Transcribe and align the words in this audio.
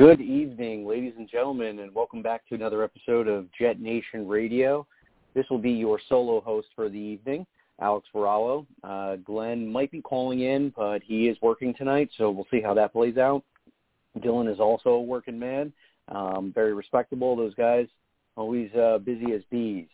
Good 0.00 0.22
evening, 0.22 0.86
ladies 0.86 1.12
and 1.18 1.28
gentlemen, 1.28 1.80
and 1.80 1.94
welcome 1.94 2.22
back 2.22 2.48
to 2.48 2.54
another 2.54 2.82
episode 2.82 3.28
of 3.28 3.48
Jet 3.52 3.82
Nation 3.82 4.26
Radio. 4.26 4.86
This 5.34 5.44
will 5.50 5.58
be 5.58 5.72
your 5.72 6.00
solo 6.08 6.40
host 6.40 6.68
for 6.74 6.88
the 6.88 6.96
evening, 6.96 7.46
Alex 7.82 8.08
Varallo. 8.14 8.64
Uh, 8.82 9.16
Glenn 9.16 9.70
might 9.70 9.90
be 9.90 10.00
calling 10.00 10.40
in, 10.40 10.72
but 10.74 11.02
he 11.02 11.28
is 11.28 11.36
working 11.42 11.74
tonight, 11.74 12.08
so 12.16 12.30
we'll 12.30 12.46
see 12.50 12.62
how 12.62 12.72
that 12.72 12.94
plays 12.94 13.18
out. 13.18 13.44
Dylan 14.20 14.50
is 14.50 14.58
also 14.58 14.88
a 14.88 15.02
working 15.02 15.38
man, 15.38 15.70
um, 16.08 16.50
very 16.54 16.72
respectable. 16.72 17.36
Those 17.36 17.54
guys 17.54 17.86
always 18.36 18.70
uh, 18.72 18.96
busy 19.04 19.34
as 19.34 19.42
bees, 19.50 19.88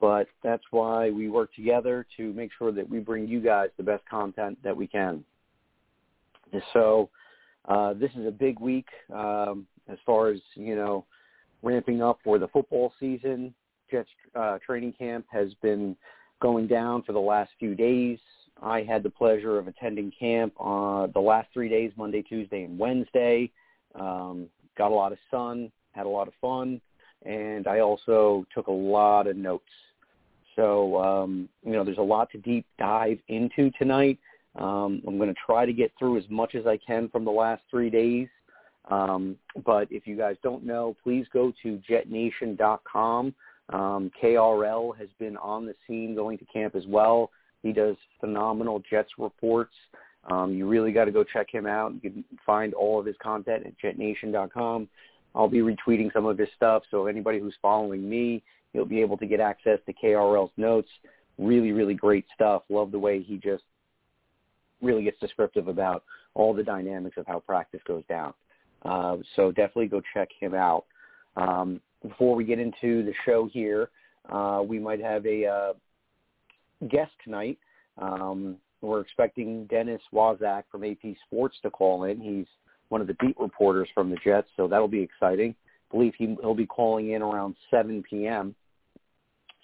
but 0.00 0.26
that's 0.42 0.64
why 0.72 1.10
we 1.10 1.28
work 1.28 1.54
together 1.54 2.04
to 2.16 2.32
make 2.32 2.50
sure 2.58 2.72
that 2.72 2.90
we 2.90 2.98
bring 2.98 3.28
you 3.28 3.40
guys 3.40 3.68
the 3.76 3.84
best 3.84 4.04
content 4.10 4.58
that 4.64 4.76
we 4.76 4.88
can. 4.88 5.24
So 6.72 7.10
uh, 7.66 7.94
this 7.94 8.10
is 8.16 8.26
a 8.26 8.30
big 8.30 8.60
week 8.60 8.86
um, 9.12 9.66
as 9.88 9.98
far 10.04 10.28
as 10.28 10.40
you 10.54 10.76
know 10.76 11.04
ramping 11.62 12.02
up 12.02 12.18
for 12.22 12.38
the 12.38 12.48
football 12.48 12.92
season. 12.98 13.54
Jets 13.90 14.08
uh, 14.34 14.58
training 14.64 14.94
camp 14.98 15.26
has 15.30 15.54
been 15.62 15.96
going 16.40 16.66
down 16.66 17.02
for 17.02 17.12
the 17.12 17.20
last 17.20 17.50
few 17.58 17.74
days. 17.74 18.18
I 18.62 18.82
had 18.82 19.02
the 19.02 19.10
pleasure 19.10 19.58
of 19.58 19.68
attending 19.68 20.12
camp 20.18 20.54
uh, 20.58 21.08
the 21.08 21.20
last 21.20 21.48
three 21.52 21.68
days, 21.68 21.92
Monday, 21.96 22.22
Tuesday, 22.22 22.64
and 22.64 22.78
Wednesday. 22.78 23.50
Um, 23.94 24.48
got 24.76 24.90
a 24.90 24.94
lot 24.94 25.12
of 25.12 25.18
sun, 25.30 25.70
had 25.92 26.06
a 26.06 26.08
lot 26.08 26.28
of 26.28 26.34
fun, 26.40 26.80
and 27.24 27.66
I 27.66 27.80
also 27.80 28.46
took 28.54 28.66
a 28.66 28.72
lot 28.72 29.26
of 29.26 29.36
notes. 29.36 29.64
So, 30.54 31.02
um, 31.02 31.48
you 31.64 31.72
know, 31.72 31.84
there's 31.84 31.98
a 31.98 32.02
lot 32.02 32.30
to 32.32 32.38
deep 32.38 32.66
dive 32.78 33.18
into 33.28 33.70
tonight. 33.78 34.18
Um, 34.58 35.02
I'm 35.06 35.18
going 35.18 35.28
to 35.28 35.40
try 35.44 35.66
to 35.66 35.72
get 35.72 35.92
through 35.98 36.18
as 36.18 36.24
much 36.30 36.54
as 36.54 36.66
I 36.66 36.78
can 36.78 37.08
from 37.08 37.24
the 37.24 37.30
last 37.30 37.62
three 37.70 37.90
days. 37.90 38.28
Um, 38.90 39.36
but 39.64 39.88
if 39.90 40.06
you 40.06 40.16
guys 40.16 40.36
don't 40.42 40.64
know, 40.64 40.96
please 41.02 41.26
go 41.32 41.52
to 41.62 41.80
jetnation.com. 41.88 43.34
Um, 43.70 44.10
KRL 44.22 44.96
has 44.96 45.08
been 45.18 45.36
on 45.38 45.66
the 45.66 45.74
scene 45.86 46.14
going 46.14 46.38
to 46.38 46.44
camp 46.46 46.76
as 46.76 46.86
well. 46.86 47.30
He 47.62 47.72
does 47.72 47.96
phenomenal 48.20 48.82
Jets 48.88 49.10
reports. 49.18 49.74
Um, 50.30 50.54
you 50.54 50.68
really 50.68 50.92
got 50.92 51.06
to 51.06 51.12
go 51.12 51.24
check 51.24 51.50
him 51.50 51.66
out. 51.66 51.92
You 51.94 52.10
can 52.10 52.24
find 52.44 52.74
all 52.74 53.00
of 53.00 53.06
his 53.06 53.16
content 53.22 53.66
at 53.66 53.72
jetnation.com. 53.78 54.88
I'll 55.34 55.48
be 55.48 55.58
retweeting 55.58 56.12
some 56.12 56.26
of 56.26 56.38
his 56.38 56.48
stuff, 56.56 56.82
so 56.90 57.06
anybody 57.06 57.38
who's 57.38 57.54
following 57.60 58.08
me, 58.08 58.42
you'll 58.72 58.86
be 58.86 59.00
able 59.00 59.16
to 59.18 59.26
get 59.26 59.40
access 59.40 59.78
to 59.86 59.92
KRL's 59.92 60.52
notes. 60.56 60.88
Really, 61.38 61.72
really 61.72 61.94
great 61.94 62.24
stuff. 62.34 62.62
Love 62.70 62.90
the 62.90 62.98
way 62.98 63.22
he 63.22 63.36
just 63.36 63.64
really 64.82 65.04
gets 65.04 65.18
descriptive 65.20 65.68
about 65.68 66.04
all 66.34 66.52
the 66.54 66.62
dynamics 66.62 67.16
of 67.16 67.26
how 67.26 67.40
practice 67.40 67.80
goes 67.86 68.04
down. 68.08 68.32
Uh, 68.82 69.16
so 69.34 69.50
definitely 69.50 69.86
go 69.86 70.02
check 70.14 70.28
him 70.38 70.54
out. 70.54 70.84
Um, 71.36 71.80
before 72.06 72.36
we 72.36 72.44
get 72.44 72.58
into 72.58 73.04
the 73.04 73.12
show 73.24 73.48
here, 73.52 73.90
uh, 74.30 74.62
we 74.66 74.78
might 74.78 75.00
have 75.00 75.24
a 75.26 75.46
uh, 75.46 75.72
guest 76.88 77.12
tonight. 77.24 77.58
Um, 77.98 78.56
we're 78.82 79.00
expecting 79.00 79.66
Dennis 79.66 80.02
Waszak 80.12 80.64
from 80.70 80.84
AP 80.84 81.16
Sports 81.26 81.56
to 81.62 81.70
call 81.70 82.04
in. 82.04 82.20
He's 82.20 82.46
one 82.88 83.00
of 83.00 83.06
the 83.06 83.16
beat 83.20 83.38
reporters 83.38 83.88
from 83.94 84.10
the 84.10 84.16
Jets, 84.22 84.48
so 84.56 84.68
that'll 84.68 84.88
be 84.88 85.00
exciting. 85.00 85.54
I 85.90 85.96
believe 85.96 86.14
he, 86.16 86.36
he'll 86.40 86.54
be 86.54 86.66
calling 86.66 87.12
in 87.12 87.22
around 87.22 87.56
7 87.70 88.02
p.m. 88.08 88.54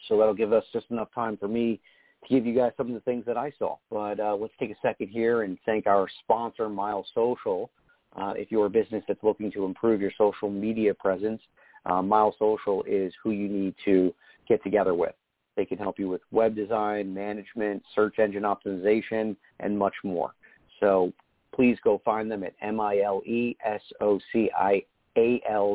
So 0.09 0.19
that'll 0.19 0.35
give 0.35 0.53
us 0.53 0.65
just 0.73 0.87
enough 0.91 1.09
time 1.15 1.37
for 1.37 1.49
me 1.49 1.81
to 2.23 2.29
give 2.29 2.47
you 2.47 2.55
guys 2.55 2.73
some 2.77 2.89
of 2.89 2.95
the 2.95 3.01
things 3.01 3.25
that 3.27 3.37
I 3.37 3.53
saw. 3.59 3.77
But 3.91 4.21
uh, 4.21 4.37
let's 4.37 4.55
take 4.59 4.71
a 4.71 4.77
second 4.83 5.09
here 5.09 5.43
and 5.43 5.59
thank 5.67 5.87
our 5.87 6.07
sponsor, 6.21 6.69
Mile 6.69 7.05
Social. 7.15 7.71
Uh, 8.15 8.35
if 8.37 8.53
you're 8.53 8.67
a 8.67 8.71
business 8.71 9.03
that's 9.09 9.23
looking 9.23 9.51
to 9.53 9.65
improve 9.65 10.01
your 10.01 10.13
social 10.19 10.51
media 10.51 10.93
presence, 10.95 11.41
uh, 11.87 12.03
Mile 12.03 12.35
Social 12.39 12.85
is 12.87 13.13
who 13.23 13.31
you 13.31 13.49
need 13.49 13.75
to 13.85 14.15
get 14.49 14.63
together 14.63 14.95
with. 14.95 15.15
They 15.57 15.65
can 15.65 15.79
help 15.79 15.99
you 15.99 16.09
with 16.09 16.21
web 16.31 16.55
design, 16.55 17.13
management, 17.13 17.83
search 17.95 18.19
engine 18.19 18.43
optimization, 18.45 19.37
and 19.61 19.79
much 19.79 19.95
more. 20.05 20.35
So 20.81 21.13
please 21.55 21.79
go 21.85 22.01
find 22.05 22.31
them 22.31 22.43
at 22.45 22.55
M-I-L-E-S-O-C-I-A-L 22.63 23.27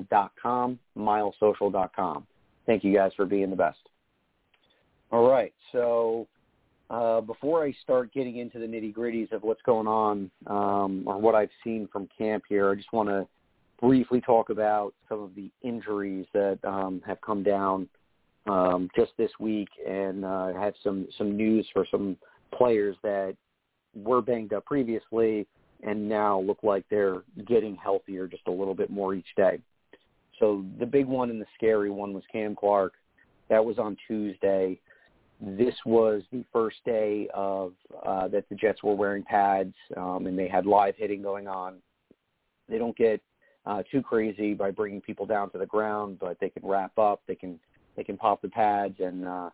dot 0.09 0.31
com, 0.41 0.80
milesocial 0.97 1.72
dot 1.72 1.96
com. 1.96 2.25
Thank 2.66 2.84
you 2.84 2.94
guys 2.94 3.12
for 3.16 3.25
being 3.25 3.50
the 3.50 3.56
best. 3.56 3.80
All 5.12 5.30
right, 5.30 5.53
so 5.72 6.28
uh, 6.90 7.22
before 7.22 7.64
I 7.64 7.74
start 7.84 8.14
getting 8.14 8.38
into 8.38 8.59
the 8.59 8.66
nitty 8.66 8.94
gritties 8.94 9.31
of 9.31 9.44
what's 9.44 9.62
going 9.64 9.88
on 9.88 10.31
um, 10.48 11.03
or 11.06 11.18
what 11.20 11.36
I've 11.36 11.50
seen 11.64 11.88
from 11.92 12.08
camp 12.18 12.44
here, 12.48 12.72
I 12.72 12.75
just 12.75 12.94
want 12.94 13.09
to 13.09 13.28
briefly 13.80 14.22
talk 14.22 14.50
about 14.50 14.94
some 15.09 15.22
of 15.22 15.36
the 15.36 15.50
injuries 15.62 16.25
that 16.34 16.59
um, 16.64 17.02
have 17.06 17.20
come 17.22 17.44
down 17.44 17.88
um, 18.48 18.90
just 18.96 19.12
this 19.18 19.31
week, 19.40 19.68
and 19.88 20.24
uh, 20.24 20.53
have 20.53 20.74
some 20.84 21.08
some 21.18 21.36
news 21.36 21.68
for 21.74 21.86
some 21.92 22.18
players 22.56 22.96
that 23.04 23.36
were 23.94 24.22
banged 24.22 24.54
up 24.54 24.66
previously 24.66 25.46
and 25.84 26.08
now 26.08 26.40
look 26.40 26.59
like 26.64 26.86
they're 26.90 27.24
getting 27.46 27.75
healthier 27.75 28.28
just 28.28 28.44
a 28.48 28.52
little 28.52 28.74
bit 28.74 28.90
more 28.90 29.14
each 29.14 29.36
day. 29.36 29.59
So 30.40 30.64
the 30.80 30.86
big 30.86 31.06
one 31.06 31.30
and 31.30 31.42
the 31.42 31.46
scary 31.56 31.90
one 31.90 32.14
was 32.14 32.24
Cam 32.31 32.56
Clark. 32.56 32.94
That 33.50 33.64
was 33.64 33.78
on 33.78 33.98
Tuesday 34.08 34.80
this 35.40 35.75
was 35.86 36.24
the 36.31 36.44
first 36.52 36.78
day 36.86 37.28
of 37.34 37.74
uh, 38.06 38.28
that 38.30 38.50
the 38.50 38.56
Jets 38.56 38.81
were 38.81 38.96
wearing 38.96 39.24
pads 39.24 39.74
um, 39.96 40.25
and 40.25 40.38
they 40.38 40.48
had 40.48 40.66
live 40.66 40.96
hitting 40.98 41.22
going 41.22 41.48
on. 41.48 41.75
They 42.68 42.78
don't 42.78 42.98
get 42.98 43.22
uh, 43.66 43.84
too 43.92 44.02
crazy 44.02 44.53
by 44.53 44.72
bringing 44.72 45.02
people 45.02 45.25
down 45.25 45.52
to 45.52 45.58
the 45.58 45.66
ground, 45.66 46.18
but 46.20 46.38
they 46.40 46.50
can 46.50 46.66
wrap 46.66 46.98
up. 46.98 47.22
They 47.28 47.36
can 47.36 47.59
they 47.96 48.03
can 48.03 48.18
pop 48.18 48.42
the 48.42 48.50
pads 48.50 48.96
and 49.00 49.25
uh, 49.28 49.50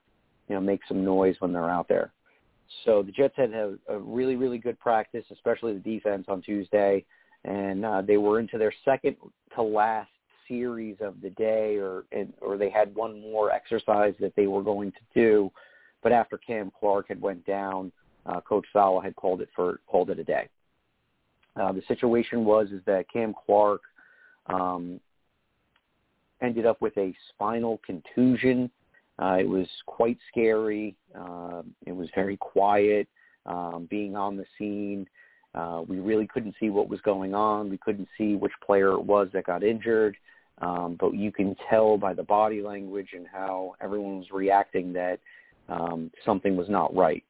you 0.48 0.56
know 0.56 0.62
make 0.62 0.82
some 0.88 1.04
noise 1.04 1.36
when 1.40 1.52
they're 1.52 1.70
out 1.70 1.88
there. 1.88 2.14
So 2.86 3.04
the 3.04 3.12
Jets 3.12 3.36
had 3.36 3.52
a, 3.54 3.76
a 3.90 3.98
really 4.00 4.36
really 4.36 4.60
good 4.60 4.80
practice, 4.80 5.26
especially 5.32 5.74
the 5.74 5.80
defense 5.80 6.26
on 6.30 6.42
Tuesday, 6.42 7.04
and 7.44 7.84
uh, 7.84 8.02
they 8.02 8.18
were 8.18 8.40
into 8.40 8.58
their 8.58 8.74
second 8.86 9.18
to 9.56 9.62
last 9.62 10.10
series 10.48 10.96
of 11.02 11.20
the 11.22 11.32
day, 11.32 11.76
or 11.76 12.06
or 12.40 12.58
they 12.58 12.70
had 12.70 12.96
one 12.96 13.20
more 13.20 13.52
exercise 13.52 14.14
that 14.22 14.34
they 14.38 14.48
were 14.48 14.64
going 14.64 14.92
to 14.92 15.00
do 15.14 15.52
but 16.04 16.12
after 16.12 16.38
Cam 16.38 16.72
Clark 16.78 17.08
had 17.08 17.22
went 17.22 17.46
down, 17.46 17.92
uh, 18.26 18.42
Coach 18.42 18.66
Saleh 18.72 19.04
had 19.04 19.16
called 19.16 19.42
it 19.42 19.50
for 19.56 19.80
called 19.88 20.10
it 20.10 20.20
a 20.20 20.24
day. 20.24 20.48
Uh, 21.56 21.72
the 21.72 21.82
situation 21.88 22.46
was 22.46 22.68
is 22.72 22.82
that 22.86 23.06
Cam 23.12 23.34
Clark 23.46 23.82
um, 24.48 25.00
ended 26.42 26.66
up 26.66 26.82
with 26.82 26.98
a 26.98 27.14
spinal 27.30 27.80
contusion. 27.86 28.70
Uh, 29.20 29.38
it 29.40 29.48
was 29.48 29.68
quite 29.86 30.18
scary. 30.32 30.96
Uh, 31.18 31.62
it 31.86 31.96
was 31.96 32.10
very 32.16 32.38
quiet. 32.38 33.08
Um, 33.46 33.88
being 33.90 34.16
on 34.16 34.38
the 34.38 34.46
scene, 34.58 35.08
uh, 35.54 35.84
we 35.88 36.00
really 36.00 36.26
couldn't 36.26 36.56
see 36.60 36.70
what 36.70 36.90
was 36.90 37.02
going 37.02 37.36
on. 37.36 37.70
We 37.70 37.78
couldn't 37.78 38.08
see 38.18 38.36
which 38.36 38.54
player 38.66 38.94
it 38.94 39.04
was 39.04 39.28
that 39.34 39.46
got 39.46 39.64
injured. 39.64 40.18
Um, 40.60 40.98
but 41.00 41.14
you 41.14 41.32
can 41.32 41.56
tell 41.70 41.98
by 41.98 42.14
the 42.14 42.24
body 42.24 42.62
language 42.62 43.10
and 43.14 43.28
how 43.32 43.76
everyone 43.82 44.20
was 44.20 44.32
reacting 44.32 44.94
that 44.94 45.20
um, 45.70 46.12
something 46.26 46.56
was 46.56 46.70
not 46.70 46.96
right. 46.96 47.24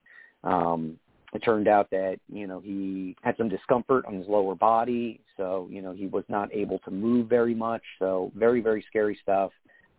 Um, 0.43 0.97
it 1.33 1.39
turned 1.39 1.67
out 1.67 1.89
that 1.89 2.17
you 2.31 2.45
know 2.45 2.59
he 2.59 3.15
had 3.23 3.35
some 3.37 3.49
discomfort 3.49 4.05
on 4.05 4.15
his 4.15 4.27
lower 4.27 4.55
body, 4.55 5.19
so 5.35 5.67
you 5.71 5.81
know 5.81 5.91
he 5.93 6.07
was 6.07 6.23
not 6.29 6.53
able 6.53 6.79
to 6.79 6.91
move 6.91 7.27
very 7.27 7.55
much. 7.55 7.81
So 7.99 8.31
very 8.35 8.61
very 8.61 8.85
scary 8.87 9.17
stuff. 9.21 9.51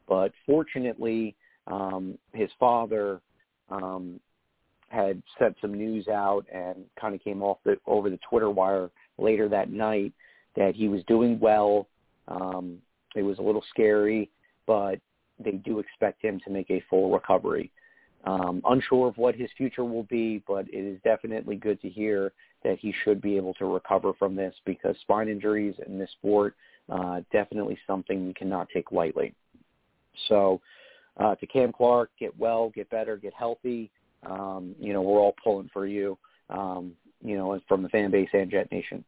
But 0.09 0.33
fortunately, 0.47 1.35
um, 1.67 2.19
his 2.33 2.51
father 2.61 3.21
um, 3.71 4.21
had 4.89 5.23
sent 5.39 5.57
some 5.61 5.75
news 5.75 6.09
out 6.09 6.45
and 6.53 6.85
kind 7.01 7.15
of 7.15 7.25
came 7.25 7.43
off 7.43 7.59
the 7.65 7.77
over 7.87 8.11
the 8.11 8.19
Twitter 8.29 8.51
wire 8.51 8.91
later 9.19 9.49
that 9.49 9.71
night 9.71 10.13
that 10.57 10.75
he 10.77 10.89
was 10.89 11.03
doing 11.09 11.39
well. 11.41 11.89
Um, 12.29 12.79
it 13.17 13.23
was 13.23 13.39
a 13.39 13.43
little 13.43 13.65
scary, 13.71 14.31
but 14.67 15.01
they 15.43 15.53
do 15.53 15.81
expect 15.81 16.23
him 16.23 16.41
to 16.45 16.51
make 16.51 16.71
a 16.71 16.83
full 16.89 17.13
recovery. 17.13 17.73
Um, 18.25 18.63
unsure 18.65 19.09
of 19.09 19.19
what 19.19 19.35
his 19.35 19.51
future 19.57 19.85
will 19.85 20.05
be, 20.05 20.43
but 20.49 20.67
it 20.69 20.79
is 20.79 20.99
definitely 21.05 21.57
good 21.57 21.81
to 21.83 21.91
hear 21.91 22.33
that 22.63 22.79
he 22.79 22.95
should 23.05 23.21
be 23.21 23.37
able 23.37 23.53
to 23.55 23.67
recover 23.67 24.15
from 24.15 24.35
this 24.35 24.55
because 24.65 24.97
spine 25.03 25.29
injuries 25.29 25.75
in 25.87 25.99
this 25.99 26.11
sport 26.13 26.55
uh, 26.89 27.21
definitely 27.33 27.79
something 27.87 28.27
you 28.27 28.35
cannot 28.35 28.69
take 28.73 28.93
lightly. 28.93 29.35
So 30.29 30.61
uh, 31.19 31.35
to 31.37 31.47
Cam 31.47 31.73
Clark, 31.73 32.11
get 32.19 32.39
well, 32.39 32.71
get 32.71 32.89
better, 32.91 33.17
get 33.17 33.35
healthy. 33.35 33.91
Um, 34.25 34.75
you 34.81 34.93
know, 34.93 35.03
we're 35.03 35.21
all 35.21 35.35
pulling 35.43 35.71
for 35.73 35.87
you, 35.87 36.17
um, 36.51 36.93
you 37.23 37.37
know, 37.37 37.61
from 37.69 37.83
the 37.83 37.89
fan 37.91 38.11
base 38.11 38.29
and 38.33 38.51
Jet 38.51 38.71
Nation. 38.73 39.05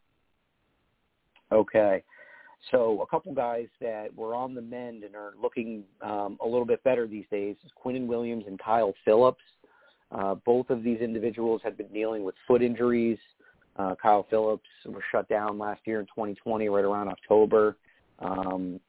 Okay. 1.52 2.02
So 2.70 3.00
a 3.02 3.06
couple 3.06 3.32
guys 3.32 3.68
that 3.80 4.14
were 4.14 4.34
on 4.34 4.54
the 4.54 4.60
mend 4.60 5.04
and 5.04 5.14
are 5.14 5.34
looking 5.40 5.84
um, 6.02 6.36
a 6.42 6.46
little 6.46 6.64
bit 6.64 6.82
better 6.82 7.06
these 7.06 7.26
days 7.30 7.56
is 7.64 7.70
Quinnen 7.84 8.06
Williams 8.06 8.44
and 8.46 8.58
Kyle 8.58 8.94
Phillips. 9.04 9.42
Uh, 10.10 10.34
both 10.34 10.70
of 10.70 10.82
these 10.82 11.00
individuals 11.00 11.60
had 11.64 11.76
been 11.76 11.88
dealing 11.88 12.24
with 12.24 12.34
foot 12.46 12.62
injuries. 12.62 13.18
Uh, 13.76 13.94
Kyle 14.00 14.26
Phillips 14.30 14.68
was 14.86 15.02
shut 15.12 15.28
down 15.28 15.58
last 15.58 15.80
year 15.84 16.00
in 16.00 16.06
2020, 16.06 16.68
right 16.68 16.84
around 16.84 17.08
October, 17.08 17.76
um, 18.20 18.80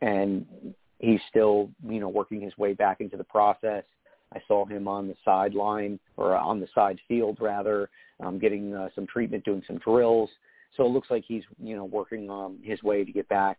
and 0.00 0.46
he's 0.98 1.20
still, 1.28 1.68
you 1.88 1.98
know, 1.98 2.08
working 2.08 2.40
his 2.40 2.56
way 2.56 2.74
back 2.74 3.00
into 3.00 3.16
the 3.16 3.24
process. 3.24 3.82
I 4.32 4.40
saw 4.48 4.64
him 4.64 4.88
on 4.88 5.08
the 5.08 5.16
sideline 5.24 5.98
or 6.16 6.36
on 6.36 6.60
the 6.60 6.68
side 6.74 6.98
field 7.08 7.38
rather, 7.40 7.90
um, 8.20 8.38
getting 8.38 8.74
uh, 8.74 8.88
some 8.94 9.06
treatment, 9.06 9.44
doing 9.44 9.62
some 9.66 9.78
drills. 9.78 10.30
So 10.76 10.86
it 10.86 10.88
looks 10.88 11.10
like 11.10 11.24
he's, 11.26 11.42
you 11.62 11.76
know, 11.76 11.84
working 11.84 12.30
um, 12.30 12.58
his 12.62 12.82
way 12.82 13.04
to 13.04 13.12
get 13.12 13.28
back 13.28 13.58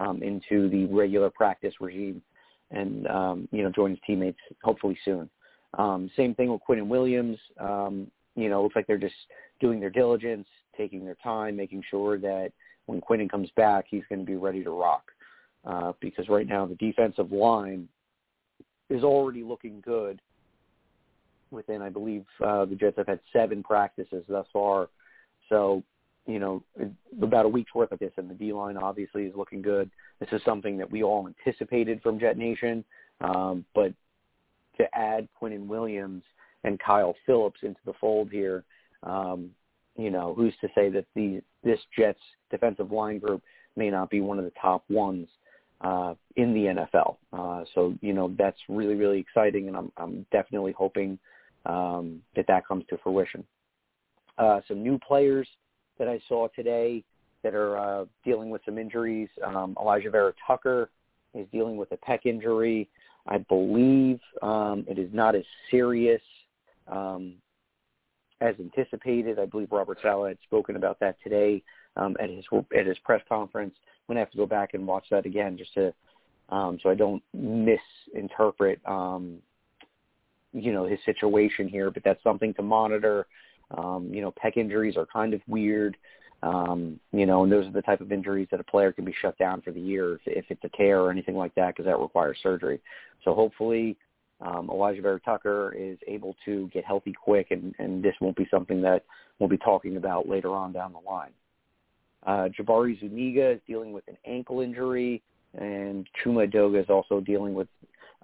um, 0.00 0.22
into 0.22 0.68
the 0.70 0.86
regular 0.86 1.30
practice 1.30 1.74
regime 1.80 2.22
and, 2.70 3.06
um, 3.08 3.48
you 3.52 3.62
know, 3.62 3.70
join 3.70 3.90
his 3.90 4.00
teammates 4.06 4.38
hopefully 4.62 4.98
soon. 5.04 5.28
Um, 5.78 6.10
same 6.16 6.34
thing 6.34 6.50
with 6.50 6.60
Quinnen 6.68 6.86
Williams. 6.86 7.38
Um, 7.60 8.10
you 8.36 8.48
know, 8.48 8.62
looks 8.62 8.76
like 8.76 8.86
they're 8.86 8.96
just 8.96 9.14
doing 9.60 9.78
their 9.78 9.90
diligence, 9.90 10.46
taking 10.76 11.04
their 11.04 11.16
time, 11.22 11.56
making 11.56 11.82
sure 11.90 12.18
that 12.18 12.52
when 12.86 13.00
Quinnen 13.00 13.30
comes 13.30 13.48
back, 13.56 13.86
he's 13.88 14.02
going 14.08 14.20
to 14.20 14.26
be 14.26 14.36
ready 14.36 14.62
to 14.64 14.70
rock. 14.70 15.10
Uh, 15.64 15.92
because 16.00 16.28
right 16.28 16.46
now 16.46 16.66
the 16.66 16.74
defensive 16.74 17.32
line 17.32 17.88
is 18.90 19.02
already 19.02 19.42
looking 19.42 19.80
good. 19.80 20.20
Within, 21.50 21.80
I 21.80 21.88
believe, 21.88 22.24
uh, 22.44 22.64
the 22.64 22.74
Jets 22.74 22.98
have 22.98 23.06
had 23.06 23.20
seven 23.32 23.62
practices 23.62 24.24
thus 24.28 24.46
far. 24.52 24.88
So 25.48 25.82
you 26.26 26.38
know, 26.38 26.62
about 27.22 27.44
a 27.44 27.48
week's 27.48 27.74
worth 27.74 27.92
of 27.92 27.98
this, 27.98 28.12
and 28.16 28.30
the 28.30 28.34
D 28.34 28.52
line 28.52 28.76
obviously 28.76 29.24
is 29.24 29.34
looking 29.36 29.60
good. 29.60 29.90
This 30.20 30.28
is 30.32 30.40
something 30.44 30.78
that 30.78 30.90
we 30.90 31.02
all 31.02 31.28
anticipated 31.28 32.00
from 32.02 32.18
Jet 32.18 32.38
Nation, 32.38 32.84
um, 33.20 33.64
but 33.74 33.92
to 34.78 34.84
add 34.94 35.28
Quinnen 35.40 35.66
Williams 35.66 36.22
and 36.64 36.80
Kyle 36.80 37.14
Phillips 37.26 37.60
into 37.62 37.80
the 37.84 37.92
fold 38.00 38.30
here, 38.30 38.64
um, 39.02 39.50
you 39.96 40.10
know, 40.10 40.34
who's 40.34 40.54
to 40.60 40.68
say 40.74 40.88
that 40.90 41.04
the 41.14 41.42
this 41.62 41.78
Jets 41.96 42.20
defensive 42.50 42.90
line 42.90 43.18
group 43.18 43.42
may 43.76 43.90
not 43.90 44.10
be 44.10 44.20
one 44.20 44.38
of 44.38 44.44
the 44.44 44.52
top 44.60 44.84
ones 44.88 45.28
uh, 45.82 46.14
in 46.36 46.54
the 46.54 46.82
NFL? 46.82 47.16
Uh, 47.32 47.64
so 47.74 47.94
you 48.00 48.14
know, 48.14 48.34
that's 48.38 48.58
really 48.68 48.94
really 48.94 49.18
exciting, 49.18 49.68
and 49.68 49.76
I'm 49.76 49.92
I'm 49.98 50.26
definitely 50.32 50.72
hoping 50.72 51.18
um, 51.66 52.22
that 52.34 52.46
that 52.48 52.66
comes 52.66 52.84
to 52.88 52.98
fruition. 52.98 53.44
Uh, 54.38 54.60
some 54.66 54.82
new 54.82 54.98
players 54.98 55.46
that 55.98 56.08
I 56.08 56.20
saw 56.28 56.48
today 56.48 57.04
that 57.42 57.54
are 57.54 57.78
uh, 57.78 58.04
dealing 58.24 58.50
with 58.50 58.62
some 58.64 58.78
injuries. 58.78 59.28
Um, 59.44 59.76
Alijah 59.76 60.10
Vera 60.10 60.32
Tucker 60.46 60.90
is 61.34 61.46
dealing 61.52 61.76
with 61.76 61.92
a 61.92 61.96
pec 61.98 62.20
injury. 62.24 62.88
I 63.26 63.38
believe 63.38 64.20
um, 64.42 64.84
it 64.88 64.98
is 64.98 65.08
not 65.12 65.34
as 65.34 65.44
serious 65.70 66.22
um, 66.88 67.34
as 68.40 68.54
anticipated. 68.58 69.38
I 69.38 69.46
believe 69.46 69.68
Robert 69.70 69.98
Saleh 70.02 70.28
had 70.28 70.38
spoken 70.44 70.76
about 70.76 71.00
that 71.00 71.16
today 71.22 71.62
um, 71.96 72.16
at 72.20 72.30
his 72.30 72.44
at 72.76 72.86
his 72.86 72.98
press 72.98 73.22
conference. 73.28 73.74
I'm 73.76 74.14
gonna 74.14 74.20
have 74.20 74.30
to 74.32 74.36
go 74.36 74.46
back 74.46 74.74
and 74.74 74.86
watch 74.86 75.06
that 75.10 75.26
again 75.26 75.56
just 75.56 75.74
to 75.74 75.94
um, 76.50 76.78
so 76.82 76.90
I 76.90 76.94
don't 76.94 77.22
misinterpret 77.32 78.80
um, 78.86 79.38
you 80.52 80.72
know 80.72 80.86
his 80.86 80.98
situation 81.04 81.68
here. 81.68 81.90
But 81.90 82.04
that's 82.04 82.22
something 82.22 82.52
to 82.54 82.62
monitor. 82.62 83.26
Um, 83.70 84.10
you 84.12 84.20
know, 84.20 84.32
pec 84.32 84.56
injuries 84.56 84.96
are 84.96 85.06
kind 85.06 85.34
of 85.34 85.40
weird. 85.46 85.96
Um, 86.42 87.00
you 87.12 87.24
know, 87.24 87.42
and 87.42 87.50
those 87.50 87.66
are 87.66 87.72
the 87.72 87.82
type 87.82 88.02
of 88.02 88.12
injuries 88.12 88.48
that 88.50 88.60
a 88.60 88.64
player 88.64 88.92
can 88.92 89.04
be 89.04 89.14
shut 89.22 89.38
down 89.38 89.62
for 89.62 89.70
the 89.70 89.80
year 89.80 90.14
if, 90.14 90.20
if 90.26 90.44
it's 90.50 90.64
a 90.64 90.76
tear 90.76 91.00
or 91.00 91.10
anything 91.10 91.36
like 91.36 91.54
that 91.54 91.68
because 91.68 91.86
that 91.86 91.98
requires 91.98 92.36
surgery. 92.42 92.80
So 93.24 93.34
hopefully 93.34 93.96
um, 94.40 94.68
Alijah 94.68 95.02
Vera 95.02 95.20
Tucker 95.20 95.74
is 95.76 95.96
able 96.06 96.36
to 96.44 96.68
get 96.72 96.84
healthy 96.84 97.12
quick, 97.12 97.48
and, 97.50 97.74
and 97.78 98.02
this 98.02 98.14
won't 98.20 98.36
be 98.36 98.46
something 98.50 98.82
that 98.82 99.04
we'll 99.38 99.48
be 99.48 99.56
talking 99.56 99.96
about 99.96 100.28
later 100.28 100.50
on 100.54 100.72
down 100.72 100.92
the 100.92 101.10
line. 101.10 101.30
Uh, 102.26 102.48
Jabari 102.58 102.98
Zuniga 103.00 103.52
is 103.52 103.60
dealing 103.66 103.92
with 103.92 104.06
an 104.08 104.16
ankle 104.26 104.60
injury, 104.60 105.22
and 105.58 106.06
Chuma 106.22 106.50
Edoga 106.50 106.82
is 106.82 106.90
also 106.90 107.20
dealing 107.20 107.54
with 107.54 107.68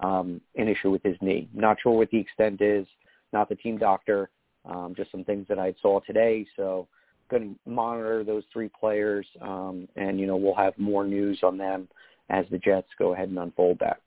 um, 0.02 0.40
an 0.56 0.68
issue 0.68 0.90
with 0.90 1.02
his 1.02 1.16
knee. 1.20 1.48
Not 1.54 1.78
sure 1.82 1.92
what 1.92 2.10
the 2.10 2.18
extent 2.18 2.60
is. 2.60 2.86
Not 3.32 3.48
the 3.48 3.54
team 3.54 3.78
doctor. 3.78 4.30
Um, 4.64 4.94
just 4.96 5.10
some 5.10 5.24
things 5.24 5.46
that 5.48 5.58
I 5.58 5.74
saw 5.80 6.00
today. 6.00 6.46
So 6.56 6.86
going 7.30 7.54
to 7.54 7.70
monitor 7.70 8.24
those 8.24 8.42
three 8.52 8.68
players, 8.68 9.26
um, 9.40 9.88
and 9.96 10.18
you 10.18 10.26
know 10.26 10.36
we'll 10.36 10.54
have 10.54 10.76
more 10.78 11.04
news 11.04 11.40
on 11.42 11.56
them 11.56 11.88
as 12.28 12.44
the 12.50 12.58
Jets 12.58 12.88
go 12.98 13.14
ahead 13.14 13.28
and 13.28 13.38
unfold 13.38 13.78
that. 13.80 14.00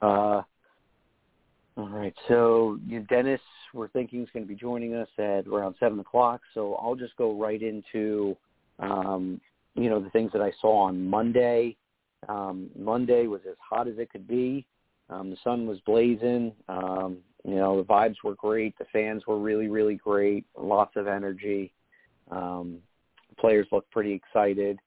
Uh, 0.00 0.42
all 1.76 1.88
right, 1.88 2.14
so 2.28 2.78
you 2.86 3.00
Dennis, 3.00 3.40
we're 3.74 3.88
thinking 3.88 4.22
is 4.22 4.28
going 4.32 4.44
to 4.44 4.48
be 4.48 4.54
joining 4.54 4.94
us 4.94 5.08
at 5.18 5.46
around 5.46 5.74
seven 5.80 5.98
o'clock. 6.00 6.40
So 6.54 6.74
I'll 6.74 6.96
just 6.96 7.16
go 7.16 7.34
right 7.40 7.62
into 7.62 8.36
um, 8.78 9.40
you 9.74 9.90
know 9.90 10.00
the 10.00 10.10
things 10.10 10.30
that 10.32 10.42
I 10.42 10.52
saw 10.60 10.84
on 10.84 11.08
Monday. 11.08 11.76
Um, 12.28 12.68
Monday 12.76 13.26
was 13.26 13.40
as 13.48 13.56
hot 13.60 13.88
as 13.88 13.94
it 13.98 14.10
could 14.10 14.26
be. 14.26 14.66
Um, 15.10 15.30
the 15.30 15.36
sun 15.42 15.66
was 15.66 15.78
blazing. 15.86 16.52
Um, 16.68 17.18
you 17.44 17.54
know, 17.54 17.78
the 17.78 17.84
vibes 17.84 18.16
were 18.24 18.34
great. 18.34 18.76
The 18.78 18.86
fans 18.92 19.26
were 19.26 19.38
really, 19.38 19.68
really 19.68 19.96
great. 19.96 20.44
Lots 20.56 20.96
of 20.96 21.06
energy. 21.06 21.72
Um, 22.30 22.78
players 23.38 23.66
looked 23.72 23.90
pretty 23.90 24.12
excited. 24.12 24.78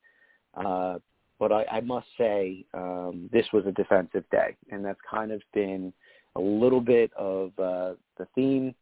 Uh, 0.54 1.00
but 1.40 1.52
I, 1.52 1.66
I 1.72 1.82
must 1.82 2.08
say, 2.18 2.66
um, 2.74 3.30
this 3.32 3.46
was 3.52 3.66
a 3.66 3.72
defensive 3.72 4.26
day, 4.32 4.56
and 4.70 4.86
that's 4.86 5.00
kind 5.10 5.32
of 5.32 5.42
been 5.54 5.92
a 6.36 6.40
little 6.40 6.82
bit 6.82 7.12
of 7.14 7.48
uh, 7.58 7.94
the 8.18 8.28
theme 8.36 8.76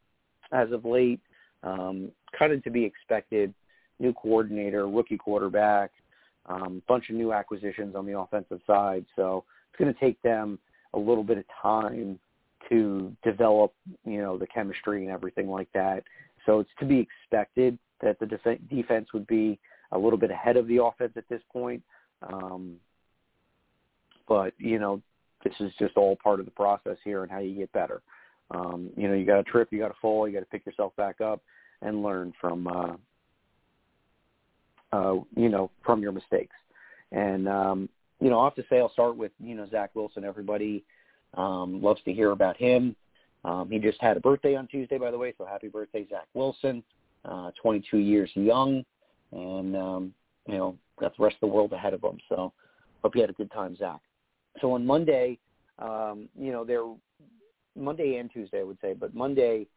as 0.51 0.71
of 0.71 0.83
late. 0.83 1.21
Um, 1.63 2.11
kind 2.37 2.53
of 2.53 2.63
to 2.63 2.71
be 2.71 2.83
expected. 2.83 3.53
New 3.99 4.13
coordinator, 4.13 4.87
rookie 4.87 5.17
quarterback, 5.17 5.91
um, 6.45 6.81
bunch 6.87 7.09
of 7.09 7.15
new 7.15 7.33
acquisitions 7.33 7.95
on 7.95 8.05
the 8.05 8.17
offensive 8.17 8.61
side. 8.65 9.05
So 9.15 9.43
it's 9.69 9.79
going 9.79 9.93
to 9.93 9.99
take 9.99 10.21
them 10.21 10.57
a 10.93 10.99
little 10.99 11.23
bit 11.23 11.37
of 11.37 11.43
time 11.61 12.17
to 12.69 13.15
develop, 13.23 13.73
you 14.05 14.21
know, 14.21 14.37
the 14.37 14.47
chemistry 14.47 15.03
and 15.03 15.11
everything 15.11 15.49
like 15.49 15.69
that. 15.73 16.03
So 16.45 16.59
it's 16.59 16.69
to 16.79 16.85
be 16.85 16.99
expected 16.99 17.77
that 18.01 18.19
the 18.19 18.25
def- 18.25 18.69
defense 18.69 19.09
would 19.13 19.27
be 19.27 19.59
a 19.91 19.97
little 19.97 20.19
bit 20.19 20.31
ahead 20.31 20.57
of 20.57 20.67
the 20.67 20.83
offense 20.83 21.13
at 21.15 21.27
this 21.29 21.41
point. 21.51 21.83
Um, 22.23 22.75
but 24.27 24.53
you 24.57 24.79
know, 24.79 25.01
this 25.43 25.53
is 25.59 25.71
just 25.79 25.97
all 25.97 26.15
part 26.15 26.39
of 26.39 26.45
the 26.45 26.51
process 26.51 26.97
here 27.03 27.23
and 27.23 27.31
how 27.31 27.39
you 27.39 27.55
get 27.55 27.71
better. 27.71 28.01
Um, 28.51 28.89
you 28.95 29.07
know, 29.07 29.13
you 29.13 29.25
got 29.25 29.37
to 29.37 29.43
trip, 29.43 29.69
you 29.71 29.79
got 29.79 29.89
to 29.89 29.99
fall, 30.01 30.27
you 30.27 30.33
got 30.33 30.39
to 30.39 30.45
pick 30.45 30.65
yourself 30.65 30.95
back 30.95 31.21
up 31.21 31.41
and 31.81 32.03
learn 32.03 32.33
from, 32.41 32.67
uh, 32.67 32.93
uh, 34.91 35.15
you 35.35 35.49
know, 35.49 35.69
from 35.85 36.01
your 36.01 36.11
mistakes. 36.11 36.55
And 37.11 37.47
um, 37.47 37.89
you 38.19 38.29
know, 38.29 38.39
I 38.39 38.45
have 38.45 38.55
to 38.55 38.65
say, 38.69 38.79
I'll 38.79 38.91
start 38.91 39.17
with 39.17 39.31
you 39.39 39.55
know 39.55 39.67
Zach 39.69 39.91
Wilson. 39.93 40.23
Everybody 40.23 40.83
um, 41.35 41.81
loves 41.81 42.01
to 42.03 42.13
hear 42.13 42.31
about 42.31 42.57
him. 42.57 42.95
Um, 43.45 43.69
he 43.71 43.79
just 43.79 44.01
had 44.01 44.17
a 44.17 44.19
birthday 44.19 44.55
on 44.55 44.67
Tuesday, 44.67 44.97
by 44.97 45.11
the 45.11 45.17
way, 45.17 45.33
so 45.37 45.45
happy 45.45 45.67
birthday, 45.67 46.05
Zach 46.09 46.27
Wilson. 46.33 46.83
Uh, 47.25 47.51
22 47.61 47.97
years 47.97 48.29
young, 48.33 48.81
and 49.33 49.75
um, 49.75 50.13
you 50.47 50.57
know 50.57 50.77
got 50.97 51.15
the 51.17 51.23
rest 51.23 51.35
of 51.41 51.49
the 51.49 51.53
world 51.53 51.73
ahead 51.73 51.93
of 51.93 52.01
him. 52.01 52.17
So 52.29 52.53
hope 53.03 53.13
you 53.13 53.19
had 53.21 53.29
a 53.29 53.33
good 53.33 53.51
time, 53.51 53.75
Zach. 53.75 53.99
So 54.61 54.71
on 54.71 54.85
Monday, 54.85 55.37
um, 55.79 56.29
you 56.37 56.51
know, 56.51 56.63
there 56.63 56.83
Monday 57.75 58.17
and 58.17 58.31
Tuesday, 58.31 58.61
I 58.61 58.63
would 58.63 58.77
say, 58.81 58.93
but 58.93 59.13
Monday, 59.13 59.67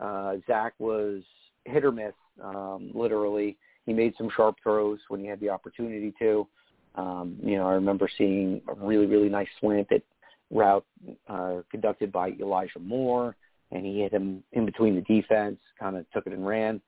uh, 0.00 0.36
Zach 0.46 0.74
was 0.78 1.22
hit 1.64 1.84
or 1.84 1.92
miss, 1.92 2.14
um, 2.42 2.90
literally. 2.94 3.56
He 3.86 3.92
made 3.92 4.14
some 4.16 4.30
sharp 4.36 4.56
throws 4.62 4.98
when 5.08 5.20
he 5.20 5.26
had 5.26 5.40
the 5.40 5.50
opportunity 5.50 6.12
to. 6.18 6.46
Um, 6.94 7.36
you 7.42 7.56
know, 7.56 7.66
I 7.66 7.72
remember 7.72 8.08
seeing 8.18 8.60
a 8.68 8.74
really, 8.74 9.06
really 9.06 9.28
nice 9.28 9.48
slant 9.60 9.88
that 9.90 10.02
route 10.50 10.84
uh, 11.28 11.56
conducted 11.70 12.10
by 12.12 12.30
Elijah 12.40 12.78
Moore, 12.78 13.36
and 13.70 13.84
he 13.84 14.00
hit 14.00 14.12
him 14.12 14.42
in 14.52 14.64
between 14.64 14.94
the 14.94 15.02
defense, 15.02 15.58
kind 15.78 15.96
of 15.96 16.10
took 16.10 16.26
it 16.26 16.32
and 16.32 16.46
ran. 16.46 16.80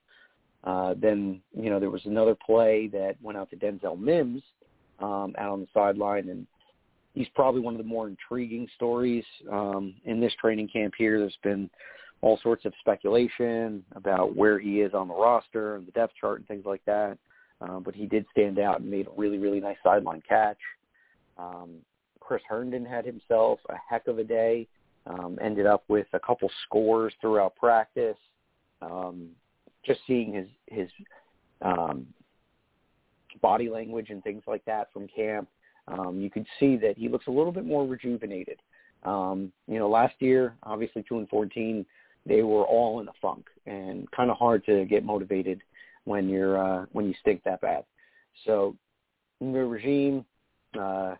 Uh, 0.64 0.94
then, 1.00 1.40
you 1.56 1.70
know, 1.70 1.80
there 1.80 1.90
was 1.90 2.04
another 2.04 2.34
play 2.34 2.88
that 2.88 3.16
went 3.22 3.38
out 3.38 3.50
to 3.50 3.56
Denzel 3.56 3.98
Mims 3.98 4.42
um, 4.98 5.34
out 5.38 5.50
on 5.50 5.60
the 5.60 5.66
sideline, 5.72 6.28
and 6.28 6.46
he's 7.14 7.28
probably 7.34 7.60
one 7.60 7.74
of 7.74 7.78
the 7.78 7.84
more 7.84 8.08
intriguing 8.08 8.68
stories 8.76 9.24
um, 9.50 9.94
in 10.04 10.20
this 10.20 10.32
training 10.40 10.68
camp 10.68 10.94
here. 10.96 11.18
There's 11.18 11.38
been 11.42 11.70
all 12.22 12.38
sorts 12.42 12.66
of 12.66 12.74
speculation 12.80 13.82
about 13.96 14.36
where 14.36 14.58
he 14.58 14.80
is 14.80 14.92
on 14.92 15.08
the 15.08 15.14
roster 15.14 15.76
and 15.76 15.86
the 15.86 15.92
depth 15.92 16.12
chart 16.20 16.38
and 16.38 16.48
things 16.48 16.66
like 16.66 16.84
that. 16.84 17.16
Uh, 17.62 17.78
but 17.78 17.94
he 17.94 18.06
did 18.06 18.24
stand 18.30 18.58
out 18.58 18.80
and 18.80 18.90
made 18.90 19.06
a 19.06 19.10
really, 19.16 19.38
really 19.38 19.60
nice 19.60 19.76
sideline 19.82 20.22
catch. 20.26 20.58
Um, 21.38 21.76
Chris 22.30 22.42
Herndon 22.48 22.84
had 22.84 23.04
himself 23.04 23.58
a 23.70 23.74
heck 23.88 24.06
of 24.06 24.20
a 24.20 24.22
day. 24.22 24.68
Um, 25.04 25.36
ended 25.42 25.66
up 25.66 25.82
with 25.88 26.06
a 26.12 26.20
couple 26.20 26.48
scores 26.64 27.12
throughout 27.20 27.56
practice. 27.56 28.16
Um, 28.80 29.30
just 29.84 29.98
seeing 30.06 30.32
his 30.32 30.46
his 30.68 30.88
um, 31.60 32.06
body 33.42 33.68
language 33.68 34.10
and 34.10 34.22
things 34.22 34.44
like 34.46 34.64
that 34.66 34.92
from 34.92 35.08
camp, 35.08 35.48
um, 35.88 36.20
you 36.20 36.30
could 36.30 36.46
see 36.60 36.76
that 36.76 36.96
he 36.96 37.08
looks 37.08 37.26
a 37.26 37.32
little 37.32 37.50
bit 37.50 37.66
more 37.66 37.84
rejuvenated. 37.84 38.60
Um, 39.02 39.50
you 39.66 39.80
know, 39.80 39.88
last 39.90 40.14
year, 40.20 40.54
obviously 40.62 41.02
two 41.08 41.18
and 41.18 41.28
fourteen, 41.28 41.84
they 42.26 42.42
were 42.42 42.62
all 42.62 43.00
in 43.00 43.08
a 43.08 43.12
funk 43.20 43.46
and 43.66 44.08
kind 44.12 44.30
of 44.30 44.36
hard 44.36 44.64
to 44.66 44.84
get 44.84 45.04
motivated 45.04 45.62
when 46.04 46.28
you're 46.28 46.64
uh, 46.64 46.86
when 46.92 47.08
you 47.08 47.14
stink 47.18 47.42
that 47.42 47.60
bad. 47.60 47.82
So, 48.46 48.76
new 49.40 49.66
regime, 49.66 50.24
uh, 50.78 51.16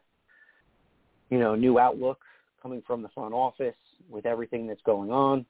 you 1.30 1.38
know, 1.38 1.54
new 1.54 1.78
outlook 1.78 2.20
coming 2.62 2.82
from 2.87 3.02
the 3.02 3.08
front 3.10 3.32
office 3.32 3.76
with 4.08 4.26
everything 4.26 4.66
that's 4.66 4.82
going 4.82 5.10
on. 5.10 5.46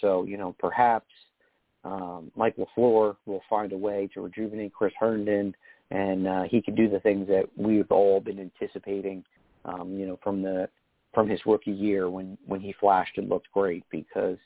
So, 0.00 0.24
you 0.24 0.36
know, 0.36 0.56
perhaps 0.58 1.06
um, 1.84 2.32
Mike 2.34 2.56
LaFleur 2.56 3.16
will 3.26 3.42
find 3.48 3.72
a 3.72 3.76
way 3.76 4.08
to 4.14 4.22
rejuvenate 4.22 4.72
Chris 4.72 4.92
Herndon, 4.98 5.54
and 5.90 6.26
uh, 6.26 6.42
he 6.44 6.60
can 6.60 6.74
do 6.74 6.88
the 6.88 7.00
things 7.00 7.28
that 7.28 7.44
we've 7.56 7.90
all 7.92 8.20
been 8.20 8.40
anticipating, 8.40 9.22
um, 9.64 9.96
you 9.96 10.06
know, 10.06 10.18
from 10.22 10.42
the 10.42 10.68
from 11.12 11.28
his 11.28 11.38
rookie 11.46 11.70
year 11.70 12.10
when 12.10 12.36
when 12.46 12.60
he 12.60 12.74
flashed 12.80 13.18
and 13.18 13.28
looked 13.28 13.50
great. 13.52 13.84
Because 13.90 14.38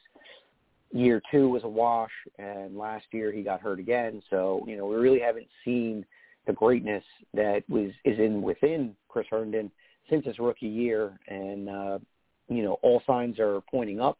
year 0.92 1.22
two 1.30 1.48
was 1.48 1.62
a 1.64 1.68
wash, 1.68 2.10
and 2.38 2.76
last 2.76 3.06
year 3.12 3.32
he 3.32 3.42
got 3.42 3.60
hurt 3.60 3.78
again. 3.78 4.20
So, 4.28 4.64
you 4.66 4.76
know, 4.76 4.86
we 4.86 4.96
really 4.96 5.20
haven't 5.20 5.46
seen 5.64 6.04
the 6.46 6.52
greatness 6.52 7.04
that 7.34 7.62
was 7.68 7.90
is 8.04 8.18
in 8.18 8.42
within 8.42 8.96
Chris 9.08 9.26
Herndon 9.30 9.70
since 10.10 10.24
his 10.26 10.38
rookie 10.38 10.66
year, 10.66 11.18
and 11.28 11.68
uh, 11.68 11.98
you 12.48 12.62
know, 12.62 12.78
all 12.82 13.02
signs 13.06 13.38
are 13.38 13.60
pointing 13.70 14.00
up, 14.00 14.18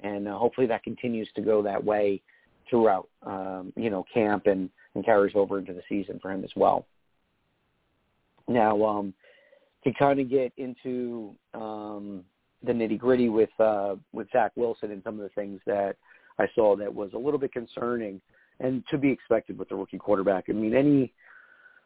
and 0.00 0.28
uh, 0.28 0.36
hopefully 0.36 0.66
that 0.66 0.82
continues 0.82 1.28
to 1.36 1.42
go 1.42 1.62
that 1.62 1.82
way 1.82 2.20
throughout, 2.68 3.08
um, 3.24 3.72
you 3.76 3.90
know, 3.90 4.04
camp 4.12 4.46
and, 4.46 4.68
and 4.94 5.04
carries 5.04 5.34
over 5.34 5.58
into 5.58 5.72
the 5.72 5.82
season 5.88 6.18
for 6.20 6.30
him 6.30 6.44
as 6.44 6.50
well. 6.56 6.86
Now, 8.46 8.84
um, 8.84 9.14
to 9.84 9.92
kind 9.98 10.20
of 10.20 10.28
get 10.28 10.52
into 10.56 11.34
um, 11.54 12.24
the 12.64 12.72
nitty 12.72 12.98
gritty 12.98 13.28
with 13.28 13.50
uh, 13.60 13.96
with 14.12 14.28
Zach 14.32 14.52
Wilson 14.56 14.90
and 14.90 15.02
some 15.04 15.14
of 15.14 15.20
the 15.20 15.28
things 15.30 15.60
that 15.66 15.96
I 16.38 16.46
saw 16.54 16.76
that 16.76 16.92
was 16.92 17.10
a 17.14 17.18
little 17.18 17.38
bit 17.38 17.52
concerning 17.52 18.20
and 18.60 18.82
to 18.90 18.98
be 18.98 19.10
expected 19.10 19.58
with 19.58 19.68
the 19.68 19.76
rookie 19.76 19.98
quarterback. 19.98 20.46
I 20.48 20.52
mean, 20.52 20.74
any 20.74 21.12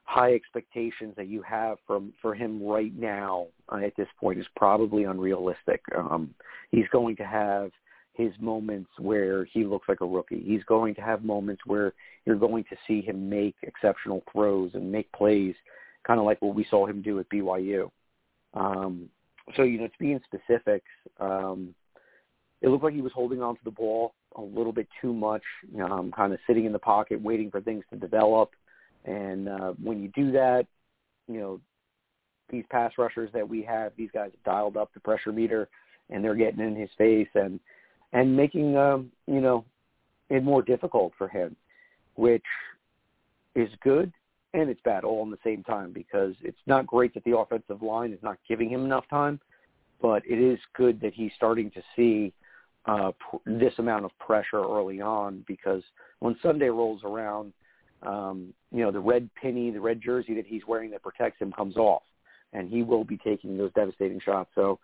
high 0.04 0.34
expectations 0.34 1.14
that 1.16 1.28
you 1.28 1.42
have 1.42 1.78
from 1.86 2.12
for 2.20 2.34
him 2.34 2.62
right 2.62 2.92
now 2.98 3.46
uh, 3.70 3.76
at 3.76 3.96
this 3.96 4.08
point 4.18 4.38
is 4.38 4.46
probably 4.56 5.04
unrealistic. 5.04 5.80
Um, 5.96 6.34
he's 6.70 6.88
going 6.92 7.16
to 7.16 7.24
have 7.24 7.70
his 8.14 8.32
moments 8.40 8.90
where 8.98 9.44
he 9.44 9.64
looks 9.64 9.88
like 9.88 10.00
a 10.00 10.06
rookie. 10.06 10.42
He's 10.44 10.64
going 10.64 10.94
to 10.96 11.00
have 11.00 11.24
moments 11.24 11.62
where 11.66 11.94
you're 12.26 12.36
going 12.36 12.64
to 12.64 12.76
see 12.86 13.00
him 13.00 13.28
make 13.28 13.56
exceptional 13.62 14.22
throws 14.30 14.72
and 14.74 14.92
make 14.92 15.10
plays, 15.12 15.54
kind 16.06 16.20
of 16.20 16.26
like 16.26 16.42
what 16.42 16.54
we 16.54 16.66
saw 16.68 16.86
him 16.86 17.00
do 17.00 17.18
at 17.20 17.28
BYU. 17.30 17.90
Um, 18.54 19.08
so, 19.56 19.62
you 19.62 19.78
know, 19.78 19.86
to 19.86 19.98
be 19.98 20.12
in 20.12 20.20
specifics, 20.24 20.90
um, 21.20 21.74
it 22.60 22.68
looked 22.68 22.84
like 22.84 22.94
he 22.94 23.02
was 23.02 23.12
holding 23.12 23.42
on 23.42 23.56
to 23.56 23.64
the 23.64 23.70
ball 23.70 24.14
a 24.36 24.40
little 24.40 24.72
bit 24.72 24.88
too 25.00 25.12
much, 25.12 25.42
um, 25.82 26.12
kind 26.14 26.32
of 26.32 26.38
sitting 26.46 26.64
in 26.64 26.72
the 26.72 26.78
pocket, 26.78 27.20
waiting 27.20 27.50
for 27.50 27.60
things 27.60 27.84
to 27.90 27.96
develop. 27.96 28.50
And 29.04 29.48
uh, 29.48 29.72
when 29.82 30.02
you 30.02 30.08
do 30.14 30.32
that, 30.32 30.66
you 31.28 31.40
know, 31.40 31.60
these 32.50 32.64
pass 32.70 32.92
rushers 32.98 33.30
that 33.32 33.48
we 33.48 33.62
have, 33.62 33.92
these 33.96 34.10
guys 34.12 34.30
have 34.32 34.44
dialed 34.44 34.76
up 34.76 34.92
the 34.94 35.00
pressure 35.00 35.32
meter, 35.32 35.68
and 36.10 36.22
they're 36.22 36.34
getting 36.34 36.60
in 36.60 36.76
his 36.76 36.90
face 36.98 37.28
and 37.34 37.58
and 38.12 38.36
making 38.36 38.76
um, 38.76 39.10
you 39.26 39.40
know 39.40 39.64
it 40.28 40.44
more 40.44 40.62
difficult 40.62 41.12
for 41.16 41.28
him, 41.28 41.56
which 42.14 42.44
is 43.54 43.68
good 43.82 44.12
and 44.54 44.68
it's 44.68 44.80
bad 44.84 45.04
all 45.04 45.22
in 45.22 45.30
the 45.30 45.38
same 45.44 45.62
time 45.64 45.92
because 45.92 46.34
it's 46.42 46.58
not 46.66 46.86
great 46.86 47.14
that 47.14 47.24
the 47.24 47.36
offensive 47.36 47.82
line 47.82 48.12
is 48.12 48.22
not 48.22 48.36
giving 48.48 48.68
him 48.68 48.84
enough 48.84 49.04
time, 49.08 49.40
but 50.00 50.22
it 50.26 50.38
is 50.38 50.58
good 50.76 51.00
that 51.00 51.14
he's 51.14 51.32
starting 51.36 51.70
to 51.70 51.82
see 51.96 52.32
uh, 52.86 53.12
pr- 53.18 53.36
this 53.46 53.72
amount 53.78 54.04
of 54.04 54.10
pressure 54.18 54.62
early 54.62 55.00
on 55.00 55.44
because 55.46 55.82
when 56.20 56.36
Sunday 56.42 56.68
rolls 56.68 57.00
around, 57.04 57.52
um, 58.02 58.52
you 58.70 58.80
know, 58.80 58.90
the 58.90 59.00
red 59.00 59.28
penny, 59.40 59.70
the 59.70 59.80
red 59.80 60.00
jersey 60.00 60.34
that 60.34 60.46
he's 60.46 60.62
wearing 60.66 60.90
that 60.90 61.02
protects 61.02 61.40
him 61.40 61.52
comes 61.52 61.76
off, 61.76 62.02
and 62.52 62.68
he 62.68 62.82
will 62.82 63.04
be 63.04 63.18
taking 63.18 63.56
those 63.56 63.72
devastating 63.74 64.20
shots. 64.20 64.50
So 64.54 64.78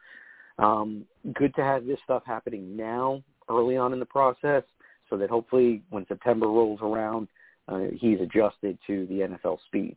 um, 0.59 1.05
good 1.35 1.55
to 1.55 1.63
have 1.63 1.87
this 1.87 1.99
stuff 2.05 2.23
happening 2.27 2.77
now, 2.77 3.23
early 3.49 3.77
on 3.77 3.93
in 3.93 4.01
the 4.01 4.07
process, 4.07 4.63
so 5.09 5.17
that 5.17 5.31
hopefully 5.31 5.83
when 5.91 6.07
September 6.07 6.47
rolls 6.47 6.81
around, 6.83 7.29
uh, 7.69 7.87
he's 7.99 8.21
adjusted 8.21 8.79
to 8.87 9.07
the 9.07 9.21
NFL 9.21 9.59
speed. 9.67 9.97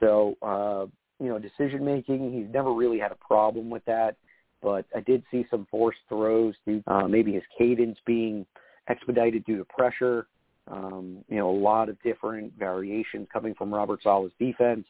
So, 0.00 0.36
uh, 0.42 0.86
you 1.22 1.28
know, 1.28 1.38
decision 1.38 1.84
making, 1.84 2.32
he's 2.32 2.52
never 2.52 2.72
really 2.72 2.98
had 2.98 3.12
a 3.12 3.16
problem 3.16 3.70
with 3.70 3.84
that, 3.84 4.16
but 4.62 4.84
I 4.94 5.00
did 5.00 5.22
see 5.30 5.44
some 5.50 5.66
forced 5.70 5.98
throws 6.08 6.54
due 6.66 6.82
uh, 6.86 7.06
maybe 7.06 7.32
his 7.32 7.42
cadence 7.56 7.98
being 8.06 8.46
expedited 8.88 9.44
due 9.44 9.58
to 9.58 9.64
pressure. 9.64 10.26
Um, 10.70 11.24
you 11.28 11.38
know, 11.38 11.50
a 11.50 11.58
lot 11.58 11.88
of 11.88 12.00
different 12.02 12.52
variations 12.58 13.26
coming 13.32 13.54
from 13.54 13.74
Robert 13.74 14.00
Saleh's 14.02 14.32
defense. 14.38 14.84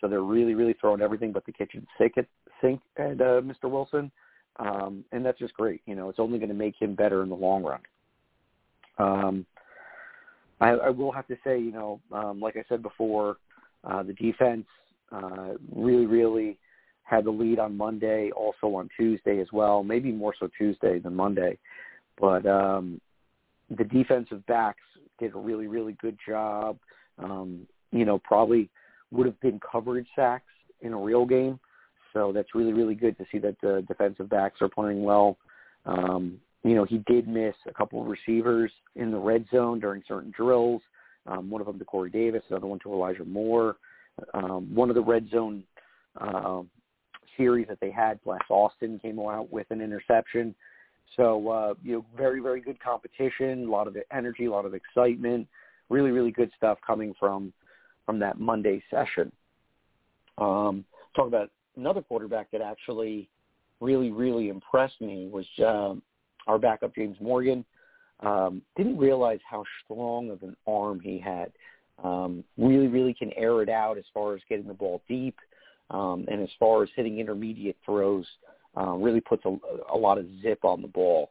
So 0.00 0.08
they're 0.08 0.22
really, 0.22 0.54
really 0.54 0.74
throwing 0.80 1.00
everything 1.00 1.32
but 1.32 1.44
the 1.46 1.52
kitchen 1.52 1.86
sink 1.98 2.18
at, 2.18 2.26
sink 2.60 2.80
at 2.96 3.20
uh, 3.20 3.40
Mr. 3.40 3.64
Wilson. 3.64 4.10
Um, 4.58 5.04
and 5.12 5.24
that's 5.24 5.38
just 5.38 5.54
great. 5.54 5.82
You 5.86 5.94
know, 5.94 6.08
it's 6.08 6.18
only 6.18 6.38
going 6.38 6.48
to 6.48 6.54
make 6.54 6.80
him 6.80 6.94
better 6.94 7.22
in 7.22 7.28
the 7.28 7.34
long 7.34 7.62
run. 7.62 7.80
Um, 8.98 9.46
I, 10.60 10.70
I 10.70 10.90
will 10.90 11.12
have 11.12 11.26
to 11.28 11.36
say, 11.44 11.58
you 11.58 11.72
know, 11.72 12.00
um, 12.12 12.40
like 12.40 12.56
I 12.56 12.64
said 12.68 12.82
before, 12.82 13.36
uh, 13.84 14.02
the 14.02 14.14
defense 14.14 14.66
uh, 15.12 15.54
really, 15.74 16.06
really 16.06 16.58
had 17.02 17.24
the 17.24 17.30
lead 17.30 17.58
on 17.58 17.76
Monday, 17.76 18.30
also 18.30 18.74
on 18.74 18.88
Tuesday 18.96 19.40
as 19.40 19.46
well. 19.52 19.82
Maybe 19.82 20.10
more 20.10 20.34
so 20.38 20.48
Tuesday 20.58 20.98
than 20.98 21.14
Monday, 21.14 21.58
but 22.18 22.44
um, 22.46 23.00
the 23.76 23.84
defensive 23.84 24.44
backs 24.46 24.82
did 25.18 25.34
a 25.34 25.38
really, 25.38 25.66
really 25.66 25.94
good 25.94 26.18
job. 26.26 26.78
Um, 27.18 27.66
you 27.92 28.04
know, 28.04 28.18
probably 28.18 28.68
would 29.10 29.26
have 29.26 29.40
been 29.40 29.60
coverage 29.60 30.08
sacks 30.14 30.44
in 30.80 30.92
a 30.92 30.98
real 30.98 31.24
game. 31.24 31.58
So 32.12 32.32
that's 32.32 32.54
really, 32.54 32.72
really 32.72 32.94
good 32.94 33.16
to 33.18 33.26
see 33.30 33.38
that 33.38 33.56
the 33.60 33.84
defensive 33.86 34.28
backs 34.28 34.62
are 34.62 34.68
playing 34.68 35.02
well. 35.02 35.36
Um, 35.84 36.38
you 36.64 36.74
know, 36.74 36.84
he 36.84 36.98
did 37.06 37.28
miss 37.28 37.54
a 37.68 37.72
couple 37.72 38.00
of 38.00 38.08
receivers 38.08 38.72
in 38.96 39.10
the 39.10 39.18
red 39.18 39.46
zone 39.52 39.78
during 39.78 40.02
certain 40.08 40.32
drills. 40.36 40.82
Um, 41.26 41.50
one 41.50 41.60
of 41.60 41.66
them 41.66 41.78
to 41.78 41.84
Corey 41.84 42.10
Davis, 42.10 42.42
another 42.48 42.66
one 42.66 42.78
to 42.80 42.92
Elijah 42.92 43.24
Moore. 43.24 43.76
Um, 44.34 44.74
one 44.74 44.88
of 44.88 44.94
the 44.94 45.02
red 45.02 45.28
zone 45.30 45.62
uh, 46.20 46.62
series 47.36 47.68
that 47.68 47.78
they 47.80 47.90
had, 47.90 48.22
Bless 48.24 48.40
Austin 48.48 48.98
came 48.98 49.18
out 49.20 49.52
with 49.52 49.66
an 49.70 49.80
interception. 49.80 50.54
So, 51.14 51.48
uh, 51.48 51.74
you 51.82 51.92
know, 51.94 52.06
very, 52.16 52.40
very 52.40 52.60
good 52.60 52.80
competition, 52.80 53.66
a 53.66 53.70
lot 53.70 53.86
of 53.86 53.96
energy, 54.12 54.46
a 54.46 54.50
lot 54.50 54.66
of 54.66 54.74
excitement, 54.74 55.46
really, 55.88 56.10
really 56.10 56.32
good 56.32 56.50
stuff 56.56 56.78
coming 56.86 57.14
from 57.18 57.52
from 58.04 58.18
that 58.20 58.38
Monday 58.38 58.82
session. 58.90 59.32
Um, 60.38 60.84
talk 61.16 61.26
about 61.26 61.50
another 61.76 62.02
quarterback 62.02 62.50
that 62.52 62.60
actually 62.60 63.28
really, 63.80 64.10
really 64.10 64.48
impressed 64.48 65.00
me 65.00 65.28
was 65.30 65.46
um, 65.66 66.02
our 66.46 66.58
backup 66.58 66.94
James 66.94 67.16
Morgan. 67.20 67.64
Um, 68.20 68.62
didn't 68.76 68.96
realize 68.96 69.40
how 69.48 69.64
strong 69.84 70.30
of 70.30 70.42
an 70.42 70.56
arm 70.66 71.00
he 71.00 71.18
had. 71.18 71.52
Um, 72.02 72.44
really, 72.56 72.86
really 72.88 73.14
can 73.14 73.32
air 73.36 73.62
it 73.62 73.68
out 73.68 73.98
as 73.98 74.04
far 74.14 74.34
as 74.34 74.40
getting 74.48 74.68
the 74.68 74.74
ball 74.74 75.02
deep, 75.08 75.36
um, 75.90 76.26
and 76.30 76.42
as 76.42 76.48
far 76.58 76.82
as 76.82 76.88
hitting 76.94 77.18
intermediate 77.18 77.76
throws, 77.84 78.26
really 78.76 79.20
puts 79.20 79.44
a, 79.44 79.56
a 79.92 79.96
lot 79.96 80.18
of 80.18 80.26
zip 80.42 80.64
on 80.64 80.82
the 80.82 80.88
ball. 80.88 81.30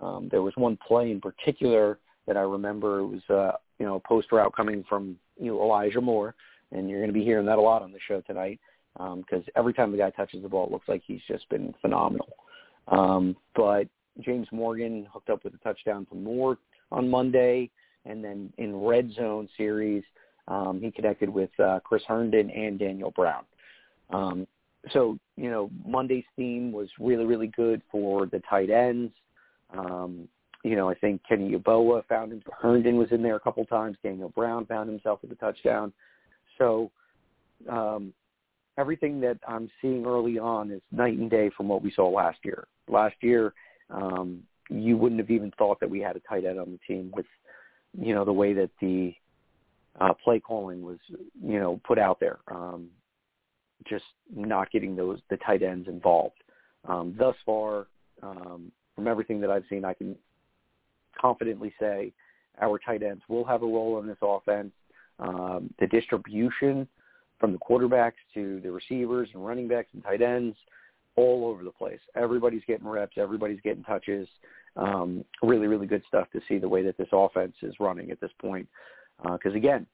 Um, 0.00 0.28
there 0.30 0.42
was 0.42 0.54
one 0.56 0.78
play 0.86 1.10
in 1.10 1.20
particular 1.20 1.98
that 2.26 2.36
I 2.36 2.40
remember. 2.40 3.00
It 3.00 3.06
was 3.06 3.30
uh, 3.30 3.56
you 3.78 3.86
know 3.86 3.96
a 3.96 4.00
post 4.00 4.32
route 4.32 4.54
coming 4.54 4.84
from 4.88 5.16
you 5.38 5.52
know 5.52 5.62
Elijah 5.62 6.00
Moore, 6.00 6.34
and 6.70 6.88
you're 6.88 7.00
going 7.00 7.12
to 7.12 7.18
be 7.18 7.24
hearing 7.24 7.46
that 7.46 7.58
a 7.58 7.62
lot 7.62 7.82
on 7.82 7.92
the 7.92 7.98
show 8.06 8.20
tonight 8.22 8.60
because 8.94 9.24
um, 9.32 9.44
every 9.56 9.72
time 9.72 9.90
the 9.90 9.98
guy 9.98 10.10
touches 10.10 10.42
the 10.42 10.48
ball, 10.48 10.66
it 10.66 10.72
looks 10.72 10.88
like 10.88 11.02
he's 11.06 11.22
just 11.26 11.48
been 11.48 11.74
phenomenal. 11.80 12.36
Um, 12.88 13.36
but 13.54 13.88
James 14.20 14.46
Morgan 14.52 15.06
hooked 15.12 15.30
up 15.30 15.44
with 15.44 15.54
a 15.54 15.58
touchdown 15.58 16.06
from 16.06 16.22
Moore 16.22 16.58
on 16.90 17.08
Monday, 17.08 17.70
and 18.04 18.22
then 18.22 18.52
in 18.58 18.76
red 18.76 19.10
zone 19.12 19.48
series, 19.56 20.04
um, 20.48 20.80
he 20.82 20.90
connected 20.90 21.28
with 21.28 21.50
uh, 21.58 21.80
Chris 21.84 22.02
Herndon 22.06 22.50
and 22.50 22.78
Daniel 22.78 23.12
Brown. 23.12 23.44
Um, 24.10 24.46
so 24.90 25.18
you 25.36 25.50
know 25.50 25.70
Monday's 25.86 26.24
theme 26.36 26.72
was 26.72 26.88
really 26.98 27.24
really 27.24 27.48
good 27.48 27.82
for 27.90 28.26
the 28.26 28.40
tight 28.48 28.70
ends. 28.70 29.12
Um, 29.76 30.28
you 30.64 30.76
know 30.76 30.88
I 30.88 30.94
think 30.94 31.22
Kenny 31.28 31.52
Yeboah 31.52 32.06
found 32.06 32.32
him. 32.32 32.42
Herndon 32.60 32.96
was 32.96 33.12
in 33.12 33.22
there 33.22 33.36
a 33.36 33.40
couple 33.40 33.64
times. 33.66 33.96
Daniel 34.02 34.30
Brown 34.30 34.66
found 34.66 34.88
himself 34.88 35.20
with 35.22 35.32
a 35.32 35.36
touchdown. 35.36 35.92
So 36.58 36.90
um, 37.68 38.12
everything 38.78 39.20
that 39.20 39.38
I'm 39.46 39.70
seeing 39.80 40.06
early 40.06 40.38
on 40.38 40.70
is 40.70 40.80
night 40.90 41.16
and 41.16 41.30
day 41.30 41.50
from 41.56 41.68
what 41.68 41.82
we 41.82 41.92
saw 41.92 42.08
last 42.08 42.38
year. 42.44 42.66
Last 42.88 43.16
year, 43.20 43.54
um, 43.90 44.42
you 44.70 44.96
wouldn't 44.96 45.20
have 45.20 45.30
even 45.30 45.52
thought 45.58 45.80
that 45.80 45.90
we 45.90 46.00
had 46.00 46.16
a 46.16 46.20
tight 46.20 46.44
end 46.44 46.58
on 46.58 46.72
the 46.72 46.78
team 46.86 47.12
with 47.14 47.26
you 47.98 48.14
know 48.14 48.24
the 48.24 48.32
way 48.32 48.54
that 48.54 48.70
the 48.80 49.14
uh, 50.00 50.14
play 50.24 50.40
calling 50.40 50.82
was 50.82 50.98
you 51.42 51.60
know 51.60 51.80
put 51.84 51.98
out 51.98 52.18
there. 52.20 52.38
Um, 52.48 52.88
just 53.88 54.04
not 54.34 54.70
getting 54.70 54.96
those 54.96 55.20
the 55.30 55.36
tight 55.38 55.62
ends 55.62 55.88
involved. 55.88 56.36
Um, 56.88 57.14
thus 57.18 57.36
far, 57.44 57.86
um, 58.22 58.72
from 58.94 59.08
everything 59.08 59.40
that 59.40 59.50
I've 59.50 59.64
seen, 59.68 59.84
I 59.84 59.94
can 59.94 60.16
confidently 61.20 61.72
say 61.78 62.12
our 62.60 62.78
tight 62.78 63.02
ends 63.02 63.22
will 63.28 63.44
have 63.44 63.62
a 63.62 63.66
role 63.66 63.98
in 64.00 64.06
this 64.06 64.18
offense. 64.22 64.72
Um, 65.18 65.72
the 65.78 65.86
distribution 65.86 66.88
from 67.38 67.52
the 67.52 67.58
quarterbacks 67.58 68.12
to 68.34 68.60
the 68.60 68.70
receivers 68.70 69.28
and 69.34 69.44
running 69.44 69.68
backs 69.68 69.88
and 69.94 70.02
tight 70.02 70.22
ends, 70.22 70.56
all 71.16 71.46
over 71.46 71.62
the 71.62 71.70
place. 71.70 72.00
Everybody's 72.16 72.62
getting 72.66 72.86
reps. 72.86 73.18
Everybody's 73.18 73.60
getting 73.60 73.82
touches. 73.84 74.28
Um, 74.76 75.24
really, 75.42 75.66
really 75.66 75.86
good 75.86 76.02
stuff 76.08 76.28
to 76.32 76.40
see 76.48 76.58
the 76.58 76.68
way 76.68 76.82
that 76.82 76.96
this 76.96 77.08
offense 77.12 77.54
is 77.62 77.74
running 77.80 78.10
at 78.10 78.20
this 78.20 78.30
point. 78.40 78.68
Because 79.22 79.52
uh, 79.52 79.56
again, 79.56 79.86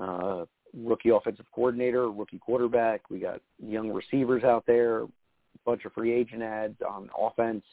uh, 0.00 0.44
rookie 0.74 1.10
offensive 1.10 1.46
coordinator, 1.54 2.10
rookie 2.10 2.38
quarterback. 2.38 3.10
We 3.10 3.18
got 3.18 3.40
young 3.58 3.90
receivers 3.90 4.44
out 4.44 4.64
there, 4.66 5.02
a 5.02 5.08
bunch 5.64 5.84
of 5.84 5.92
free 5.92 6.12
agent 6.12 6.42
ads 6.42 6.76
on 6.88 7.10
offense. 7.18 7.64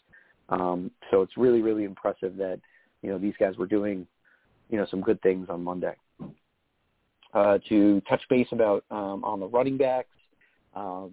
Um, 0.49 0.91
so 1.11 1.21
it's 1.21 1.37
really, 1.37 1.61
really 1.61 1.83
impressive 1.83 2.37
that 2.37 2.59
you 3.01 3.09
know 3.09 3.17
these 3.17 3.33
guys 3.39 3.57
were 3.57 3.67
doing 3.67 4.07
you 4.69 4.77
know 4.77 4.87
some 4.89 5.01
good 5.01 5.21
things 5.21 5.47
on 5.49 5.63
Monday. 5.63 5.95
Uh, 7.33 7.57
to 7.67 8.01
touch 8.01 8.21
base 8.29 8.47
about 8.51 8.85
um, 8.91 9.23
on 9.23 9.39
the 9.39 9.47
running 9.47 9.77
backs, 9.77 10.15
um, 10.75 11.11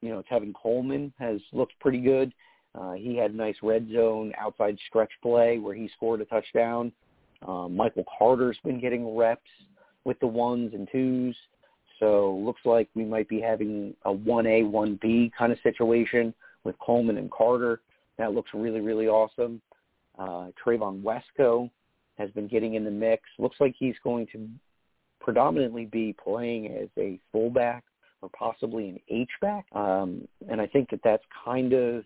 you 0.00 0.10
know 0.10 0.22
Tevin 0.30 0.52
Coleman 0.54 1.12
has 1.18 1.40
looked 1.52 1.78
pretty 1.80 2.00
good. 2.00 2.32
Uh, 2.74 2.92
he 2.92 3.16
had 3.16 3.30
a 3.30 3.36
nice 3.36 3.56
red 3.62 3.88
zone 3.92 4.32
outside 4.38 4.76
stretch 4.88 5.10
play 5.22 5.58
where 5.58 5.74
he 5.74 5.88
scored 5.96 6.20
a 6.20 6.26
touchdown. 6.26 6.92
Um, 7.46 7.74
Michael 7.74 8.04
Carter's 8.18 8.58
been 8.64 8.80
getting 8.80 9.16
reps 9.16 9.48
with 10.06 10.18
the 10.20 10.26
ones 10.26 10.72
and 10.72 10.88
twos. 10.90 11.36
So 11.98 12.40
looks 12.44 12.60
like 12.64 12.88
we 12.94 13.04
might 13.04 13.28
be 13.28 13.40
having 13.40 13.94
a 14.04 14.12
1A, 14.12 14.70
1B 14.70 15.32
kind 15.36 15.52
of 15.52 15.58
situation 15.62 16.32
with 16.64 16.78
Coleman 16.78 17.18
and 17.18 17.30
Carter. 17.30 17.80
That 18.16 18.32
looks 18.32 18.50
really, 18.54 18.80
really 18.80 19.08
awesome. 19.08 19.60
Uh, 20.18 20.48
Trevon 20.64 21.02
Wesco 21.02 21.70
has 22.18 22.30
been 22.30 22.46
getting 22.46 22.74
in 22.74 22.84
the 22.84 22.90
mix. 22.90 23.24
Looks 23.38 23.56
like 23.60 23.74
he's 23.78 23.96
going 24.04 24.26
to 24.32 24.48
predominantly 25.20 25.86
be 25.86 26.14
playing 26.22 26.68
as 26.68 26.88
a 26.98 27.18
fullback 27.32 27.82
or 28.22 28.30
possibly 28.30 28.88
an 28.88 29.00
H-back. 29.08 29.66
Um, 29.72 30.26
and 30.48 30.60
I 30.60 30.66
think 30.66 30.90
that 30.90 31.00
that's 31.02 31.24
kind 31.44 31.72
of 31.72 32.04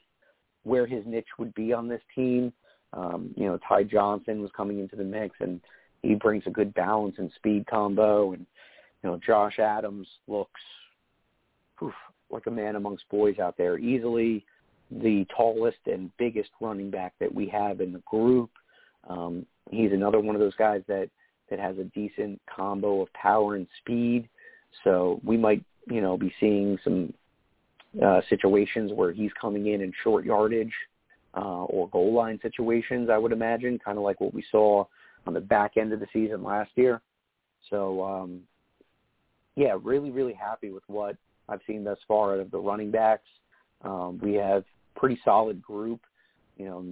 where 0.62 0.86
his 0.86 1.04
niche 1.06 1.28
would 1.38 1.54
be 1.54 1.72
on 1.72 1.86
this 1.86 2.02
team. 2.14 2.52
Um, 2.92 3.32
you 3.36 3.44
know, 3.44 3.58
Ty 3.68 3.84
Johnson 3.84 4.40
was 4.40 4.50
coming 4.56 4.80
into 4.80 4.96
the 4.96 5.04
mix, 5.04 5.36
and 5.40 5.60
he 6.02 6.14
brings 6.14 6.44
a 6.46 6.50
good 6.50 6.72
balance 6.74 7.16
and 7.18 7.30
speed 7.36 7.66
combo. 7.66 8.32
And 8.32 8.46
you 9.02 9.10
know, 9.10 9.20
Josh 9.24 9.58
Adams 9.58 10.06
looks 10.26 10.60
oof, 11.82 11.94
like 12.30 12.46
a 12.46 12.50
man 12.50 12.76
amongst 12.76 13.08
boys 13.08 13.38
out 13.38 13.56
there. 13.56 13.78
Easily 13.78 14.44
the 14.90 15.24
tallest 15.36 15.78
and 15.86 16.10
biggest 16.18 16.50
running 16.60 16.90
back 16.90 17.14
that 17.20 17.32
we 17.32 17.48
have 17.48 17.80
in 17.80 17.92
the 17.92 18.02
group. 18.06 18.50
Um, 19.08 19.46
he's 19.70 19.92
another 19.92 20.20
one 20.20 20.34
of 20.34 20.40
those 20.40 20.56
guys 20.56 20.82
that 20.88 21.08
that 21.48 21.58
has 21.58 21.78
a 21.78 21.84
decent 21.84 22.40
combo 22.46 23.02
of 23.02 23.12
power 23.12 23.56
and 23.56 23.66
speed. 23.78 24.28
So 24.84 25.20
we 25.24 25.36
might, 25.36 25.64
you 25.90 26.00
know, 26.00 26.16
be 26.16 26.32
seeing 26.38 26.78
some 26.84 27.12
uh, 28.00 28.20
situations 28.28 28.92
where 28.94 29.12
he's 29.12 29.32
coming 29.40 29.66
in 29.66 29.80
in 29.80 29.92
short 30.04 30.24
yardage 30.24 30.72
uh, 31.36 31.64
or 31.64 31.88
goal 31.88 32.14
line 32.14 32.38
situations. 32.40 33.10
I 33.10 33.18
would 33.18 33.32
imagine, 33.32 33.80
kind 33.84 33.98
of 33.98 34.04
like 34.04 34.20
what 34.20 34.32
we 34.32 34.44
saw 34.50 34.84
on 35.26 35.34
the 35.34 35.40
back 35.40 35.76
end 35.76 35.92
of 35.92 36.00
the 36.00 36.06
season 36.12 36.42
last 36.42 36.70
year. 36.76 37.00
So, 37.68 38.02
um, 38.02 38.40
yeah, 39.56 39.76
really, 39.82 40.10
really 40.10 40.32
happy 40.32 40.70
with 40.70 40.84
what 40.86 41.16
I've 41.48 41.60
seen 41.66 41.84
thus 41.84 41.98
far 42.08 42.34
out 42.34 42.40
of 42.40 42.50
the 42.50 42.58
running 42.58 42.90
backs. 42.90 43.28
Um, 43.82 44.18
we 44.22 44.34
have 44.34 44.64
pretty 44.96 45.18
solid 45.24 45.60
group. 45.62 46.00
You 46.56 46.64
know, 46.66 46.84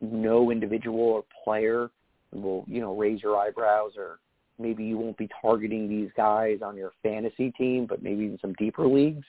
no 0.00 0.50
individual 0.50 1.00
or 1.00 1.24
player 1.44 1.90
will, 2.32 2.64
you 2.68 2.80
know, 2.80 2.96
raise 2.96 3.22
your 3.22 3.36
eyebrows 3.36 3.92
or 3.96 4.18
maybe 4.58 4.84
you 4.84 4.96
won't 4.96 5.16
be 5.18 5.28
targeting 5.40 5.88
these 5.88 6.10
guys 6.16 6.58
on 6.64 6.76
your 6.76 6.92
fantasy 7.02 7.50
team, 7.52 7.86
but 7.86 8.02
maybe 8.02 8.24
in 8.24 8.38
some 8.40 8.54
deeper 8.54 8.86
leagues, 8.86 9.26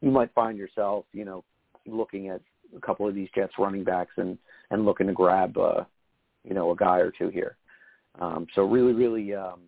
you 0.00 0.10
might 0.10 0.32
find 0.34 0.58
yourself, 0.58 1.04
you 1.12 1.24
know, 1.24 1.44
looking 1.86 2.28
at 2.28 2.40
a 2.76 2.80
couple 2.80 3.06
of 3.08 3.14
these 3.14 3.28
Jets 3.34 3.54
running 3.58 3.84
backs 3.84 4.12
and 4.16 4.38
and 4.70 4.84
looking 4.84 5.06
to 5.06 5.12
grab, 5.12 5.56
uh, 5.56 5.84
you 6.42 6.54
know, 6.54 6.70
a 6.72 6.76
guy 6.76 6.98
or 6.98 7.10
two 7.10 7.28
here. 7.28 7.56
Um, 8.20 8.46
so 8.54 8.62
really, 8.62 8.92
really, 8.92 9.34
um, 9.34 9.60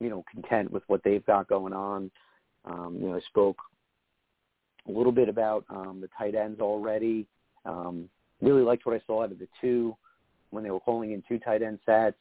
you 0.00 0.08
know, 0.08 0.24
content 0.30 0.70
with 0.70 0.82
what 0.86 1.02
they've 1.04 1.24
got 1.26 1.48
going 1.48 1.72
on. 1.72 2.10
Um, 2.64 2.98
you 3.00 3.08
know, 3.08 3.16
I 3.16 3.20
spoke 3.20 3.58
a 4.88 4.90
little 4.90 5.12
bit 5.12 5.28
about 5.28 5.64
um, 5.70 6.00
the 6.00 6.08
tight 6.18 6.34
ends 6.34 6.60
already. 6.60 7.26
Um, 7.64 8.08
really 8.40 8.62
liked 8.62 8.86
what 8.86 8.94
I 8.94 9.02
saw 9.06 9.22
out 9.24 9.32
of 9.32 9.38
the 9.38 9.48
two 9.60 9.96
when 10.50 10.64
they 10.64 10.70
were 10.70 10.80
calling 10.80 11.12
in 11.12 11.22
two 11.28 11.38
tight 11.38 11.62
end 11.62 11.78
sets. 11.86 12.16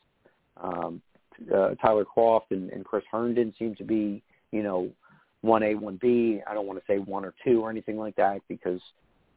Um, 0.62 1.02
uh, 1.54 1.76
Tyler 1.76 2.06
Kroft 2.06 2.52
and, 2.52 2.70
and 2.70 2.84
Chris 2.84 3.04
Herndon 3.10 3.54
seem 3.58 3.76
to 3.76 3.84
be, 3.84 4.22
you 4.52 4.62
know, 4.62 4.90
one 5.42 5.64
A, 5.64 5.74
one 5.74 5.98
B. 6.02 6.42
I 6.46 6.54
don't 6.54 6.68
want 6.68 6.80
to 6.80 6.86
say 6.86 7.00
one 7.00 7.24
or 7.24 7.34
two 7.44 7.62
or 7.62 7.70
anything 7.70 7.98
like 7.98 8.16
that 8.18 8.42
because, 8.50 8.82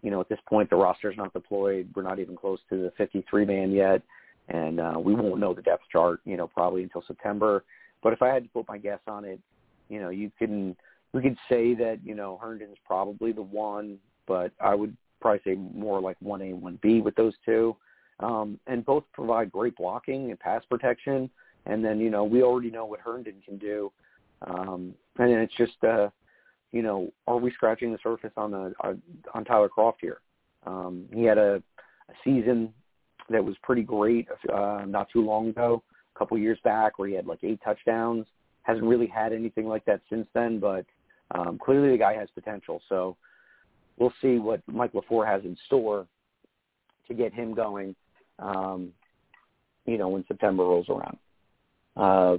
you 0.02 0.10
know, 0.10 0.20
at 0.20 0.28
this 0.28 0.40
point 0.48 0.68
the 0.68 0.76
roster's 0.76 1.16
not 1.16 1.32
deployed. 1.32 1.88
We're 1.94 2.02
not 2.02 2.18
even 2.18 2.36
close 2.36 2.58
to 2.70 2.76
the 2.76 2.92
53 2.98 3.44
man 3.44 3.70
yet 3.70 4.02
and 4.52 4.80
uh, 4.80 4.94
we 5.02 5.14
won't 5.14 5.40
know 5.40 5.54
the 5.54 5.62
depth 5.62 5.84
chart, 5.90 6.20
you 6.24 6.36
know, 6.36 6.46
probably 6.46 6.82
until 6.82 7.02
September. 7.06 7.64
But 8.02 8.12
if 8.12 8.22
I 8.22 8.28
had 8.28 8.44
to 8.44 8.48
put 8.50 8.68
my 8.68 8.78
guess 8.78 9.00
on 9.08 9.24
it, 9.24 9.40
you 9.88 10.00
know, 10.00 10.10
you 10.10 10.30
can 10.38 10.76
we 11.12 11.22
could 11.22 11.36
say 11.48 11.74
that 11.74 11.98
you 12.04 12.14
know 12.14 12.38
Herndon's 12.40 12.76
probably 12.86 13.32
the 13.32 13.42
one, 13.42 13.98
but 14.26 14.52
I 14.60 14.74
would 14.74 14.96
probably 15.20 15.40
say 15.44 15.58
more 15.74 16.00
like 16.00 16.16
one 16.20 16.42
A, 16.42 16.46
and 16.46 16.62
one 16.62 16.78
B 16.82 17.00
with 17.00 17.14
those 17.16 17.34
two, 17.44 17.76
um, 18.20 18.60
and 18.66 18.84
both 18.84 19.04
provide 19.12 19.50
great 19.50 19.76
blocking 19.76 20.30
and 20.30 20.38
pass 20.38 20.62
protection. 20.68 21.30
And 21.66 21.84
then 21.84 21.98
you 22.00 22.10
know 22.10 22.24
we 22.24 22.42
already 22.42 22.70
know 22.70 22.84
what 22.84 23.00
Herndon 23.00 23.36
can 23.44 23.56
do, 23.56 23.90
um, 24.46 24.94
and 25.18 25.30
then 25.30 25.38
it's 25.38 25.54
just 25.56 25.82
uh, 25.84 26.08
you 26.72 26.82
know 26.82 27.10
are 27.26 27.38
we 27.38 27.50
scratching 27.52 27.92
the 27.92 27.98
surface 28.02 28.32
on 28.36 28.50
the 28.50 28.74
uh, 28.84 28.94
on 29.32 29.44
Tyler 29.44 29.70
Kroft 29.74 30.00
here? 30.00 30.20
Um, 30.66 31.06
he 31.12 31.24
had 31.24 31.38
a, 31.38 31.62
a 32.08 32.12
season 32.24 32.72
that 33.32 33.44
was 33.44 33.56
pretty 33.62 33.82
great 33.82 34.28
uh, 34.52 34.84
not 34.86 35.08
too 35.12 35.24
long 35.24 35.48
ago, 35.48 35.82
a 36.14 36.18
couple 36.18 36.38
years 36.38 36.58
back, 36.64 36.98
where 36.98 37.08
he 37.08 37.14
had 37.14 37.26
like 37.26 37.40
eight 37.42 37.60
touchdowns. 37.64 38.26
Hasn't 38.62 38.86
really 38.86 39.06
had 39.06 39.32
anything 39.32 39.66
like 39.66 39.84
that 39.86 40.00
since 40.08 40.26
then, 40.34 40.60
but 40.60 40.86
um, 41.32 41.58
clearly 41.58 41.90
the 41.90 41.98
guy 41.98 42.14
has 42.14 42.28
potential. 42.34 42.80
So 42.88 43.16
we'll 43.98 44.12
see 44.22 44.38
what 44.38 44.60
Mike 44.66 44.92
LaFleur 44.92 45.26
has 45.26 45.42
in 45.44 45.56
store 45.66 46.06
to 47.08 47.14
get 47.14 47.32
him 47.32 47.54
going. 47.54 47.96
Um, 48.38 48.92
you 49.86 49.98
know, 49.98 50.08
when 50.08 50.24
September 50.28 50.62
rolls 50.62 50.86
around. 50.88 51.18
Uh, 51.96 52.38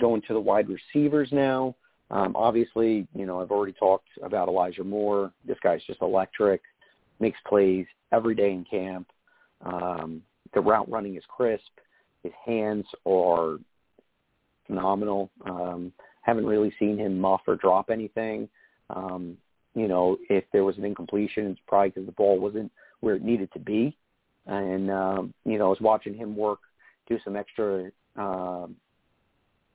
going 0.00 0.22
to 0.22 0.34
the 0.34 0.40
wide 0.40 0.68
receivers 0.68 1.28
now. 1.32 1.74
Um, 2.10 2.34
obviously, 2.36 3.06
you 3.14 3.26
know, 3.26 3.40
I've 3.40 3.50
already 3.50 3.72
talked 3.72 4.08
about 4.22 4.48
Elijah 4.48 4.84
Moore. 4.84 5.32
This 5.44 5.58
guy's 5.62 5.82
just 5.86 6.00
electric, 6.00 6.62
makes 7.20 7.38
plays 7.46 7.86
every 8.12 8.34
day 8.34 8.52
in 8.52 8.64
camp. 8.64 9.08
Um, 9.64 10.22
the 10.54 10.60
route 10.60 10.90
running 10.90 11.16
is 11.16 11.24
crisp. 11.28 11.62
His 12.22 12.32
hands 12.44 12.86
are 13.06 13.58
phenomenal. 14.66 15.30
Um, 15.44 15.92
haven't 16.22 16.46
really 16.46 16.72
seen 16.78 16.98
him 16.98 17.18
muff 17.18 17.40
or 17.46 17.56
drop 17.56 17.90
anything. 17.90 18.48
Um, 18.90 19.36
you 19.74 19.88
know, 19.88 20.18
if 20.28 20.44
there 20.52 20.64
was 20.64 20.76
an 20.78 20.84
incompletion, 20.84 21.46
it's 21.46 21.60
probably 21.66 21.90
because 21.90 22.06
the 22.06 22.12
ball 22.12 22.38
wasn't 22.38 22.70
where 23.00 23.14
it 23.14 23.22
needed 23.22 23.52
to 23.52 23.58
be. 23.58 23.96
And 24.46 24.90
um, 24.90 25.34
you 25.44 25.58
know, 25.58 25.66
I 25.66 25.70
was 25.70 25.80
watching 25.80 26.14
him 26.14 26.36
work, 26.36 26.60
do 27.06 27.18
some 27.24 27.36
extra 27.36 27.90
um, 28.16 28.76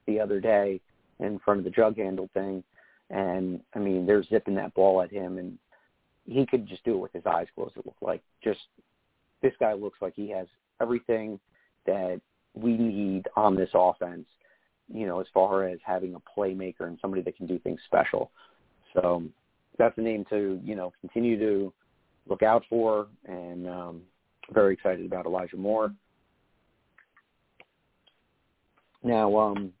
the 0.06 0.20
other 0.20 0.40
day 0.40 0.80
in 1.20 1.38
front 1.38 1.58
of 1.58 1.64
the 1.64 1.70
jug 1.70 1.96
handle 1.96 2.28
thing, 2.34 2.62
and 3.10 3.60
I 3.74 3.78
mean, 3.78 4.04
they're 4.04 4.24
zipping 4.24 4.56
that 4.56 4.74
ball 4.74 5.00
at 5.00 5.12
him, 5.12 5.38
and 5.38 5.58
he 6.26 6.44
could 6.44 6.66
just 6.66 6.84
do 6.84 6.94
it 6.94 7.00
with 7.00 7.12
his 7.12 7.26
eyes 7.26 7.46
closed. 7.54 7.76
It 7.76 7.86
looked 7.86 8.02
like 8.02 8.22
just 8.42 8.60
this 9.44 9.52
guy 9.60 9.74
looks 9.74 9.98
like 10.00 10.14
he 10.16 10.30
has 10.30 10.46
everything 10.80 11.38
that 11.86 12.20
we 12.54 12.76
need 12.78 13.28
on 13.36 13.54
this 13.54 13.68
offense, 13.74 14.24
you 14.92 15.06
know, 15.06 15.20
as 15.20 15.26
far 15.34 15.68
as 15.68 15.78
having 15.84 16.14
a 16.14 16.40
playmaker 16.40 16.88
and 16.88 16.98
somebody 17.00 17.22
that 17.22 17.36
can 17.36 17.46
do 17.46 17.58
things 17.58 17.78
special. 17.84 18.30
So 18.94 19.22
that's 19.78 19.96
a 19.98 20.00
name 20.00 20.24
to 20.30 20.58
you 20.64 20.74
know 20.74 20.92
continue 21.00 21.38
to 21.38 21.72
look 22.26 22.42
out 22.42 22.64
for, 22.70 23.08
and 23.26 23.68
um, 23.68 24.02
very 24.52 24.72
excited 24.72 25.04
about 25.04 25.26
Elijah 25.26 25.58
Moore. 25.58 25.92
Now, 29.02 29.36
um, 29.36 29.72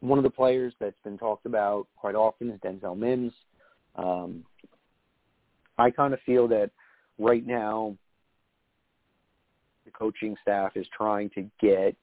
one 0.00 0.18
of 0.18 0.24
the 0.24 0.30
players 0.30 0.72
that's 0.80 0.98
been 1.04 1.16
talked 1.16 1.46
about 1.46 1.86
quite 1.96 2.16
often 2.16 2.50
is 2.50 2.58
Denzel 2.60 2.98
Mims. 2.98 3.32
Um, 3.94 4.44
I 5.76 5.92
kind 5.92 6.12
of 6.12 6.18
feel 6.26 6.48
that 6.48 6.70
right 7.20 7.46
now 7.46 7.96
coaching 9.98 10.36
staff 10.42 10.72
is 10.76 10.86
trying 10.96 11.30
to 11.30 11.48
get 11.60 11.96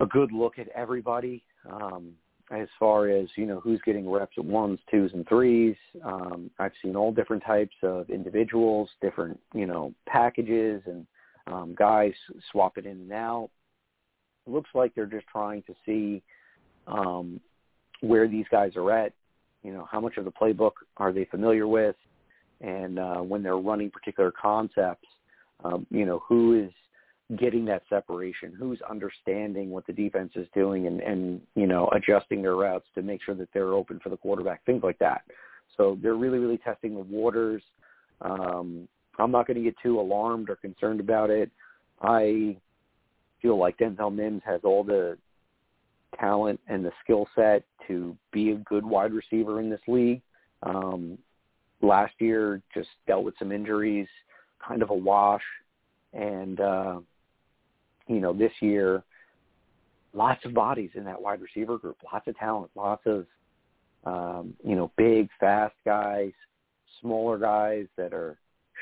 a 0.00 0.06
good 0.06 0.32
look 0.32 0.58
at 0.58 0.68
everybody 0.68 1.42
um, 1.70 2.12
as 2.50 2.68
far 2.78 3.08
as 3.08 3.28
you 3.36 3.46
know 3.46 3.60
who's 3.60 3.80
getting 3.84 4.10
reps 4.10 4.36
at 4.36 4.44
ones, 4.44 4.78
twos, 4.90 5.12
and 5.14 5.26
threes. 5.28 5.76
Um, 6.04 6.50
I've 6.58 6.72
seen 6.82 6.96
all 6.96 7.12
different 7.12 7.44
types 7.44 7.74
of 7.82 8.10
individuals, 8.10 8.88
different 9.00 9.38
you 9.54 9.66
know 9.66 9.94
packages, 10.06 10.82
and 10.86 11.06
um, 11.46 11.74
guys 11.78 12.12
swap 12.50 12.76
it 12.76 12.86
in 12.86 12.92
and 12.92 13.12
out. 13.12 13.50
It 14.46 14.50
looks 14.52 14.70
like 14.74 14.94
they're 14.94 15.06
just 15.06 15.26
trying 15.28 15.62
to 15.64 15.74
see 15.86 16.22
um, 16.86 17.40
where 18.00 18.26
these 18.26 18.46
guys 18.50 18.72
are 18.76 18.90
at. 18.90 19.12
You 19.62 19.72
know, 19.72 19.86
how 19.90 20.00
much 20.00 20.16
of 20.16 20.24
the 20.24 20.32
playbook 20.32 20.72
are 20.96 21.12
they 21.12 21.26
familiar 21.26 21.68
with, 21.68 21.96
and 22.60 22.98
uh, 22.98 23.18
when 23.18 23.42
they're 23.42 23.58
running 23.58 23.90
particular 23.90 24.32
concepts, 24.32 25.06
um, 25.64 25.86
you 25.90 26.04
know, 26.04 26.22
who 26.26 26.64
is 26.64 26.70
getting 27.38 27.64
that 27.64 27.82
separation, 27.88 28.52
who's 28.58 28.80
understanding 28.88 29.70
what 29.70 29.86
the 29.86 29.92
defense 29.92 30.32
is 30.34 30.48
doing 30.54 30.86
and, 30.86 31.00
and, 31.00 31.40
you 31.54 31.66
know, 31.66 31.88
adjusting 31.94 32.42
their 32.42 32.56
routes 32.56 32.86
to 32.94 33.02
make 33.02 33.22
sure 33.22 33.34
that 33.36 33.48
they're 33.54 33.74
open 33.74 34.00
for 34.02 34.08
the 34.08 34.16
quarterback, 34.16 34.64
things 34.64 34.82
like 34.82 34.98
that. 34.98 35.22
So 35.76 35.96
they're 36.02 36.16
really, 36.16 36.38
really 36.38 36.58
testing 36.58 36.94
the 36.94 37.00
waters. 37.00 37.62
Um, 38.20 38.88
I'm 39.18 39.30
not 39.30 39.46
going 39.46 39.56
to 39.56 39.62
get 39.62 39.76
too 39.82 40.00
alarmed 40.00 40.50
or 40.50 40.56
concerned 40.56 41.00
about 41.00 41.30
it. 41.30 41.50
I 42.02 42.56
feel 43.40 43.58
like 43.58 43.78
Denzel 43.78 44.14
Mims 44.14 44.42
has 44.44 44.60
all 44.64 44.82
the 44.82 45.16
talent 46.18 46.58
and 46.66 46.84
the 46.84 46.92
skill 47.04 47.28
set 47.34 47.62
to 47.86 48.16
be 48.32 48.50
a 48.50 48.56
good 48.56 48.84
wide 48.84 49.12
receiver 49.12 49.60
in 49.60 49.70
this 49.70 49.80
league. 49.86 50.22
Um, 50.62 51.16
last 51.80 52.14
year 52.18 52.60
just 52.74 52.88
dealt 53.06 53.24
with 53.24 53.34
some 53.38 53.52
injuries, 53.52 54.08
kind 54.66 54.82
of 54.82 54.90
a 54.90 54.94
wash. 54.94 55.42
And, 56.12 56.60
uh, 56.60 57.00
you 58.06 58.20
know, 58.20 58.32
this 58.32 58.52
year, 58.60 59.02
lots 60.12 60.44
of 60.44 60.54
bodies 60.54 60.90
in 60.94 61.04
that 61.04 61.20
wide 61.20 61.40
receiver 61.40 61.78
group, 61.78 61.96
lots 62.12 62.26
of 62.26 62.36
talent, 62.36 62.70
lots 62.74 63.02
of, 63.06 63.26
um, 64.04 64.54
you 64.64 64.74
know, 64.74 64.90
big, 64.96 65.28
fast 65.38 65.74
guys, 65.84 66.32
smaller 67.00 67.38
guys 67.38 67.86
that 67.96 68.12
are 68.12 68.36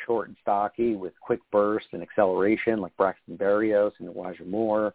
short 0.07 0.29
and 0.29 0.37
stocky 0.41 0.95
with 0.95 1.12
quick 1.21 1.41
bursts 1.51 1.88
and 1.93 2.03
acceleration 2.03 2.81
like 2.81 2.97
Braxton 2.97 3.37
Berrios 3.37 3.93
and 3.99 4.09
Elijah 4.09 4.45
Moore. 4.45 4.95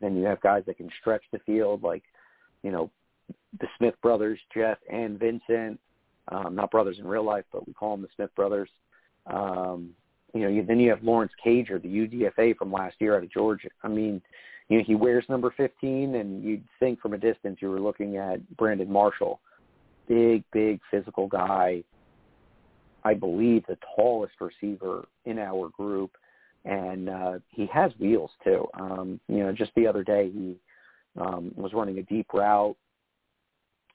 Then 0.00 0.16
you 0.16 0.24
have 0.24 0.40
guys 0.40 0.62
that 0.66 0.78
can 0.78 0.90
stretch 1.00 1.22
the 1.30 1.38
field 1.40 1.82
like, 1.82 2.02
you 2.62 2.72
know, 2.72 2.90
the 3.60 3.66
Smith 3.78 3.94
brothers, 4.02 4.38
Jeff 4.52 4.78
and 4.90 5.18
Vincent. 5.18 5.78
Um, 6.28 6.54
not 6.54 6.70
brothers 6.70 6.98
in 6.98 7.06
real 7.06 7.24
life, 7.24 7.44
but 7.52 7.66
we 7.66 7.74
call 7.74 7.96
them 7.96 8.02
the 8.02 8.08
Smith 8.14 8.34
brothers. 8.34 8.68
Um, 9.26 9.90
you 10.34 10.40
know, 10.42 10.48
you, 10.48 10.64
then 10.64 10.78
you 10.78 10.90
have 10.90 11.02
Lawrence 11.02 11.32
Cager, 11.44 11.80
the 11.80 11.88
UDFA 11.88 12.56
from 12.56 12.72
last 12.72 12.96
year 13.00 13.16
out 13.16 13.22
of 13.22 13.30
Georgia. 13.30 13.68
I 13.82 13.88
mean, 13.88 14.20
you 14.68 14.78
know, 14.78 14.84
he 14.86 14.94
wears 14.94 15.24
number 15.28 15.52
15, 15.56 16.14
and 16.14 16.44
you'd 16.44 16.64
think 16.78 17.00
from 17.00 17.12
a 17.12 17.18
distance 17.18 17.58
you 17.60 17.70
were 17.70 17.80
looking 17.80 18.16
at 18.16 18.56
Brandon 18.56 18.90
Marshall, 18.90 19.40
big, 20.08 20.44
big 20.52 20.80
physical 20.90 21.26
guy. 21.26 21.82
I 23.02 23.14
believe 23.14 23.64
the 23.66 23.78
tallest 23.96 24.34
receiver 24.40 25.06
in 25.24 25.38
our 25.38 25.70
group, 25.70 26.12
and 26.64 27.08
uh, 27.08 27.38
he 27.48 27.66
has 27.72 27.90
wheels 27.98 28.30
too. 28.44 28.66
Um, 28.74 29.18
you 29.28 29.38
know, 29.38 29.52
just 29.52 29.72
the 29.74 29.86
other 29.86 30.04
day 30.04 30.30
he 30.30 30.56
um, 31.20 31.52
was 31.56 31.72
running 31.72 31.98
a 31.98 32.02
deep 32.02 32.32
route, 32.32 32.76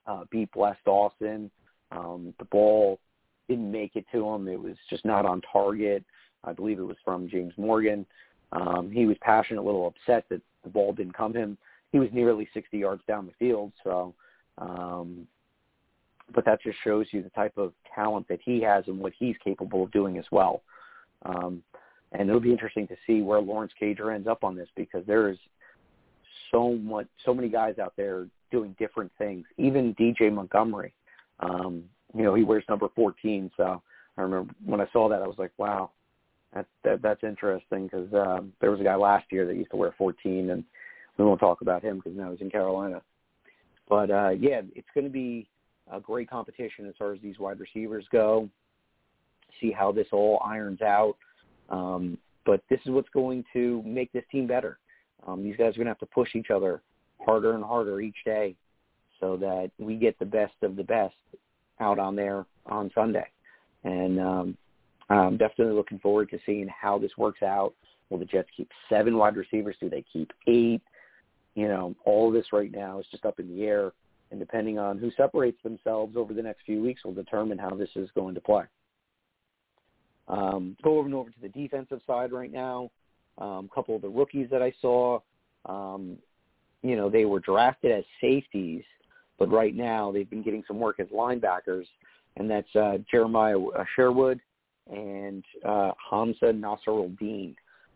uh, 0.07 0.25
beat 0.31 0.51
Bless 0.51 0.77
Austin. 0.85 1.49
Um, 1.91 2.33
the 2.39 2.45
ball 2.45 2.99
didn't 3.47 3.71
make 3.71 3.95
it 3.95 4.05
to 4.11 4.27
him. 4.27 4.47
It 4.47 4.59
was 4.59 4.75
just 4.89 5.05
not 5.05 5.25
on 5.25 5.41
target. 5.41 6.03
I 6.45 6.53
believe 6.53 6.79
it 6.79 6.83
was 6.83 6.97
from 7.03 7.29
James 7.29 7.53
Morgan. 7.57 8.05
Um, 8.51 8.89
he 8.91 9.05
was 9.05 9.17
passionate, 9.21 9.61
a 9.61 9.63
little 9.63 9.87
upset 9.87 10.25
that 10.29 10.41
the 10.63 10.69
ball 10.69 10.93
didn't 10.93 11.17
come 11.17 11.33
him. 11.33 11.57
He 11.91 11.99
was 11.99 12.09
nearly 12.11 12.47
60 12.53 12.77
yards 12.77 13.01
down 13.07 13.25
the 13.25 13.33
field, 13.39 13.71
so 13.83 14.13
um, 14.57 15.27
but 16.33 16.45
that 16.45 16.61
just 16.61 16.77
shows 16.83 17.07
you 17.11 17.21
the 17.21 17.29
type 17.29 17.57
of 17.57 17.73
talent 17.93 18.27
that 18.27 18.39
he 18.43 18.61
has 18.61 18.83
and 18.87 18.99
what 18.99 19.13
he's 19.17 19.35
capable 19.43 19.83
of 19.83 19.91
doing 19.91 20.17
as 20.17 20.25
well. 20.31 20.61
Um, 21.23 21.61
and 22.11 22.29
it'll 22.29 22.41
be 22.41 22.51
interesting 22.51 22.87
to 22.87 22.95
see 23.05 23.21
where 23.21 23.39
Lawrence 23.39 23.73
Cager 23.81 24.13
ends 24.13 24.27
up 24.27 24.43
on 24.43 24.55
this 24.55 24.69
because 24.75 25.05
there 25.05 25.29
is 25.29 25.37
so 26.51 26.73
much, 26.75 27.07
so 27.23 27.33
many 27.33 27.49
guys 27.49 27.77
out 27.79 27.93
there 27.97 28.27
doing 28.51 28.75
different 28.79 29.11
things. 29.17 29.45
Even 29.57 29.93
DJ 29.95 30.31
Montgomery, 30.31 30.93
um, 31.41 31.83
you 32.15 32.23
know, 32.23 32.33
he 32.33 32.43
wears 32.43 32.63
number 32.69 32.87
14. 32.95 33.51
So 33.57 33.81
I 34.17 34.21
remember 34.21 34.53
when 34.65 34.81
I 34.81 34.87
saw 34.93 35.09
that, 35.09 35.21
I 35.21 35.27
was 35.27 35.37
like, 35.37 35.51
wow, 35.57 35.91
that, 36.55 36.65
that 36.83 37.01
that's 37.01 37.23
interesting 37.23 37.87
because 37.87 38.11
um, 38.13 38.53
there 38.61 38.71
was 38.71 38.79
a 38.79 38.83
guy 38.83 38.95
last 38.95 39.25
year 39.31 39.45
that 39.45 39.55
used 39.55 39.71
to 39.71 39.77
wear 39.77 39.93
14, 39.97 40.49
and 40.49 40.63
we 41.17 41.25
won't 41.25 41.39
talk 41.39 41.61
about 41.61 41.83
him 41.83 41.97
because 41.97 42.17
now 42.17 42.31
he's 42.31 42.41
in 42.41 42.49
Carolina. 42.49 43.01
But 43.87 44.09
uh, 44.09 44.29
yeah, 44.29 44.61
it's 44.73 44.87
going 44.95 45.05
to 45.05 45.11
be 45.11 45.47
a 45.91 45.99
great 45.99 46.29
competition 46.29 46.87
as 46.87 46.95
far 46.97 47.13
as 47.13 47.21
these 47.21 47.37
wide 47.37 47.59
receivers 47.59 48.05
go. 48.11 48.49
See 49.61 49.71
how 49.71 49.91
this 49.91 50.07
all 50.11 50.41
irons 50.43 50.81
out. 50.81 51.15
Um, 51.69 52.17
but 52.45 52.63
this 52.69 52.79
is 52.85 52.91
what's 52.91 53.09
going 53.09 53.43
to 53.53 53.83
make 53.85 54.11
this 54.11 54.23
team 54.31 54.47
better. 54.47 54.79
Um, 55.27 55.43
these 55.43 55.55
guys 55.57 55.73
are 55.73 55.77
going 55.77 55.85
to 55.85 55.91
have 55.91 55.99
to 55.99 56.05
push 56.07 56.35
each 56.35 56.51
other 56.51 56.81
harder 57.19 57.53
and 57.53 57.63
harder 57.63 58.01
each 58.01 58.17
day 58.23 58.55
so 59.19 59.37
that 59.37 59.71
we 59.79 59.95
get 59.95 60.17
the 60.19 60.25
best 60.25 60.53
of 60.61 60.75
the 60.75 60.83
best 60.83 61.15
out 61.79 61.99
on 61.99 62.15
there 62.15 62.45
on 62.65 62.91
Sunday. 62.93 63.27
And 63.83 64.19
um, 64.19 64.57
I'm 65.09 65.37
definitely 65.37 65.73
looking 65.73 65.99
forward 65.99 66.29
to 66.31 66.39
seeing 66.45 66.67
how 66.67 66.97
this 66.97 67.11
works 67.17 67.43
out. 67.43 67.73
Will 68.09 68.17
the 68.17 68.25
Jets 68.25 68.49
keep 68.55 68.69
seven 68.89 69.17
wide 69.17 69.35
receivers? 69.35 69.75
Do 69.79 69.89
they 69.89 70.03
keep 70.11 70.31
eight? 70.47 70.81
You 71.55 71.67
know, 71.67 71.95
all 72.05 72.27
of 72.27 72.33
this 72.33 72.51
right 72.51 72.71
now 72.71 72.99
is 72.99 73.05
just 73.11 73.25
up 73.25 73.39
in 73.39 73.47
the 73.47 73.63
air. 73.63 73.91
And 74.31 74.39
depending 74.39 74.79
on 74.79 74.97
who 74.97 75.11
separates 75.15 75.61
themselves 75.63 76.17
over 76.17 76.33
the 76.33 76.41
next 76.41 76.63
few 76.65 76.81
weeks 76.81 77.03
will 77.03 77.13
determine 77.13 77.57
how 77.57 77.69
this 77.69 77.89
is 77.95 78.09
going 78.15 78.35
to 78.35 78.41
play. 78.41 78.63
Um, 80.27 80.75
go 80.83 80.97
over 80.97 81.05
and 81.05 81.15
over 81.15 81.29
to 81.29 81.41
the 81.41 81.49
defensive 81.49 82.01
side 82.07 82.31
right 82.31 82.51
now. 82.51 82.89
A 83.37 83.43
um, 83.43 83.69
couple 83.73 83.95
of 83.95 84.01
the 84.01 84.09
rookies 84.09 84.47
that 84.49 84.61
I 84.61 84.73
saw, 84.81 85.19
um, 85.65 86.17
you 86.81 86.95
know, 86.95 87.09
they 87.09 87.25
were 87.25 87.39
drafted 87.39 87.91
as 87.91 88.03
safeties, 88.21 88.83
but 89.37 89.51
right 89.51 89.75
now 89.75 90.11
they've 90.11 90.29
been 90.29 90.41
getting 90.41 90.63
some 90.67 90.79
work 90.79 90.99
as 90.99 91.07
linebackers, 91.07 91.85
and 92.37 92.49
that's 92.49 92.73
uh, 92.75 92.97
Jeremiah 93.11 93.57
Sherwood 93.95 94.39
and 94.89 95.43
uh, 95.63 95.91
Hamsah 96.11 96.53
Nasirildeen. 96.53 97.55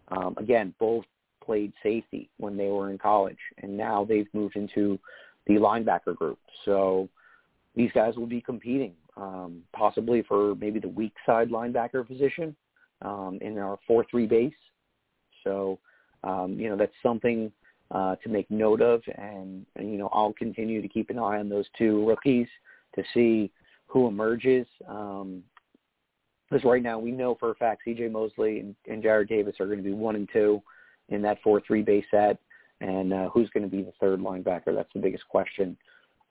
Um, 0.09 0.35
again, 0.37 0.73
both 0.79 1.05
played 1.43 1.73
safety 1.81 2.29
when 2.37 2.57
they 2.57 2.67
were 2.67 2.89
in 2.89 2.97
college, 2.97 3.37
and 3.61 3.75
now 3.75 4.05
they've 4.05 4.27
moved 4.33 4.55
into 4.55 4.99
the 5.47 5.55
linebacker 5.55 6.15
group. 6.15 6.39
So 6.65 7.09
these 7.75 7.91
guys 7.93 8.15
will 8.15 8.27
be 8.27 8.41
competing, 8.41 8.93
um, 9.17 9.61
possibly 9.73 10.23
for 10.23 10.55
maybe 10.55 10.79
the 10.79 10.89
weak 10.89 11.13
side 11.25 11.49
linebacker 11.49 12.07
position 12.07 12.55
um, 13.01 13.39
in 13.41 13.57
our 13.57 13.79
4-3 13.89 14.29
base. 14.29 14.53
So, 15.43 15.79
um, 16.23 16.59
you 16.59 16.69
know, 16.69 16.75
that's 16.75 16.93
something 17.01 17.51
uh, 17.91 18.15
to 18.17 18.29
make 18.29 18.49
note 18.51 18.81
of, 18.81 19.01
and, 19.17 19.65
and, 19.75 19.91
you 19.91 19.97
know, 19.97 20.09
I'll 20.13 20.33
continue 20.33 20.81
to 20.81 20.87
keep 20.87 21.09
an 21.09 21.17
eye 21.17 21.39
on 21.39 21.49
those 21.49 21.65
two 21.77 22.07
rookies 22.07 22.47
to 22.95 23.03
see 23.13 23.51
who 23.87 24.07
emerges. 24.07 24.67
Um, 24.87 25.43
because 26.49 26.63
right 26.63 26.81
now 26.81 26.97
we 26.97 27.11
know 27.11 27.35
for 27.35 27.51
a 27.51 27.55
fact 27.55 27.81
C.J. 27.85 28.09
Mosley 28.09 28.59
and, 28.59 28.75
and 28.87 29.03
Jarrad 29.03 29.29
Davis 29.29 29.55
are 29.59 29.65
going 29.65 29.77
to 29.77 29.83
be 29.83 29.93
one 29.93 30.15
and 30.15 30.29
two 30.31 30.61
in 31.09 31.21
that 31.21 31.41
four-three 31.43 31.81
base 31.81 32.05
set, 32.11 32.37
and 32.81 33.13
uh, 33.13 33.29
who's 33.29 33.49
going 33.49 33.63
to 33.63 33.69
be 33.69 33.83
the 33.83 33.93
third 33.99 34.19
linebacker? 34.19 34.73
That's 34.75 34.91
the 34.93 34.99
biggest 34.99 35.27
question 35.27 35.77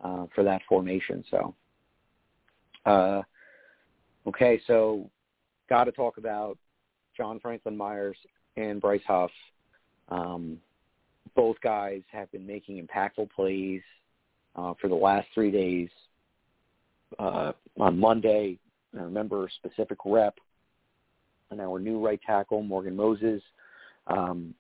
uh, 0.02 0.26
for 0.35 0.44
that 0.44 0.62
formation. 0.68 1.24
So, 1.31 1.54
uh, 2.87 3.22
okay, 4.26 4.61
so 4.66 5.11
got 5.68 5.85
to 5.85 5.92
talk 5.92 6.18
about 6.18 6.59
John 7.16 7.40
Franklin 7.40 7.76
Myers 7.76 8.16
and 8.57 8.81
Bryce 8.81 9.02
Huff. 9.07 9.31
Um, 10.09 10.59
both 11.35 11.61
guys 11.61 12.02
have 12.11 12.31
been 12.33 12.46
making 12.46 12.85
impactful 12.85 13.31
plays 13.31 13.83
uh, 14.57 14.74
for 14.81 14.88
the 14.88 14.94
last 14.94 15.28
three 15.35 15.50
days. 15.50 15.88
Uh, 17.18 17.52
on 17.81 17.98
Monday, 17.98 18.59
I 18.96 19.03
remember 19.03 19.48
specific 19.57 19.98
rep 20.05 20.38
and 21.51 21.61
our 21.61 21.79
new 21.79 22.05
right 22.05 22.20
tackle, 22.27 22.62
Morgan 22.62 22.96
Moses. 22.96 23.42
Um, 24.07 24.55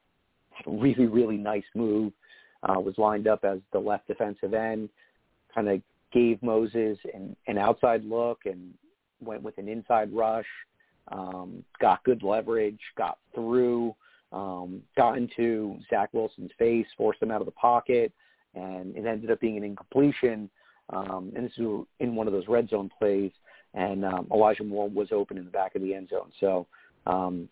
really, 0.66 1.06
really 1.06 1.36
nice 1.36 1.64
move. 1.74 2.12
Uh, 2.62 2.80
was 2.80 2.94
lined 2.98 3.28
up 3.28 3.44
as 3.44 3.58
the 3.72 3.78
left 3.78 4.08
defensive 4.08 4.52
end, 4.52 4.88
kind 5.54 5.68
of 5.68 5.80
gave 6.12 6.42
Moses 6.42 6.98
an, 7.14 7.36
an 7.46 7.56
outside 7.56 8.04
look 8.04 8.40
and 8.46 8.74
went 9.20 9.42
with 9.42 9.56
an 9.58 9.68
inside 9.68 10.12
rush, 10.12 10.46
um, 11.12 11.62
got 11.80 12.02
good 12.04 12.22
leverage, 12.22 12.80
got 12.96 13.18
through, 13.34 13.94
um, 14.32 14.82
got 14.96 15.16
into 15.16 15.78
Zach 15.88 16.10
Wilson's 16.12 16.50
face, 16.58 16.86
forced 16.96 17.22
him 17.22 17.30
out 17.30 17.40
of 17.40 17.46
the 17.46 17.52
pocket, 17.52 18.12
and 18.54 18.96
it 18.96 19.06
ended 19.06 19.30
up 19.30 19.40
being 19.40 19.56
an 19.56 19.64
incompletion. 19.64 20.50
Um, 20.90 21.32
and 21.36 21.44
this 21.44 21.52
is 21.58 21.66
in 22.00 22.16
one 22.16 22.26
of 22.26 22.32
those 22.32 22.48
red 22.48 22.68
zone 22.68 22.90
plays, 22.98 23.30
and 23.74 24.04
um, 24.04 24.26
Elijah 24.32 24.64
Moore 24.64 24.88
was 24.88 25.08
open 25.12 25.38
in 25.38 25.44
the 25.44 25.50
back 25.50 25.74
of 25.74 25.82
the 25.82 25.94
end 25.94 26.08
zone. 26.08 26.30
So 26.40 26.66
um, 27.06 27.48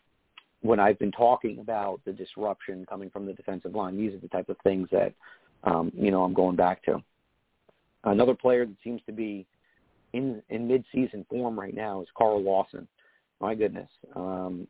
when 0.62 0.80
I've 0.80 0.98
been 0.98 1.12
talking 1.12 1.58
about 1.58 2.00
the 2.04 2.12
disruption 2.12 2.86
coming 2.88 3.10
from 3.10 3.26
the 3.26 3.32
defensive 3.32 3.74
line, 3.74 3.96
these 3.96 4.14
are 4.14 4.18
the 4.18 4.28
type 4.28 4.48
of 4.48 4.56
things 4.64 4.88
that 4.92 5.12
um, 5.64 5.92
you 5.94 6.10
know 6.10 6.22
I'm 6.22 6.34
going 6.34 6.56
back 6.56 6.82
to. 6.84 7.02
Another 8.04 8.34
player 8.34 8.64
that 8.66 8.76
seems 8.84 9.00
to 9.06 9.12
be 9.12 9.46
in 10.12 10.42
in 10.48 10.68
mid-season 10.68 11.26
form 11.28 11.58
right 11.58 11.74
now 11.74 12.02
is 12.02 12.08
Carl 12.16 12.42
Lawson. 12.42 12.86
My 13.40 13.54
goodness, 13.54 13.88
um, 14.14 14.66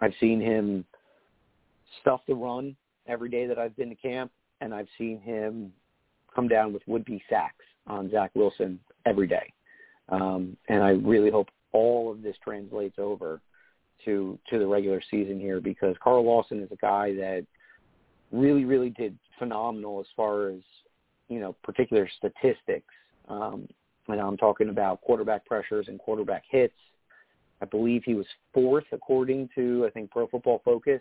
I've 0.00 0.14
seen 0.18 0.40
him 0.40 0.84
stuff 2.00 2.20
the 2.26 2.34
run 2.34 2.74
every 3.06 3.28
day 3.28 3.46
that 3.46 3.58
I've 3.58 3.76
been 3.76 3.90
to 3.90 3.94
camp, 3.94 4.32
and 4.60 4.74
I've 4.74 4.88
seen 4.98 5.20
him 5.20 5.72
come 6.34 6.48
down 6.48 6.72
with 6.72 6.82
would-be 6.86 7.22
sacks 7.28 7.64
on 7.86 8.10
Zach 8.10 8.30
Wilson 8.34 8.80
every 9.06 9.26
day. 9.26 9.52
Um, 10.12 10.56
and 10.68 10.82
I 10.82 10.90
really 10.90 11.30
hope 11.30 11.48
all 11.72 12.12
of 12.12 12.22
this 12.22 12.36
translates 12.44 12.98
over 12.98 13.40
to 14.04 14.38
to 14.50 14.58
the 14.58 14.66
regular 14.66 15.00
season 15.10 15.40
here 15.40 15.60
because 15.60 15.96
Carl 16.02 16.24
Lawson 16.24 16.62
is 16.62 16.70
a 16.70 16.76
guy 16.76 17.14
that 17.14 17.46
really, 18.30 18.64
really 18.64 18.90
did 18.90 19.16
phenomenal 19.38 20.00
as 20.00 20.06
far 20.14 20.50
as 20.50 20.60
you 21.28 21.40
know 21.40 21.56
particular 21.64 22.08
statistics. 22.18 22.94
Um, 23.28 23.66
and 24.08 24.20
I'm 24.20 24.36
talking 24.36 24.68
about 24.68 25.00
quarterback 25.00 25.46
pressures 25.46 25.88
and 25.88 25.98
quarterback 25.98 26.44
hits. 26.48 26.74
I 27.62 27.64
believe 27.64 28.02
he 28.04 28.14
was 28.14 28.26
fourth 28.52 28.84
according 28.92 29.48
to 29.54 29.86
I 29.86 29.90
think 29.90 30.10
Pro 30.10 30.26
Football 30.26 30.60
Focus 30.64 31.00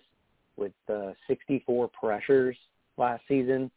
with 0.55 0.73
uh, 0.89 1.11
64 1.27 1.89
pressures 1.89 2.55
last 2.97 3.23
season 3.27 3.71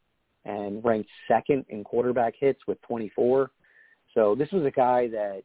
and 0.45 0.85
ranked 0.85 1.09
second 1.27 1.65
in 1.71 1.83
quarterback 1.83 2.35
hits 2.39 2.61
with 2.69 2.81
24. 2.83 3.51
So 4.15 4.35
this 4.35 4.51
was 4.53 4.65
a 4.65 4.71
guy 4.71 5.09
that 5.09 5.43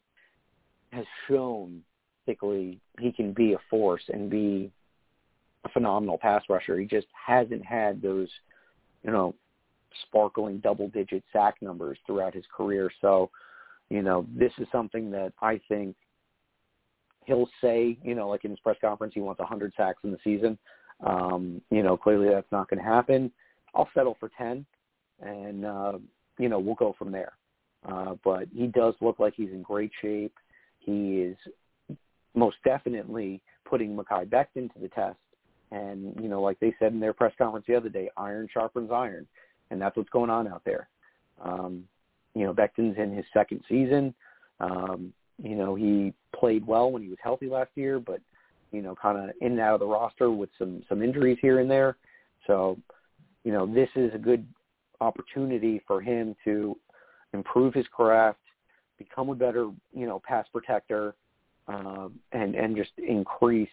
has 0.92 1.06
shown 1.28 1.82
particularly 2.30 2.80
he 3.00 3.12
can 3.12 3.34
be 3.34 3.54
a 3.54 3.58
force 3.70 4.04
and 4.10 4.30
be 4.30 4.72
a 5.66 5.70
phenomenal 5.70 6.18
pass 6.18 6.44
rusher. 6.48 6.78
He 6.78 6.86
just 6.86 7.08
hasn't 7.14 7.66
had 7.66 8.02
those, 8.02 8.30
you 9.04 9.12
know, 9.12 9.34
sparkling 10.04 10.60
double 10.60 10.90
digit 10.90 11.24
sack 11.34 11.56
numbers 11.62 11.98
throughout 12.06 12.36
his 12.36 12.46
career. 12.56 12.92
So, 13.02 13.32
you 13.90 14.04
know, 14.04 14.28
this 14.36 14.52
is 14.60 14.68
something 14.72 15.10
that 15.12 15.34
I 15.42 15.60
think 15.68 15.96
he'll 17.26 17.50
say, 17.62 17.98
you 18.04 18.14
know, 18.14 18.30
like 18.30 18.46
in 18.46 18.52
his 18.52 18.60
press 18.60 18.78
conference, 18.80 19.14
he 19.16 19.22
wants 19.22 19.40
100 19.40 19.74
sacks 19.76 20.00
in 20.04 20.12
the 20.12 20.20
season. 20.24 20.58
Um, 21.04 21.62
you 21.72 21.82
know, 21.82 21.98
clearly 21.98 22.30
that's 22.30 22.52
not 22.52 22.70
going 22.70 22.84
to 22.84 22.88
happen. 22.88 23.32
I'll 23.74 23.90
settle 23.96 24.18
for 24.20 24.30
10 24.38 24.66
and, 25.22 25.66
uh, 25.66 25.94
you 26.38 26.50
know, 26.50 26.60
we'll 26.60 26.76
go 26.76 26.96
from 26.98 27.12
there. 27.12 27.34
Uh, 27.88 28.16
but 28.24 28.48
he 28.54 28.68
does 28.68 28.94
look 29.02 29.20
like 29.20 29.34
he's 29.36 29.52
in 29.52 29.62
great 29.62 29.92
shape. 30.02 30.36
He 30.80 31.22
is 31.22 31.38
most 32.36 32.58
definitely 32.64 33.42
putting 33.66 33.96
Mekhi 33.96 34.28
Becton 34.28 34.72
to 34.74 34.80
the 34.82 34.90
test. 34.90 35.18
And, 35.72 36.16
you 36.22 36.30
know, 36.30 36.42
like 36.42 36.60
they 36.60 36.76
said 36.80 36.94
in 36.94 37.00
their 37.00 37.14
press 37.14 37.34
conference 37.38 37.66
the 37.68 37.76
other 37.76 37.90
day, 37.90 38.10
iron 38.18 38.48
sharpens 38.52 38.92
iron. 38.92 39.28
And 39.72 39.82
that's 39.82 39.96
what's 39.96 40.10
going 40.10 40.30
on 40.30 40.48
out 40.48 40.64
there. 40.66 40.90
Um, 41.42 41.84
you 42.34 42.44
know, 42.44 42.54
Becton's 42.54 42.98
in 42.98 43.16
his 43.16 43.26
second 43.34 43.62
season. 43.70 44.14
Um, 44.60 45.14
you 45.42 45.56
know, 45.56 45.76
he 45.76 46.14
played 46.36 46.66
well 46.66 46.92
when 46.92 47.02
he 47.02 47.10
was 47.10 47.18
healthy 47.22 47.48
last 47.48 47.70
year, 47.76 48.00
but, 48.00 48.20
you 48.72 48.82
know, 48.82 48.96
kind 48.96 49.18
of 49.18 49.36
in 49.42 49.54
and 49.54 49.60
out 49.60 49.76
of 49.76 49.80
the 49.80 49.86
roster 49.86 50.32
with 50.32 50.50
some, 50.58 50.84
some 50.90 51.02
injuries 51.02 51.38
here 51.42 51.60
and 51.60 51.70
there. 51.70 51.98
So, 52.48 52.78
you 53.44 53.54
know, 53.54 53.66
this 53.72 53.90
is 53.96 54.12
a 54.14 54.18
good 54.18 54.46
opportunity 55.02 55.82
for 55.88 56.02
him 56.02 56.36
to 56.44 56.78
improve 57.34 57.74
his 57.74 57.88
craft, 57.88 58.40
become 58.98 59.30
a 59.30 59.36
better, 59.36 59.70
you 59.94 60.06
know, 60.06 60.22
pass 60.26 60.46
protector, 60.52 61.16
uh, 61.68 62.10
and 62.32 62.56
and 62.56 62.76
just 62.76 62.92
increase 62.98 63.70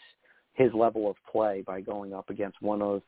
his 0.54 0.72
level 0.74 1.10
of 1.10 1.16
play 1.30 1.62
by 1.66 1.80
going 1.80 2.14
up 2.14 2.30
against 2.30 2.60
one 2.62 2.82
of 2.82 3.02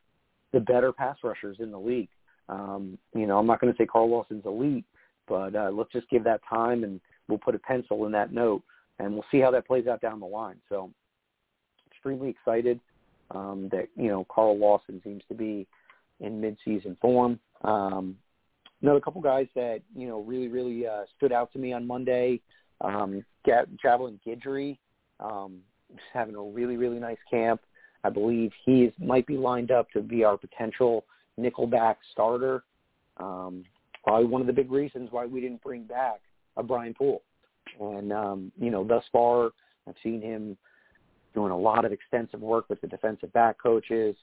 the 0.53 0.61
better 0.61 0.93
pass 0.93 1.17
rushers 1.23 1.57
in 1.61 1.71
the 1.71 1.79
league. 1.79 2.09
Um, 2.49 2.99
you 3.15 3.27
know, 3.27 3.39
I'm 3.39 3.47
not 3.47 3.61
going 3.61 3.73
to 3.73 3.77
say 3.77 3.87
Carl 3.87 4.11
Lawson's 4.11 4.47
elite, 4.47 4.85
but 5.27 5.55
uh, 5.55 5.71
let's 5.73 5.93
just 5.93 6.09
give 6.09 6.25
that 6.25 6.41
time 6.49 6.85
and 6.85 7.01
we'll 7.29 7.39
put 7.39 7.55
a 7.55 7.59
pencil 7.59 8.07
in 8.07 8.13
that 8.13 8.33
note 8.33 8.63
and 8.99 9.13
we'll 9.13 9.25
see 9.31 9.41
how 9.41 9.51
that 9.51 9.67
plays 9.67 9.87
out 9.87 10.01
down 10.01 10.21
the 10.21 10.27
line. 10.27 10.57
So 10.69 10.91
extremely 11.91 12.31
excited 12.31 12.81
um, 13.31 13.69
that, 13.73 13.89
you 13.97 14.09
know, 14.09 14.27
Carl 14.31 14.59
Lawson 14.59 15.01
seems 15.05 15.23
to 15.29 15.35
be 15.35 15.67
in 16.21 16.41
mid-season 16.41 16.97
form. 17.01 17.39
Um, 17.63 18.17
another 18.83 19.01
couple 19.01 19.21
guys 19.21 19.47
that, 19.55 19.81
you 19.95 20.09
know, 20.09 20.21
really, 20.21 20.49
really 20.49 20.87
uh, 20.87 21.05
stood 21.17 21.33
out 21.33 21.53
to 21.53 21.59
me 21.59 21.73
on 21.73 21.87
Monday 21.87 22.41
um, 22.81 23.25
Javelin 23.83 24.21
Guidry, 24.27 24.79
um, 25.21 25.59
having 26.12 26.35
a 26.35 26.43
really, 26.43 26.77
really 26.77 26.99
nice 26.99 27.19
camp. 27.31 27.61
I 28.05 28.11
believe 28.11 28.53
he 28.64 28.85
is, 28.85 28.93
might 28.99 29.27
be 29.27 29.37
lined 29.37 29.71
up 29.71 29.91
to 29.91 30.01
be 30.01 30.25
our 30.25 30.37
potential 30.37 31.05
nickelback 31.38 31.97
starter. 32.12 32.62
Um, 33.17 33.64
probably 34.05 34.27
one 34.27 34.41
of 34.41 34.47
the 34.47 34.53
big 34.53 34.71
reasons 34.71 35.09
why 35.11 35.27
we 35.27 35.41
didn't 35.41 35.62
bring 35.62 35.85
back 35.85 36.21
a 36.57 36.62
Brian 36.62 36.95
Poole. 36.95 37.23
And, 37.81 38.12
um, 38.12 38.53
you 38.59 38.71
know, 38.71 38.85
thus 38.85 39.05
far, 39.12 39.51
I've 39.88 39.95
seen 40.03 40.23
him 40.23 40.57
doing 41.35 41.51
a 41.51 41.59
lot 41.59 41.85
of 41.85 41.93
extensive 41.93 42.41
work 42.41 42.67
with 42.69 42.81
the 42.81 42.87
defensive 42.87 43.33
back 43.33 43.57
coaches. 43.61 44.17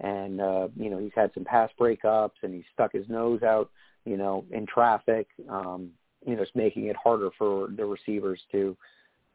And, 0.00 0.40
uh, 0.40 0.68
you 0.76 0.90
know, 0.90 0.98
he's 0.98 1.12
had 1.14 1.30
some 1.34 1.44
pass 1.44 1.70
breakups 1.78 2.30
and 2.42 2.54
he's 2.54 2.64
stuck 2.72 2.92
his 2.92 3.08
nose 3.08 3.42
out, 3.42 3.70
you 4.08 4.16
know, 4.16 4.44
in 4.50 4.66
traffic. 4.66 5.28
Um, 5.48 5.90
you 6.26 6.34
know, 6.34 6.42
it's 6.42 6.50
making 6.54 6.86
it 6.86 6.96
harder 6.96 7.30
for 7.36 7.68
the 7.76 7.84
receivers 7.84 8.40
to 8.52 8.76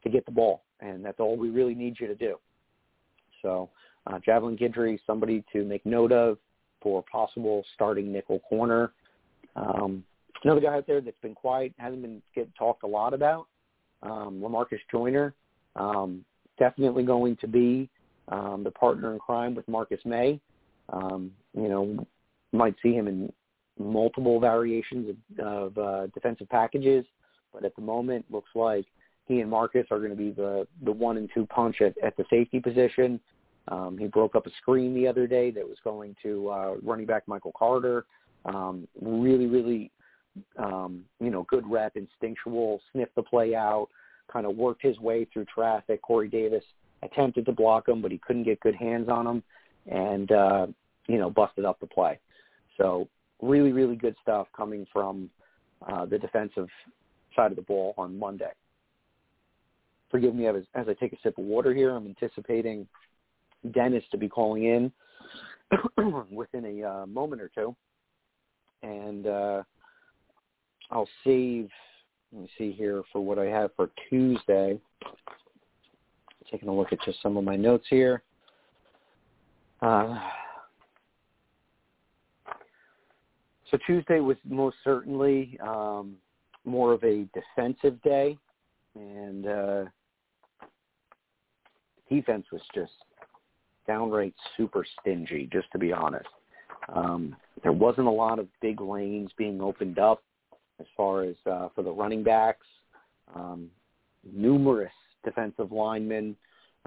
to 0.02 0.10
get 0.10 0.26
the 0.26 0.32
ball, 0.32 0.64
and 0.80 1.04
that's 1.04 1.20
all 1.20 1.36
we 1.36 1.48
really 1.48 1.74
need 1.74 1.96
you 1.98 2.06
to 2.06 2.14
do. 2.14 2.36
So, 3.40 3.70
uh, 4.06 4.18
Javelin 4.18 4.56
Guidry, 4.56 4.98
somebody 5.06 5.44
to 5.52 5.64
make 5.64 5.84
note 5.86 6.12
of 6.12 6.38
for 6.82 7.02
possible 7.10 7.64
starting 7.74 8.12
nickel 8.12 8.40
corner. 8.40 8.92
Um, 9.56 10.04
another 10.42 10.60
guy 10.60 10.74
out 10.74 10.86
there 10.86 11.00
that's 11.00 11.18
been 11.22 11.34
quiet, 11.34 11.72
hasn't 11.78 12.02
been 12.02 12.20
get 12.34 12.54
talked 12.54 12.82
a 12.82 12.86
lot 12.86 13.14
about, 13.14 13.46
um, 14.02 14.42
Lamarcus 14.42 14.80
Joyner, 14.90 15.32
um, 15.76 16.24
definitely 16.58 17.04
going 17.04 17.36
to 17.36 17.48
be 17.48 17.88
um, 18.28 18.62
the 18.62 18.70
partner 18.70 19.14
in 19.14 19.18
crime 19.18 19.54
with 19.54 19.66
Marcus 19.68 20.00
Maye. 20.04 20.38
Um, 20.90 21.30
you 21.54 21.68
know, 21.68 22.06
might 22.52 22.74
see 22.82 22.92
him 22.92 23.08
in 23.08 23.32
multiple 23.78 24.40
variations 24.40 25.16
of, 25.38 25.46
of 25.46 25.78
uh, 25.78 26.06
defensive 26.08 26.48
packages, 26.48 27.04
but 27.52 27.64
at 27.64 27.74
the 27.76 27.82
moment 27.82 28.24
looks 28.30 28.50
like 28.54 28.86
he 29.26 29.40
and 29.40 29.50
Marcus 29.50 29.86
are 29.90 29.98
going 29.98 30.10
to 30.10 30.16
be 30.16 30.30
the 30.30 30.66
the 30.84 30.92
one 30.92 31.16
and 31.16 31.30
two 31.32 31.46
punch 31.46 31.80
at, 31.80 31.94
at 32.02 32.16
the 32.16 32.24
safety 32.30 32.60
position. 32.60 33.18
Um, 33.68 33.96
he 33.96 34.06
broke 34.06 34.36
up 34.36 34.46
a 34.46 34.50
screen 34.60 34.94
the 34.94 35.06
other 35.08 35.26
day 35.26 35.50
that 35.50 35.66
was 35.66 35.78
going 35.82 36.14
to 36.22 36.50
uh, 36.50 36.74
running 36.82 37.06
back 37.06 37.26
Michael 37.26 37.52
Carter. 37.56 38.04
Um, 38.44 38.86
really, 39.00 39.46
really, 39.46 39.90
um, 40.58 41.04
you 41.18 41.30
know, 41.30 41.46
good 41.48 41.64
rep, 41.66 41.96
instinctual, 41.96 42.82
sniffed 42.92 43.14
the 43.14 43.22
play 43.22 43.54
out, 43.54 43.88
kind 44.30 44.44
of 44.44 44.54
worked 44.56 44.82
his 44.82 44.98
way 44.98 45.26
through 45.32 45.46
traffic. 45.46 46.02
Corey 46.02 46.28
Davis 46.28 46.64
attempted 47.02 47.46
to 47.46 47.52
block 47.52 47.88
him, 47.88 48.02
but 48.02 48.12
he 48.12 48.18
couldn't 48.18 48.44
get 48.44 48.60
good 48.60 48.74
hands 48.74 49.08
on 49.08 49.26
him, 49.26 49.42
and 49.90 50.30
uh, 50.30 50.66
you 51.06 51.18
know, 51.18 51.30
busted 51.30 51.64
up 51.64 51.80
the 51.80 51.86
play. 51.86 52.18
So 52.76 53.08
really, 53.42 53.72
really 53.72 53.96
good 53.96 54.16
stuff 54.22 54.46
coming 54.56 54.86
from 54.92 55.30
uh, 55.86 56.06
the 56.06 56.18
defensive 56.18 56.68
side 57.34 57.50
of 57.50 57.56
the 57.56 57.62
ball 57.62 57.94
on 57.98 58.18
Monday. 58.18 58.52
Forgive 60.10 60.34
me 60.34 60.46
as, 60.46 60.56
as 60.74 60.86
I 60.88 60.94
take 60.94 61.12
a 61.12 61.16
sip 61.22 61.38
of 61.38 61.44
water 61.44 61.74
here. 61.74 61.90
I'm 61.90 62.06
anticipating 62.06 62.86
Dennis 63.72 64.04
to 64.10 64.16
be 64.16 64.28
calling 64.28 64.64
in 64.64 64.92
within 66.30 66.64
a 66.64 66.88
uh, 66.88 67.06
moment 67.06 67.42
or 67.42 67.50
two, 67.54 67.74
and 68.82 69.26
uh, 69.26 69.62
I'll 70.90 71.08
save. 71.24 71.68
Let 72.32 72.42
me 72.42 72.50
see 72.58 72.72
here 72.72 73.02
for 73.12 73.24
what 73.24 73.38
I 73.38 73.46
have 73.46 73.70
for 73.76 73.90
Tuesday. 74.08 74.78
Taking 76.50 76.68
a 76.68 76.74
look 76.74 76.92
at 76.92 77.00
just 77.04 77.22
some 77.22 77.36
of 77.36 77.44
my 77.44 77.56
notes 77.56 77.86
here. 77.88 78.22
Uh, 79.80 80.18
So 83.70 83.78
Tuesday 83.86 84.20
was 84.20 84.36
most 84.48 84.76
certainly 84.84 85.58
um, 85.62 86.16
more 86.64 86.92
of 86.92 87.02
a 87.02 87.26
defensive 87.34 88.00
day, 88.02 88.36
and 88.94 89.46
uh, 89.46 89.84
defense 92.10 92.46
was 92.52 92.62
just 92.74 92.92
downright 93.86 94.34
super 94.56 94.84
stingy, 95.00 95.48
just 95.52 95.70
to 95.72 95.78
be 95.78 95.92
honest. 95.92 96.28
Um, 96.94 97.36
there 97.62 97.72
wasn't 97.72 98.06
a 98.06 98.10
lot 98.10 98.38
of 98.38 98.48
big 98.60 98.80
lanes 98.80 99.30
being 99.36 99.60
opened 99.60 99.98
up 99.98 100.22
as 100.80 100.86
far 100.96 101.22
as 101.22 101.36
uh, 101.50 101.68
for 101.74 101.82
the 101.82 101.90
running 101.90 102.22
backs, 102.22 102.66
um, 103.34 103.68
numerous 104.24 104.92
defensive 105.24 105.72
linemen 105.72 106.36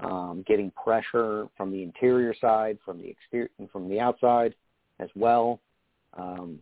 um, 0.00 0.44
getting 0.46 0.70
pressure 0.82 1.48
from 1.56 1.72
the 1.72 1.82
interior 1.82 2.34
side, 2.40 2.78
from 2.84 2.98
the 2.98 3.08
exterior, 3.08 3.50
from 3.72 3.88
the 3.88 3.98
outside 3.98 4.54
as 5.00 5.08
well. 5.14 5.60
Um, 6.16 6.60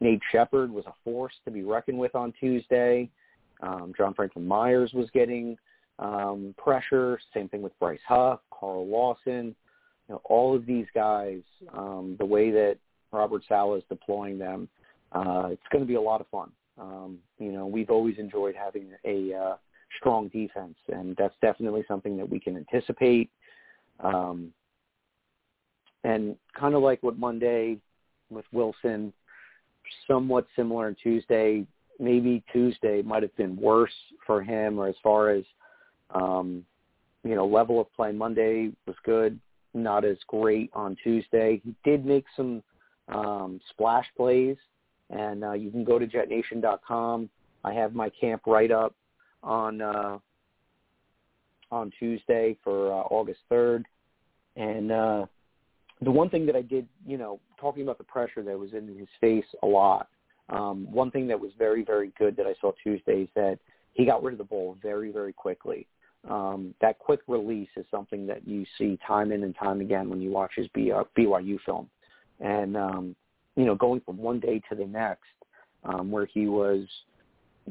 Nate 0.00 0.20
Shepherd 0.30 0.70
was 0.70 0.84
a 0.86 0.94
force 1.04 1.32
to 1.44 1.50
be 1.50 1.62
reckoned 1.62 1.98
with 1.98 2.14
on 2.14 2.32
Tuesday. 2.38 3.08
Um, 3.62 3.92
John 3.96 4.14
Franklin 4.14 4.46
Myers 4.46 4.92
was 4.92 5.08
getting 5.12 5.56
um, 5.98 6.54
pressure. 6.58 7.18
Same 7.32 7.48
thing 7.48 7.62
with 7.62 7.78
Bryce 7.78 8.00
Huff, 8.06 8.40
Carl 8.50 8.86
Lawson. 8.86 9.54
You 10.08 10.14
know, 10.14 10.20
all 10.24 10.54
of 10.54 10.66
these 10.66 10.86
guys, 10.94 11.40
um, 11.72 12.16
the 12.18 12.24
way 12.24 12.50
that 12.50 12.76
Robert 13.12 13.42
Saleh 13.48 13.78
is 13.78 13.84
deploying 13.88 14.38
them, 14.38 14.68
uh, 15.12 15.48
it's 15.50 15.62
going 15.72 15.82
to 15.82 15.88
be 15.88 15.94
a 15.94 16.00
lot 16.00 16.20
of 16.20 16.26
fun. 16.28 16.50
Um, 16.78 17.18
you 17.38 17.52
know, 17.52 17.66
we've 17.66 17.90
always 17.90 18.18
enjoyed 18.18 18.54
having 18.54 18.88
a 19.04 19.34
uh, 19.34 19.56
strong 19.98 20.28
defense, 20.28 20.76
and 20.92 21.16
that's 21.16 21.34
definitely 21.40 21.84
something 21.88 22.16
that 22.18 22.28
we 22.28 22.38
can 22.38 22.56
anticipate. 22.56 23.30
Um, 24.00 24.52
and 26.04 26.36
kind 26.58 26.74
of 26.74 26.82
like 26.82 27.02
what 27.02 27.18
Monday 27.18 27.78
with 28.30 28.44
Wilson, 28.52 29.12
somewhat 30.06 30.46
similar 30.56 30.86
on 30.86 30.96
Tuesday. 31.02 31.66
Maybe 31.98 32.42
Tuesday 32.52 33.02
might 33.02 33.22
have 33.22 33.34
been 33.36 33.56
worse 33.56 33.94
for 34.26 34.42
him, 34.42 34.78
or 34.78 34.88
as 34.88 34.94
far 35.02 35.30
as 35.30 35.44
um, 36.10 36.64
you 37.24 37.34
know, 37.34 37.46
level 37.46 37.80
of 37.80 37.92
play. 37.94 38.12
Monday 38.12 38.70
was 38.86 38.96
good, 39.04 39.38
not 39.74 40.04
as 40.04 40.16
great 40.28 40.70
on 40.72 40.96
Tuesday. 41.02 41.60
He 41.64 41.74
did 41.84 42.06
make 42.06 42.24
some 42.36 42.62
um, 43.08 43.60
splash 43.70 44.06
plays, 44.16 44.56
and 45.10 45.44
uh, 45.44 45.52
you 45.52 45.70
can 45.70 45.84
go 45.84 45.98
to 45.98 46.06
JetNation.com. 46.06 47.28
I 47.64 47.72
have 47.72 47.94
my 47.94 48.10
camp 48.10 48.42
write 48.46 48.70
up 48.70 48.94
on 49.42 49.80
uh, 49.80 50.18
on 51.72 51.90
Tuesday 51.98 52.56
for 52.62 52.92
uh, 52.92 53.04
August 53.10 53.40
third, 53.48 53.86
and 54.54 54.92
uh, 54.92 55.26
the 56.00 56.10
one 56.10 56.30
thing 56.30 56.46
that 56.46 56.54
I 56.54 56.62
did, 56.62 56.86
you 57.06 57.18
know, 57.18 57.40
talking 57.60 57.82
about 57.82 57.98
the 57.98 58.04
pressure 58.04 58.42
that 58.42 58.58
was 58.58 58.72
in 58.72 58.86
his 58.98 59.08
face 59.20 59.44
a 59.62 59.66
lot. 59.66 60.08
Um, 60.48 60.90
one 60.90 61.10
thing 61.10 61.26
that 61.28 61.40
was 61.40 61.50
very, 61.58 61.84
very 61.84 62.12
good 62.18 62.36
that 62.36 62.46
I 62.46 62.54
saw 62.60 62.72
Tuesday 62.82 63.22
is 63.22 63.28
that 63.34 63.58
he 63.94 64.04
got 64.04 64.22
rid 64.22 64.32
of 64.32 64.38
the 64.38 64.44
ball 64.44 64.76
very, 64.82 65.10
very 65.10 65.32
quickly. 65.32 65.86
Um, 66.28 66.74
that 66.80 66.98
quick 66.98 67.20
release 67.28 67.68
is 67.76 67.84
something 67.90 68.26
that 68.26 68.46
you 68.46 68.64
see 68.78 68.98
time 69.06 69.32
in 69.32 69.44
and 69.44 69.54
time 69.56 69.80
again 69.80 70.08
when 70.08 70.20
you 70.20 70.30
watch 70.30 70.52
his 70.56 70.66
BYU 70.68 71.58
film. 71.64 71.88
And, 72.40 72.76
um, 72.76 73.16
you 73.56 73.64
know, 73.64 73.74
going 73.74 74.00
from 74.00 74.18
one 74.18 74.40
day 74.40 74.60
to 74.68 74.74
the 74.74 74.86
next, 74.86 75.22
um, 75.84 76.10
where 76.10 76.26
he 76.26 76.46
was, 76.46 76.86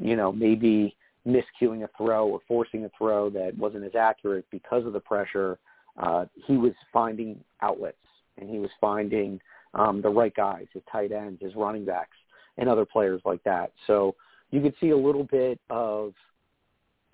you 0.00 0.16
know, 0.16 0.32
maybe 0.32 0.96
miscuing 1.26 1.84
a 1.84 1.90
throw 1.96 2.26
or 2.28 2.40
forcing 2.48 2.84
a 2.84 2.90
throw 2.96 3.28
that 3.30 3.56
wasn't 3.56 3.84
as 3.84 3.94
accurate 3.94 4.46
because 4.50 4.86
of 4.86 4.92
the 4.92 5.00
pressure, 5.00 5.58
uh, 5.98 6.24
he 6.46 6.56
was 6.56 6.72
finding 6.92 7.38
outlets 7.62 7.96
and 8.38 8.48
he 8.48 8.58
was 8.58 8.70
finding 8.80 9.40
um, 9.76 10.02
the 10.02 10.08
right 10.08 10.34
guys, 10.34 10.66
his 10.72 10.82
tight 10.90 11.12
ends, 11.12 11.40
his 11.40 11.54
running 11.54 11.84
backs, 11.84 12.16
and 12.58 12.68
other 12.68 12.84
players 12.84 13.20
like 13.24 13.42
that. 13.44 13.72
So 13.86 14.16
you 14.50 14.60
could 14.60 14.74
see 14.80 14.90
a 14.90 14.96
little 14.96 15.24
bit 15.24 15.60
of 15.70 16.14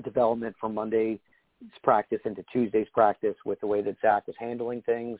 development 0.03 0.57
from 0.61 0.75
Monday's 0.75 1.18
practice 1.83 2.20
into 2.25 2.44
Tuesday's 2.53 2.88
practice 2.92 3.37
with 3.44 3.61
the 3.61 3.66
way 3.66 3.83
that 3.83 3.96
Zach 4.01 4.27
was 4.27 4.37
handling 4.38 4.83
things. 4.83 5.18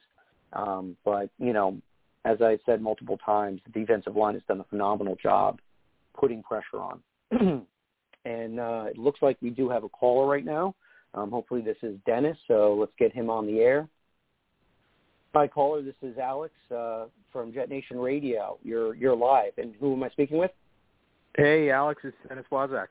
Um, 0.53 0.97
but, 1.05 1.31
you 1.39 1.53
know, 1.53 1.77
as 2.25 2.41
I 2.41 2.59
said 2.65 2.81
multiple 2.81 3.19
times, 3.25 3.61
the 3.65 3.81
defensive 3.81 4.17
line 4.17 4.35
has 4.35 4.43
done 4.47 4.61
a 4.61 4.65
phenomenal 4.65 5.17
job 5.21 5.61
putting 6.19 6.43
pressure 6.43 6.81
on. 6.81 7.01
and 8.25 8.61
uh, 8.61 8.85
it 8.89 8.99
looks 8.99 9.23
like 9.23 9.37
we 9.41 9.51
do 9.51 9.69
have 9.69 9.85
a 9.85 9.89
caller 9.89 10.27
right 10.27 10.45
now. 10.45 10.75
Um, 11.15 11.31
hopefully 11.31 11.61
this 11.61 11.77
is 11.83 11.97
Dennis, 12.07 12.37
so 12.49 12.77
let's 12.79 12.93
get 12.99 13.13
him 13.13 13.29
on 13.29 13.47
the 13.47 13.61
air. 13.61 13.89
Hi, 15.35 15.49
caller. 15.49 15.81
This 15.81 15.95
is 16.03 16.19
Alex 16.19 16.53
uh, 16.71 17.07
from 17.33 17.55
Jet 17.55 17.71
Nation 17.71 17.99
Radio. 17.99 18.59
You're 18.63 18.95
you're 18.95 19.17
live, 19.17 19.53
and 19.57 19.73
who 19.81 19.95
am 19.95 20.03
I 20.03 20.11
speaking 20.11 20.37
with? 20.37 20.51
Hey, 21.39 21.71
Alex. 21.71 22.03
It's 22.05 22.15
Dennis 22.29 22.45
Waszak. 22.53 22.89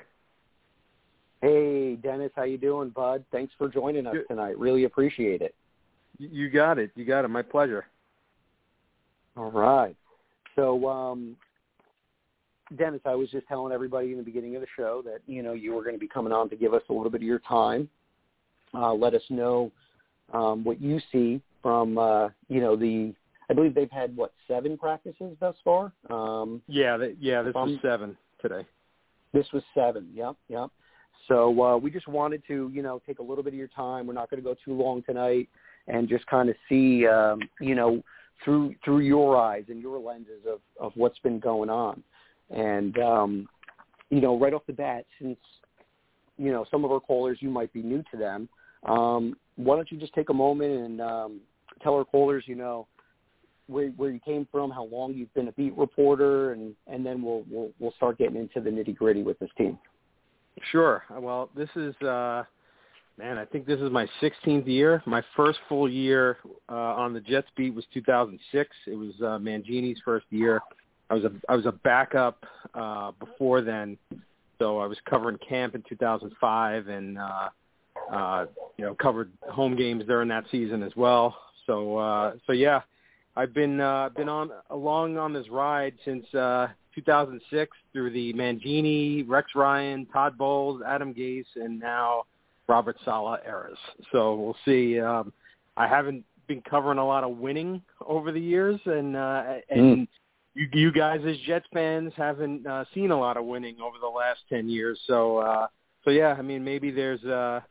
Hey, 1.43 1.97
Dennis. 1.97 2.31
How 2.35 2.41
you 2.41 2.57
doing, 2.57 2.89
bud? 2.89 3.23
Thanks 3.31 3.53
for 3.59 3.69
joining 3.69 4.07
us 4.07 4.15
tonight. 4.27 4.57
Really 4.57 4.85
appreciate 4.85 5.43
it. 5.43 5.53
You 6.17 6.49
got 6.49 6.79
it. 6.79 6.89
You 6.95 7.05
got 7.05 7.25
it. 7.25 7.27
My 7.27 7.43
pleasure. 7.43 7.85
All 9.37 9.51
right. 9.51 9.95
So, 10.55 10.89
um, 10.89 11.35
Dennis, 12.75 13.01
I 13.05 13.13
was 13.13 13.29
just 13.29 13.47
telling 13.49 13.71
everybody 13.71 14.13
in 14.13 14.17
the 14.17 14.23
beginning 14.23 14.55
of 14.55 14.61
the 14.61 14.67
show 14.75 15.03
that 15.05 15.19
you 15.27 15.43
know 15.43 15.53
you 15.53 15.75
were 15.75 15.83
going 15.83 15.95
to 15.95 15.99
be 15.99 16.07
coming 16.07 16.33
on 16.33 16.49
to 16.49 16.55
give 16.55 16.73
us 16.73 16.81
a 16.89 16.93
little 16.93 17.11
bit 17.11 17.21
of 17.21 17.27
your 17.27 17.39
time. 17.47 17.87
Uh, 18.73 18.93
let 18.93 19.13
us 19.13 19.23
know 19.29 19.71
um, 20.33 20.63
what 20.63 20.81
you 20.81 20.99
see 21.11 21.39
from 21.61 21.97
uh, 21.97 22.29
you 22.47 22.61
know 22.61 22.75
the 22.75 23.13
I 23.49 23.53
believe 23.53 23.75
they've 23.75 23.91
had 23.91 24.15
what 24.15 24.33
seven 24.47 24.77
practices 24.77 25.35
thus 25.39 25.55
far. 25.63 25.91
Um, 26.09 26.61
yeah, 26.67 26.95
they, 26.97 27.15
yeah, 27.19 27.41
this 27.41 27.53
was 27.53 27.77
seven 27.81 28.15
today. 28.41 28.65
This 29.33 29.45
was 29.53 29.63
seven. 29.73 30.07
Yep, 30.13 30.35
yep. 30.47 30.69
So 31.27 31.61
uh, 31.61 31.77
we 31.77 31.91
just 31.91 32.07
wanted 32.07 32.43
to 32.47 32.71
you 32.73 32.81
know 32.81 33.01
take 33.05 33.19
a 33.19 33.23
little 33.23 33.43
bit 33.43 33.53
of 33.53 33.59
your 33.59 33.67
time. 33.67 34.07
We're 34.07 34.13
not 34.13 34.29
going 34.29 34.41
to 34.41 34.49
go 34.49 34.55
too 34.65 34.73
long 34.73 35.03
tonight, 35.03 35.49
and 35.87 36.07
just 36.07 36.25
kind 36.27 36.49
of 36.49 36.55
see 36.69 37.05
um, 37.07 37.41
you 37.59 37.75
know 37.75 38.01
through 38.43 38.75
through 38.83 38.99
your 38.99 39.37
eyes 39.37 39.65
and 39.67 39.81
your 39.81 39.99
lenses 39.99 40.41
of 40.47 40.59
of 40.79 40.93
what's 40.95 41.19
been 41.19 41.39
going 41.39 41.69
on, 41.69 42.01
and 42.49 42.97
um, 42.99 43.49
you 44.09 44.21
know 44.21 44.39
right 44.39 44.53
off 44.53 44.63
the 44.65 44.73
bat 44.73 45.05
since 45.21 45.37
you 46.37 46.51
know 46.51 46.65
some 46.71 46.85
of 46.85 46.91
our 46.91 46.99
callers 46.99 47.37
you 47.41 47.49
might 47.49 47.71
be 47.73 47.81
new 47.81 48.03
to 48.11 48.17
them. 48.17 48.49
Um, 48.83 49.35
why 49.57 49.75
don't 49.75 49.91
you 49.91 49.99
just 49.99 50.13
take 50.13 50.29
a 50.29 50.33
moment 50.33 50.71
and 50.71 51.01
um, 51.01 51.41
tell 51.83 51.95
our 51.95 52.05
callers, 52.05 52.43
you 52.47 52.55
know, 52.55 52.87
where 53.67 53.89
where 53.89 54.11
you 54.11 54.19
came 54.19 54.47
from, 54.51 54.71
how 54.71 54.85
long 54.85 55.13
you've 55.13 55.33
been 55.33 55.47
a 55.47 55.51
beat 55.53 55.75
reporter, 55.77 56.53
and 56.53 56.75
and 56.87 57.05
then 57.05 57.21
we'll 57.21 57.43
we'll 57.49 57.71
we'll 57.79 57.93
start 57.93 58.17
getting 58.17 58.35
into 58.35 58.59
the 58.59 58.69
nitty 58.69 58.95
gritty 58.95 59.23
with 59.23 59.39
this 59.39 59.49
team. 59.57 59.77
Sure. 60.71 61.03
Well, 61.17 61.49
this 61.55 61.69
is 61.75 61.95
uh, 62.01 62.43
man, 63.17 63.37
I 63.37 63.45
think 63.45 63.65
this 63.65 63.79
is 63.79 63.89
my 63.91 64.07
16th 64.21 64.67
year. 64.67 65.01
My 65.05 65.23
first 65.35 65.59
full 65.69 65.89
year 65.89 66.37
uh, 66.69 66.73
on 66.73 67.13
the 67.13 67.21
Jets 67.21 67.47
beat 67.55 67.73
was 67.73 67.85
2006. 67.93 68.69
It 68.87 68.95
was 68.95 69.13
uh, 69.21 69.39
Mangini's 69.39 69.99
first 70.03 70.25
year. 70.29 70.61
I 71.09 71.15
was 71.15 71.23
a 71.23 71.31
I 71.49 71.55
was 71.55 71.65
a 71.65 71.71
backup 71.71 72.45
uh, 72.73 73.11
before 73.19 73.61
then, 73.61 73.97
so 74.59 74.79
I 74.79 74.85
was 74.85 74.97
covering 75.09 75.37
camp 75.47 75.75
in 75.75 75.83
2005 75.87 76.87
and. 76.87 77.17
Uh, 77.17 77.49
uh, 78.11 78.45
you 78.77 78.85
know, 78.85 78.95
covered 78.95 79.31
home 79.49 79.75
games 79.75 80.03
during 80.05 80.27
that 80.27 80.43
season 80.51 80.83
as 80.83 80.91
well. 80.95 81.35
So, 81.65 81.97
uh, 81.97 82.33
so 82.45 82.53
yeah, 82.53 82.81
I've 83.35 83.53
been 83.53 83.79
uh, 83.79 84.09
been 84.15 84.29
on 84.29 84.51
along 84.69 85.17
on 85.17 85.33
this 85.33 85.49
ride 85.49 85.93
since 86.03 86.25
uh, 86.33 86.67
2006 86.95 87.77
through 87.93 88.11
the 88.11 88.33
Mangini, 88.33 89.23
Rex 89.27 89.51
Ryan, 89.55 90.05
Todd 90.07 90.37
Bowles, 90.37 90.81
Adam 90.85 91.13
Gase, 91.13 91.45
and 91.55 91.79
now 91.79 92.23
Robert 92.67 92.97
Saleh 93.05 93.39
eras. 93.45 93.77
So 94.11 94.35
we'll 94.35 94.57
see. 94.65 94.99
Um, 94.99 95.31
I 95.77 95.87
haven't 95.87 96.25
been 96.47 96.61
covering 96.61 96.97
a 96.97 97.05
lot 97.05 97.23
of 97.23 97.37
winning 97.37 97.81
over 98.05 98.31
the 98.31 98.39
years, 98.39 98.79
and 98.85 99.15
uh, 99.15 99.43
and 99.69 99.97
mm. 99.97 100.07
you, 100.53 100.67
you 100.73 100.91
guys 100.91 101.21
as 101.25 101.37
Jets 101.45 101.65
fans 101.73 102.11
haven't 102.17 102.67
uh, 102.67 102.83
seen 102.93 103.11
a 103.11 103.19
lot 103.19 103.37
of 103.37 103.45
winning 103.45 103.77
over 103.81 103.97
the 104.01 104.07
last 104.07 104.39
10 104.49 104.67
years. 104.67 104.99
So, 105.07 105.37
uh, 105.37 105.67
so 106.03 106.11
yeah, 106.11 106.35
I 106.37 106.41
mean 106.41 106.63
maybe 106.63 106.91
there's 106.91 107.23
uh, 107.23 107.61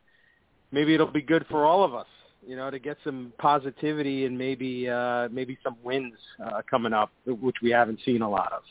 maybe 0.73 0.95
it'll 0.95 1.07
be 1.07 1.23
good 1.23 1.45
for 1.51 1.67
all 1.67 1.85
of 1.85 1.95
us, 1.95 2.07
you 2.47 2.57
know, 2.57 2.71
to 2.71 2.79
get 2.79 2.97
some 3.05 3.33
positivity 3.39 4.27
and 4.27 4.37
maybe 4.37 4.89
uh, 4.89 5.29
maybe 5.31 5.59
some 5.63 5.77
wins 5.83 6.15
uh, 6.45 6.63
coming 6.69 6.93
up, 6.93 7.11
which 7.27 7.57
we 7.63 7.71
haven't 7.71 8.01
seen 8.05 8.23
a 8.23 8.29
lot 8.29 8.53
of. 8.53 8.63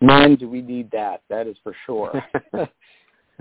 Man, 0.00 0.34
do 0.34 0.48
we 0.48 0.62
need 0.62 0.90
that? 0.90 1.22
That 1.28 1.46
is 1.46 1.56
for 1.62 1.74
sure. 1.86 2.22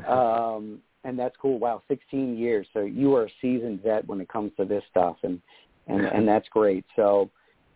um, 0.08 0.80
and 1.04 1.18
that's 1.18 1.36
cool. 1.42 1.58
Wow, 1.58 1.82
16 1.88 2.38
years. 2.38 2.68
So 2.74 2.82
you 2.82 3.16
are 3.16 3.26
a 3.26 3.30
seasoned 3.42 3.82
vet 3.82 4.08
when 4.08 4.22
it 4.22 4.30
comes 4.30 4.52
to 4.58 4.66
this 4.66 4.84
stuff, 4.89 5.18
and 5.24 5.42
and 5.88 6.06
and 6.06 6.28
that's 6.28 6.48
great. 6.50 6.86
So, 6.96 7.30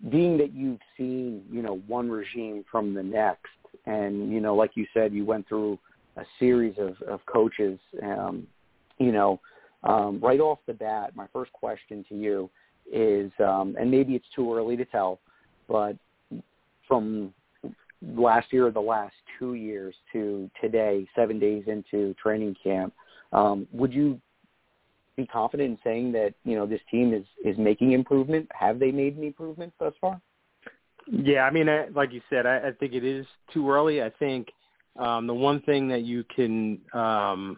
being 0.09 0.37
that 0.37 0.53
you've 0.53 0.79
seen, 0.97 1.43
you 1.51 1.61
know, 1.61 1.81
one 1.87 2.09
regime 2.09 2.63
from 2.71 2.93
the 2.93 3.01
next, 3.01 3.49
and 3.85 4.31
you 4.31 4.39
know, 4.39 4.55
like 4.55 4.71
you 4.75 4.85
said, 4.93 5.13
you 5.13 5.25
went 5.25 5.47
through 5.47 5.79
a 6.17 6.23
series 6.39 6.75
of 6.77 7.01
of 7.07 7.25
coaches. 7.25 7.79
Um, 8.03 8.47
you 8.99 9.11
know, 9.11 9.39
um, 9.85 10.19
right 10.21 10.39
off 10.39 10.59
the 10.65 10.73
bat, 10.73 11.15
my 11.15 11.27
first 11.31 11.51
question 11.53 12.03
to 12.09 12.15
you 12.15 12.49
is, 12.91 13.31
um, 13.39 13.75
and 13.79 13.89
maybe 13.89 14.15
it's 14.15 14.25
too 14.35 14.53
early 14.53 14.75
to 14.77 14.85
tell, 14.85 15.19
but 15.67 15.95
from 16.87 17.33
last 18.01 18.51
year 18.51 18.67
or 18.67 18.71
the 18.71 18.79
last 18.79 19.15
two 19.39 19.53
years 19.53 19.95
to 20.11 20.49
today, 20.61 21.07
seven 21.15 21.39
days 21.39 21.63
into 21.67 22.13
training 22.21 22.55
camp, 22.61 22.93
um, 23.31 23.67
would 23.71 23.93
you 23.93 24.19
be 25.15 25.25
confident 25.25 25.71
in 25.71 25.77
saying 25.83 26.11
that 26.11 26.33
you 26.43 26.55
know 26.55 26.65
this 26.65 26.81
team 26.91 27.13
is 27.13 27.23
is 27.43 27.57
making 27.57 27.93
improvement? 27.93 28.49
Have 28.53 28.79
they 28.79 28.91
made 28.91 29.17
any 29.17 29.27
improvement 29.27 29.73
thus 29.79 29.93
far? 30.01 30.19
Yeah, 31.07 31.41
I 31.41 31.51
mean, 31.51 31.69
I, 31.69 31.87
like 31.89 32.11
you 32.11 32.21
said, 32.29 32.45
I, 32.45 32.57
I 32.57 32.71
think 32.79 32.93
it 32.93 33.03
is 33.03 33.25
too 33.53 33.69
early. 33.69 34.01
I 34.01 34.09
think 34.09 34.47
um, 34.97 35.27
the 35.27 35.33
one 35.33 35.61
thing 35.61 35.87
that 35.89 36.01
you 36.01 36.23
can 36.35 36.79
um, 36.93 37.57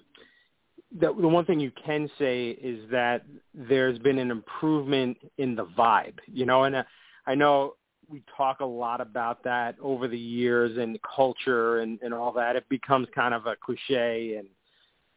the, 0.92 1.14
the 1.14 1.28
one 1.28 1.46
thing 1.46 1.60
you 1.60 1.72
can 1.86 2.10
say 2.18 2.50
is 2.50 2.90
that 2.92 3.24
there's 3.54 4.00
been 4.00 4.20
an 4.20 4.32
improvement 4.32 5.18
in 5.38 5.56
the 5.56 5.66
vibe, 5.66 6.18
you 6.28 6.46
know, 6.46 6.64
and 6.64 6.76
uh, 6.76 6.84
I 7.26 7.36
know 7.36 7.74
we 8.10 8.24
talk 8.38 8.62
a 8.62 8.66
lot 8.66 9.02
about 9.02 9.44
that 9.44 9.76
over 9.82 10.08
the 10.08 10.18
years 10.18 10.78
and 10.78 10.98
culture 11.16 11.80
and, 11.80 12.00
and 12.02 12.14
all 12.14 12.32
that. 12.34 12.56
It 12.56 12.68
becomes 12.70 13.08
kind 13.14 13.34
of 13.34 13.46
a 13.48 13.56
cliche 13.56 14.36
and 14.36 14.48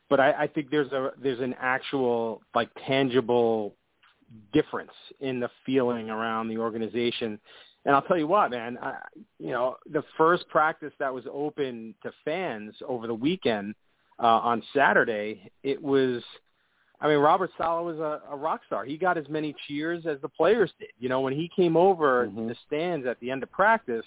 but 0.09 0.19
I, 0.19 0.33
I 0.33 0.47
think 0.49 0.71
there's 0.71 0.91
a 0.91 1.13
there's 1.23 1.41
an 1.41 1.55
actual 1.61 2.43
like 2.55 2.69
tangible 2.87 3.77
difference 4.53 4.91
in 5.21 5.41
the 5.41 5.49
feeling 5.65 6.11
around 6.11 6.49
the 6.49 6.59
organization. 6.59 7.39
And 7.85 7.95
I'll 7.95 8.03
tell 8.03 8.19
you 8.19 8.27
what, 8.27 8.51
man, 8.51 8.77
I, 8.83 8.97
you 9.39 9.51
know, 9.51 9.77
the 9.91 10.03
first 10.19 10.47
practice 10.49 10.93
that 10.99 11.15
was 11.15 11.25
open 11.33 11.95
to 12.03 12.13
fans 12.25 12.75
over 12.87 13.07
the 13.07 13.15
weekend 13.15 13.75
uh, 14.21 14.27
on 14.27 14.63
Saturday, 14.75 15.51
it 15.63 15.81
was 15.83 16.23
I 17.01 17.09
mean, 17.09 17.19
Robert 17.19 17.51
Saleh 17.57 17.85
was 17.85 17.99
a, 17.99 18.21
a 18.31 18.37
rock 18.37 18.61
star. 18.67 18.85
He 18.85 18.99
got 18.99 19.17
as 19.17 19.27
many 19.29 19.55
cheers 19.67 20.05
as 20.07 20.21
the 20.21 20.29
players 20.29 20.71
did. 20.79 20.91
You 20.99 21.09
know, 21.09 21.21
when 21.23 21.33
he 21.33 21.49
came 21.49 21.77
over 21.77 22.27
Mhm. 22.27 22.49
the 22.49 22.55
stands 22.67 23.07
at 23.07 23.19
the 23.21 23.31
end 23.31 23.43
of 23.43 23.51
practice, 23.51 24.05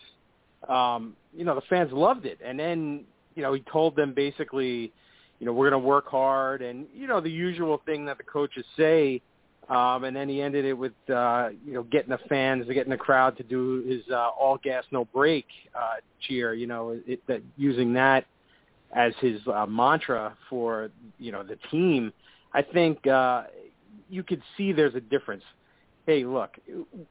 um, 0.69 1.15
you 1.35 1.43
know, 1.43 1.55
the 1.55 1.61
fans 1.61 1.91
loved 1.91 2.25
it. 2.25 2.39
And 2.43 2.59
then, 2.59 3.05
you 3.35 3.41
know, 3.41 3.53
he 3.53 3.61
told 3.61 3.95
them 3.95 4.13
basically, 4.13 4.93
you 5.39 5.45
know, 5.45 5.53
we're 5.53 5.69
going 5.69 5.81
to 5.81 5.87
work 5.87 6.07
hard 6.07 6.61
and, 6.61 6.87
you 6.93 7.07
know, 7.07 7.19
the 7.19 7.31
usual 7.31 7.79
thing 7.85 8.05
that 8.05 8.17
the 8.17 8.23
coaches 8.23 8.65
say. 8.77 9.21
Um, 9.69 10.03
and 10.03 10.15
then 10.15 10.29
he 10.29 10.41
ended 10.41 10.65
it 10.65 10.73
with, 10.73 10.93
uh, 11.09 11.49
you 11.65 11.73
know, 11.73 11.83
getting 11.83 12.09
the 12.09 12.19
fans, 12.29 12.67
getting 12.67 12.91
the 12.91 12.97
crowd 12.97 13.37
to 13.37 13.43
do 13.43 13.81
his 13.87 14.01
uh, 14.11 14.29
all 14.29 14.57
gas, 14.57 14.83
no 14.91 15.05
brake 15.05 15.47
uh, 15.73 15.95
cheer, 16.19 16.53
you 16.53 16.67
know, 16.67 16.99
it, 17.07 17.25
that 17.27 17.41
using 17.57 17.93
that 17.93 18.25
as 18.95 19.13
his 19.19 19.39
uh, 19.47 19.65
mantra 19.65 20.35
for, 20.49 20.89
you 21.17 21.31
know, 21.31 21.43
the 21.43 21.57
team. 21.71 22.13
I 22.53 22.61
think 22.61 23.05
uh, 23.07 23.43
you 24.09 24.23
could 24.23 24.41
see 24.55 24.71
there's 24.71 24.95
a 24.95 25.01
difference. 25.01 25.43
Hey, 26.05 26.25
look, 26.25 26.51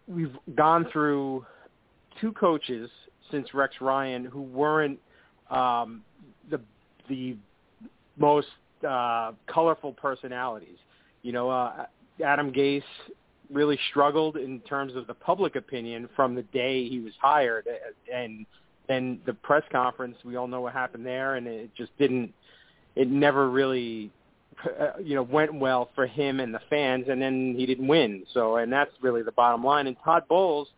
we've 0.06 0.36
gone 0.54 0.86
through 0.92 1.44
two 2.20 2.32
coaches 2.32 2.90
since 3.30 3.54
Rex 3.54 3.76
Ryan 3.80 4.24
who 4.24 4.42
weren't 4.42 4.98
um, 5.50 6.02
the 6.50 6.60
the 7.08 7.36
most 8.16 8.48
uh, 8.88 9.32
colorful 9.46 9.92
personalities. 9.92 10.78
You 11.22 11.32
know, 11.32 11.50
uh, 11.50 11.86
Adam 12.24 12.52
Gase 12.52 12.82
really 13.50 13.78
struggled 13.90 14.36
in 14.36 14.60
terms 14.60 14.94
of 14.94 15.06
the 15.06 15.14
public 15.14 15.56
opinion 15.56 16.08
from 16.14 16.34
the 16.34 16.42
day 16.42 16.88
he 16.88 17.00
was 17.00 17.12
hired, 17.20 17.66
and 18.12 18.46
and 18.92 19.20
the 19.26 19.34
press 19.34 19.62
conference. 19.72 20.16
We 20.24 20.36
all 20.36 20.46
know 20.46 20.60
what 20.60 20.72
happened 20.72 21.06
there, 21.06 21.34
and 21.36 21.46
it 21.46 21.70
just 21.76 21.96
didn't. 21.98 22.32
It 22.94 23.08
never 23.08 23.48
really 23.48 24.12
uh, 24.64 24.92
you 25.02 25.14
know 25.14 25.22
went 25.22 25.52
well 25.54 25.90
for 25.94 26.06
him 26.06 26.40
and 26.40 26.54
the 26.54 26.60
fans 26.70 27.06
and 27.08 27.20
then 27.20 27.54
he 27.56 27.66
didn't 27.66 27.88
win 27.88 28.24
so 28.32 28.56
and 28.56 28.72
that's 28.72 28.90
really 29.00 29.22
the 29.22 29.32
bottom 29.32 29.64
line 29.64 29.86
and 29.86 29.96
Todd 30.04 30.22
Bowles 30.28 30.68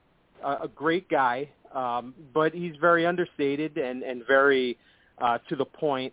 uh, 0.42 0.58
a 0.62 0.68
great 0.68 1.08
guy 1.08 1.48
um 1.74 2.14
but 2.32 2.54
he's 2.54 2.74
very 2.80 3.04
understated 3.04 3.76
and 3.76 4.02
and 4.02 4.22
very 4.26 4.78
uh 5.18 5.38
to 5.48 5.56
the 5.56 5.64
point 5.64 6.12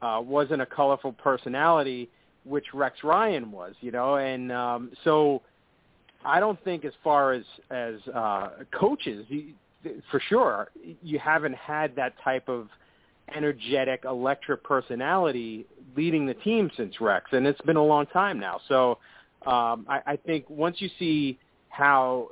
uh 0.00 0.20
wasn't 0.24 0.60
a 0.60 0.66
colorful 0.66 1.12
personality 1.12 2.08
which 2.44 2.66
Rex 2.74 3.04
Ryan 3.04 3.52
was 3.52 3.74
you 3.80 3.92
know 3.92 4.16
and 4.16 4.50
um 4.50 4.90
so 5.04 5.42
I 6.24 6.40
don't 6.40 6.62
think 6.64 6.84
as 6.84 6.92
far 7.04 7.32
as 7.32 7.44
as 7.70 7.96
uh 8.12 8.50
coaches 8.72 9.26
he, 9.28 9.54
for 10.10 10.20
sure 10.28 10.70
you 11.02 11.18
haven't 11.18 11.54
had 11.54 11.96
that 11.96 12.14
type 12.22 12.48
of 12.48 12.68
energetic, 13.34 14.04
electric 14.04 14.62
personality 14.64 15.66
leading 15.96 16.26
the 16.26 16.34
team 16.34 16.70
since 16.76 17.00
Rex, 17.00 17.26
and 17.32 17.46
it's 17.46 17.60
been 17.62 17.76
a 17.76 17.84
long 17.84 18.06
time 18.06 18.38
now. 18.38 18.60
So 18.68 18.98
um, 19.46 19.86
I, 19.88 20.00
I 20.06 20.18
think 20.24 20.48
once 20.48 20.76
you 20.80 20.90
see 20.98 21.38
how 21.68 22.28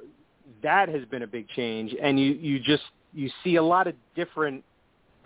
that 0.63 0.89
has 0.89 1.05
been 1.07 1.23
a 1.23 1.27
big 1.27 1.49
change, 1.49 1.95
and 2.01 2.19
you 2.19 2.33
you 2.33 2.59
just 2.59 2.83
you 3.13 3.31
see 3.43 3.57
a 3.57 3.63
lot 3.63 3.87
of 3.87 3.95
different 4.15 4.65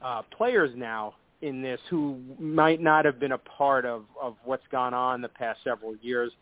uh, 0.03 0.23
players 0.37 0.71
now 0.75 1.15
in 1.43 1.61
this 1.61 1.81
who 1.91 2.19
might 2.39 2.81
not 2.81 3.05
have 3.05 3.21
been 3.21 3.33
a 3.33 3.39
part 3.39 3.85
of 3.85 4.05
of 4.21 4.37
what's 4.45 4.67
gone 4.71 4.95
on 4.95 5.21
the 5.21 5.29
past 5.29 5.61
several 5.65 5.97
years. 5.97 6.33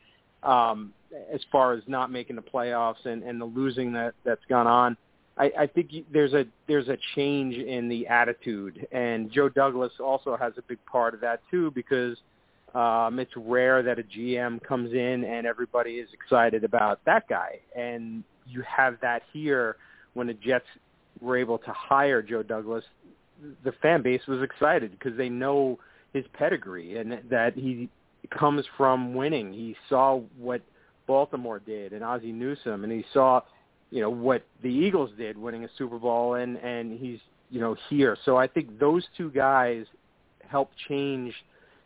Um, 0.43 0.93
as 1.33 1.41
far 1.53 1.73
as 1.73 1.83
not 1.87 2.11
making 2.11 2.35
the 2.35 2.43
playoffs 2.43 3.05
and, 3.05 3.23
and 3.23 3.41
the 3.41 3.45
losing 3.45 3.93
that 3.93 4.15
that's 4.25 4.45
gone 4.49 4.67
on, 4.67 4.97
I, 5.39 5.51
I 5.61 5.67
think 5.67 5.91
there's 6.13 6.35
a 6.35 6.45
there's 6.69 6.89
a 6.89 6.99
change 7.15 7.57
in 7.57 7.89
the 7.89 8.07
attitude, 8.07 8.87
and 8.93 9.31
Joe 9.31 9.49
Douglas 9.49 9.93
also 9.99 10.37
has 10.37 10.53
a 10.59 10.63
big 10.63 10.79
part 10.85 11.15
of 11.15 11.21
that 11.21 11.41
too 11.51 11.71
because 11.71 12.19
um, 12.75 13.19
it's 13.19 13.33
rare 13.37 13.83
that 13.83 13.99
a 13.99 14.03
GM 14.03 14.63
comes 14.63 14.93
in 14.93 15.25
and 15.25 15.47
everybody 15.47 15.93
is 15.93 16.09
excited 16.13 16.65
about 16.65 17.01
that 17.07 17.29
guy, 17.29 17.61
and 17.75 18.25
you 18.47 18.63
have 18.63 18.97
that 19.01 19.23
here 19.33 19.77
when 20.15 20.27
the 20.27 20.35
Jets 20.35 20.67
were 21.21 21.37
able 21.37 21.59
to 21.59 21.73
hire 21.73 22.23
Joe 22.23 22.43
Douglas. 22.43 22.85
The 23.65 23.73
fan 23.81 24.03
base 24.03 24.23
was 24.29 24.43
excited 24.43 24.93
because 24.93 25.17
they 25.17 25.29
know 25.29 25.79
his 26.13 26.25
pedigree 26.35 26.99
and 26.99 27.19
that 27.31 27.55
he 27.55 27.89
comes 28.31 28.65
from 28.77 29.15
winning. 29.15 29.53
He 29.53 29.75
saw 29.89 30.21
what 30.39 30.61
Baltimore 31.07 31.59
did 31.59 31.93
and 31.93 32.05
Ozzie 32.05 32.33
Newsome, 32.33 32.85
and 32.85 32.93
he 32.93 33.05
saw 33.13 33.41
you 33.93 34.01
know 34.01 34.11
what 34.11 34.43
the 34.63 34.71
Eagles 34.71 35.11
did, 35.19 35.37
winning 35.37 35.65
a 35.65 35.69
Super 35.77 35.99
Bowl, 35.99 36.35
and 36.35 36.57
and 36.57 36.99
he's 36.99 37.19
you 37.51 37.61
know 37.61 37.77
here. 37.91 38.17
So 38.25 38.39
I 38.39 38.47
think 38.47 38.79
those 38.81 39.05
two 39.19 39.31
guys 39.31 39.85
help 40.49 40.71
change 40.89 41.35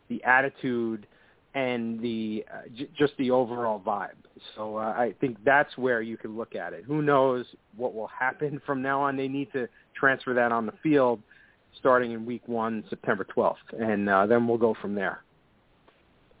the 0.07 0.23
attitude 0.23 1.05
and 1.53 1.99
the 1.99 2.45
uh, 2.51 2.61
j- 2.73 2.89
just 2.97 3.11
the 3.17 3.29
overall 3.29 3.81
vibe. 3.85 4.11
So 4.55 4.77
uh, 4.77 4.93
I 4.97 5.15
think 5.19 5.37
that's 5.43 5.77
where 5.77 6.01
you 6.01 6.15
can 6.15 6.37
look 6.37 6.55
at 6.55 6.71
it. 6.71 6.85
Who 6.85 7.01
knows 7.01 7.45
what 7.75 7.93
will 7.93 8.07
happen 8.07 8.61
from 8.65 8.81
now 8.81 9.01
on? 9.01 9.17
They 9.17 9.27
need 9.27 9.51
to 9.51 9.67
transfer 9.93 10.33
that 10.33 10.53
on 10.53 10.65
the 10.65 10.73
field 10.81 11.21
starting 11.77 12.13
in 12.13 12.25
week 12.25 12.43
one, 12.45 12.85
September 12.89 13.27
12th, 13.35 13.55
and 13.77 14.09
uh, 14.09 14.25
then 14.25 14.47
we'll 14.47 14.57
go 14.57 14.75
from 14.81 14.95
there. 14.95 15.19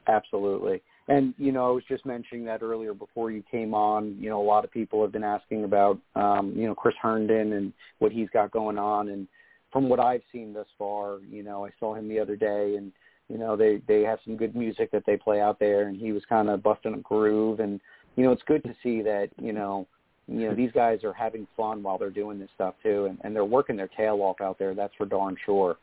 Absolutely. 0.07 0.81
And 1.09 1.33
you 1.37 1.51
know, 1.51 1.67
I 1.67 1.71
was 1.71 1.83
just 1.87 2.05
mentioning 2.05 2.45
that 2.45 2.61
earlier 2.61 2.93
before 2.93 3.31
you 3.31 3.43
came 3.49 3.73
on. 3.73 4.17
You 4.19 4.29
know, 4.29 4.41
a 4.41 4.43
lot 4.43 4.65
of 4.65 4.71
people 4.71 5.01
have 5.01 5.11
been 5.11 5.23
asking 5.23 5.63
about 5.63 5.97
um, 6.15 6.53
you 6.55 6.67
know 6.67 6.75
Chris 6.75 6.95
Herndon 7.01 7.53
and 7.53 7.71
what 7.99 8.11
he's 8.11 8.29
got 8.29 8.51
going 8.51 8.77
on. 8.77 9.09
And 9.09 9.27
from 9.71 9.87
what 9.87 9.99
I've 9.99 10.21
seen 10.31 10.53
thus 10.53 10.67
far, 10.77 11.19
you 11.29 11.43
know, 11.43 11.65
I 11.65 11.69
saw 11.79 11.93
him 11.95 12.09
the 12.09 12.19
other 12.19 12.35
day, 12.35 12.75
and 12.75 12.91
you 13.29 13.37
know 13.37 13.55
they 13.55 13.81
they 13.87 14.01
have 14.01 14.19
some 14.25 14.35
good 14.35 14.55
music 14.55 14.91
that 14.91 15.03
they 15.05 15.15
play 15.15 15.39
out 15.39 15.59
there, 15.59 15.87
and 15.87 15.97
he 15.97 16.11
was 16.11 16.23
kind 16.27 16.49
of 16.49 16.61
busting 16.61 16.93
a 16.93 16.99
groove. 16.99 17.61
And 17.61 17.79
you 18.17 18.23
know, 18.25 18.31
it's 18.31 18.43
good 18.43 18.63
to 18.63 18.75
see 18.83 19.01
that 19.03 19.29
you 19.41 19.53
know 19.53 19.87
you 20.27 20.49
know 20.49 20.55
these 20.55 20.71
guys 20.73 21.05
are 21.05 21.13
having 21.13 21.47
fun 21.55 21.81
while 21.83 21.97
they're 21.97 22.09
doing 22.09 22.37
this 22.37 22.49
stuff 22.53 22.75
too, 22.83 23.05
and, 23.05 23.17
and 23.23 23.33
they're 23.33 23.45
working 23.45 23.77
their 23.77 23.89
tail 23.95 24.21
off 24.21 24.41
out 24.41 24.59
there. 24.59 24.75
That's 24.75 24.95
for 24.95 25.05
darn 25.05 25.37
sure. 25.45 25.77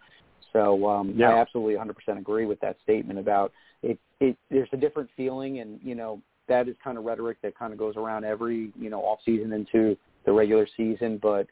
So 0.54 0.88
um, 0.88 1.14
Yeah. 1.16 1.34
I 1.34 1.40
absolutely 1.40 1.74
100% 1.74 2.16
agree 2.16 2.46
with 2.46 2.60
that 2.60 2.76
statement 2.82 3.18
about 3.18 3.52
it, 3.82 3.98
it. 4.20 4.36
There's 4.50 4.68
a 4.72 4.76
different 4.76 5.10
feeling, 5.16 5.58
and 5.58 5.78
you 5.82 5.94
know 5.94 6.22
that 6.48 6.68
is 6.68 6.76
kind 6.82 6.96
of 6.96 7.04
rhetoric 7.04 7.38
that 7.42 7.58
kind 7.58 7.72
of 7.72 7.78
goes 7.78 7.96
around 7.96 8.24
every 8.24 8.72
you 8.78 8.88
know 8.88 9.00
off 9.02 9.18
season 9.24 9.52
into 9.52 9.96
the 10.24 10.32
regular 10.32 10.66
season. 10.76 11.18
But 11.20 11.46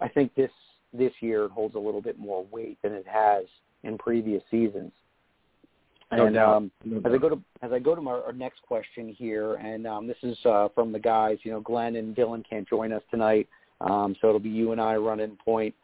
I 0.00 0.08
think 0.08 0.34
this 0.34 0.50
this 0.92 1.12
year 1.20 1.48
holds 1.48 1.74
a 1.74 1.78
little 1.78 2.00
bit 2.00 2.18
more 2.18 2.46
weight 2.50 2.78
than 2.82 2.92
it 2.92 3.06
has 3.06 3.44
in 3.82 3.98
previous 3.98 4.42
seasons. 4.50 4.92
No 6.12 6.26
and 6.26 6.36
doubt. 6.36 6.56
um, 6.56 6.70
No 6.84 6.98
as 6.98 7.12
I 7.12 7.18
go 7.18 7.28
to 7.28 7.42
as 7.62 7.72
I 7.72 7.80
go 7.80 7.96
to 7.96 8.00
my, 8.00 8.12
our 8.12 8.32
next 8.32 8.62
question 8.62 9.08
here, 9.08 9.54
and 9.56 9.88
um, 9.88 10.06
this 10.06 10.18
is 10.22 10.38
uh, 10.46 10.68
from 10.72 10.92
the 10.92 11.00
guys. 11.00 11.38
You 11.42 11.50
know, 11.50 11.60
Glenn 11.60 11.96
and 11.96 12.14
Dylan 12.14 12.48
can't 12.48 12.68
join 12.68 12.92
us 12.92 13.02
tonight, 13.10 13.48
um, 13.80 14.14
so 14.20 14.28
it'll 14.28 14.38
be 14.38 14.50
you 14.50 14.70
and 14.70 14.80
I 14.80 14.94
running 14.96 15.36
point. 15.44 15.74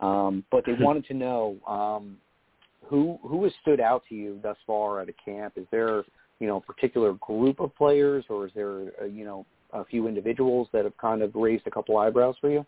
Um, 0.00 0.44
but 0.50 0.64
they 0.64 0.72
wanted 0.80 1.06
to 1.06 1.14
know 1.14 1.56
um, 1.66 2.16
who 2.86 3.18
who 3.22 3.44
has 3.44 3.52
stood 3.62 3.80
out 3.80 4.02
to 4.08 4.14
you 4.14 4.40
thus 4.42 4.56
far 4.66 5.00
at 5.00 5.08
a 5.08 5.14
camp. 5.24 5.54
Is 5.56 5.66
there 5.70 6.04
you 6.40 6.46
know 6.46 6.56
a 6.56 6.60
particular 6.60 7.14
group 7.14 7.60
of 7.60 7.74
players, 7.76 8.24
or 8.28 8.46
is 8.46 8.52
there 8.54 8.92
uh, 9.00 9.04
you 9.04 9.24
know 9.24 9.46
a 9.72 9.84
few 9.84 10.08
individuals 10.08 10.68
that 10.72 10.84
have 10.84 10.96
kind 10.96 11.22
of 11.22 11.34
raised 11.34 11.66
a 11.66 11.70
couple 11.70 11.98
eyebrows 11.98 12.36
for 12.40 12.50
you? 12.50 12.64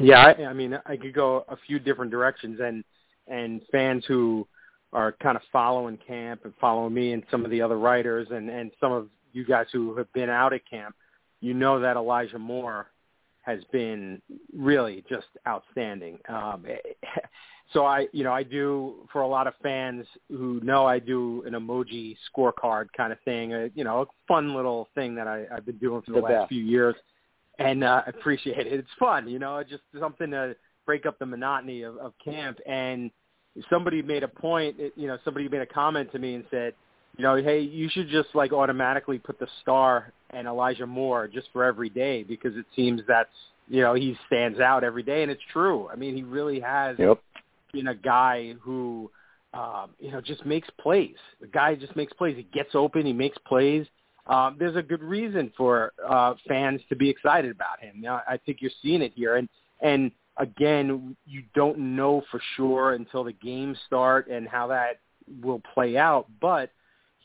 Yeah, 0.00 0.34
I, 0.38 0.44
I 0.44 0.52
mean, 0.52 0.78
I 0.84 0.96
could 0.96 1.14
go 1.14 1.44
a 1.48 1.56
few 1.66 1.78
different 1.78 2.10
directions, 2.10 2.60
and 2.62 2.84
and 3.28 3.62
fans 3.72 4.04
who 4.06 4.46
are 4.92 5.12
kind 5.12 5.36
of 5.36 5.42
following 5.52 5.98
camp 6.06 6.42
and 6.44 6.54
following 6.60 6.94
me 6.94 7.12
and 7.12 7.22
some 7.30 7.44
of 7.44 7.50
the 7.50 7.60
other 7.60 7.78
writers 7.78 8.28
and 8.30 8.48
and 8.48 8.70
some 8.80 8.92
of 8.92 9.08
you 9.32 9.44
guys 9.44 9.66
who 9.72 9.96
have 9.96 10.10
been 10.12 10.30
out 10.30 10.52
at 10.52 10.68
camp, 10.68 10.94
you 11.40 11.54
know 11.54 11.80
that 11.80 11.96
Elijah 11.96 12.38
Moore 12.38 12.86
has 13.46 13.60
been 13.72 14.20
really 14.52 15.04
just 15.08 15.28
outstanding. 15.46 16.18
Um, 16.28 16.66
so 17.72 17.84
I, 17.86 18.06
you 18.12 18.24
know, 18.24 18.32
I 18.32 18.42
do 18.42 19.08
for 19.12 19.22
a 19.22 19.26
lot 19.28 19.46
of 19.46 19.54
fans 19.62 20.04
who 20.28 20.60
know 20.62 20.84
I 20.86 20.98
do 20.98 21.44
an 21.46 21.52
emoji 21.54 22.16
scorecard 22.28 22.86
kind 22.96 23.12
of 23.12 23.18
thing, 23.24 23.54
a, 23.54 23.68
you 23.74 23.84
know, 23.84 24.02
a 24.02 24.06
fun 24.26 24.54
little 24.54 24.88
thing 24.94 25.14
that 25.14 25.28
I, 25.28 25.44
I've 25.54 25.64
been 25.64 25.78
doing 25.78 26.02
for 26.02 26.10
the, 26.10 26.16
The 26.20 26.22
last 26.22 26.32
best. 26.42 26.48
few 26.48 26.62
years. 26.64 26.96
and 27.58 27.84
uh, 27.84 28.02
appreciate 28.06 28.66
it. 28.66 28.72
It's 28.72 28.88
fun, 28.98 29.28
you 29.28 29.38
know, 29.38 29.62
just 29.62 29.82
something 29.98 30.30
to 30.32 30.54
break 30.84 31.06
up 31.06 31.18
the 31.18 31.26
monotony 31.26 31.82
of, 31.82 31.96
of 31.98 32.12
camp. 32.22 32.58
And 32.66 33.10
somebody 33.70 34.02
made 34.02 34.22
a 34.24 34.28
point, 34.28 34.76
you 34.96 35.06
know, 35.06 35.18
somebody 35.24 35.48
made 35.48 35.62
a 35.62 35.66
comment 35.66 36.10
to 36.12 36.18
me 36.18 36.34
and 36.34 36.44
said, 36.50 36.74
you 37.16 37.22
know, 37.22 37.36
hey, 37.36 37.60
you 37.60 37.88
should 37.90 38.08
just 38.08 38.28
like 38.34 38.52
automatically 38.52 39.18
put 39.18 39.38
the 39.38 39.48
star 39.62 40.12
and 40.30 40.46
Elijah 40.46 40.86
Moore 40.86 41.28
just 41.28 41.48
for 41.52 41.64
every 41.64 41.88
day 41.88 42.22
because 42.22 42.56
it 42.56 42.66
seems 42.74 43.00
that's 43.08 43.30
you 43.68 43.82
know 43.82 43.94
he 43.94 44.16
stands 44.26 44.60
out 44.60 44.84
every 44.84 45.02
day, 45.02 45.22
and 45.22 45.30
it's 45.30 45.42
true. 45.52 45.88
I 45.88 45.96
mean, 45.96 46.14
he 46.14 46.22
really 46.22 46.60
has 46.60 46.96
yep. 46.98 47.20
been 47.72 47.88
a 47.88 47.94
guy 47.94 48.54
who 48.60 49.10
um, 49.54 49.90
you 49.98 50.10
know 50.10 50.20
just 50.20 50.44
makes 50.44 50.68
plays. 50.78 51.16
The 51.40 51.46
guy 51.46 51.74
just 51.74 51.96
makes 51.96 52.12
plays. 52.12 52.36
He 52.36 52.46
gets 52.52 52.74
open. 52.74 53.06
He 53.06 53.12
makes 53.12 53.38
plays. 53.46 53.86
Um, 54.26 54.56
there's 54.58 54.76
a 54.76 54.82
good 54.82 55.02
reason 55.02 55.52
for 55.56 55.92
uh, 56.06 56.34
fans 56.48 56.80
to 56.88 56.96
be 56.96 57.08
excited 57.08 57.50
about 57.50 57.80
him. 57.80 57.96
You 57.96 58.02
know, 58.02 58.20
I 58.28 58.38
think 58.44 58.58
you're 58.60 58.72
seeing 58.82 59.02
it 59.02 59.12
here, 59.14 59.36
and 59.36 59.48
and 59.80 60.10
again, 60.36 61.16
you 61.26 61.42
don't 61.54 61.78
know 61.78 62.22
for 62.30 62.40
sure 62.56 62.92
until 62.92 63.24
the 63.24 63.32
games 63.32 63.78
start 63.86 64.28
and 64.28 64.46
how 64.46 64.66
that 64.66 65.00
will 65.42 65.62
play 65.74 65.96
out. 65.96 66.26
But 66.40 66.70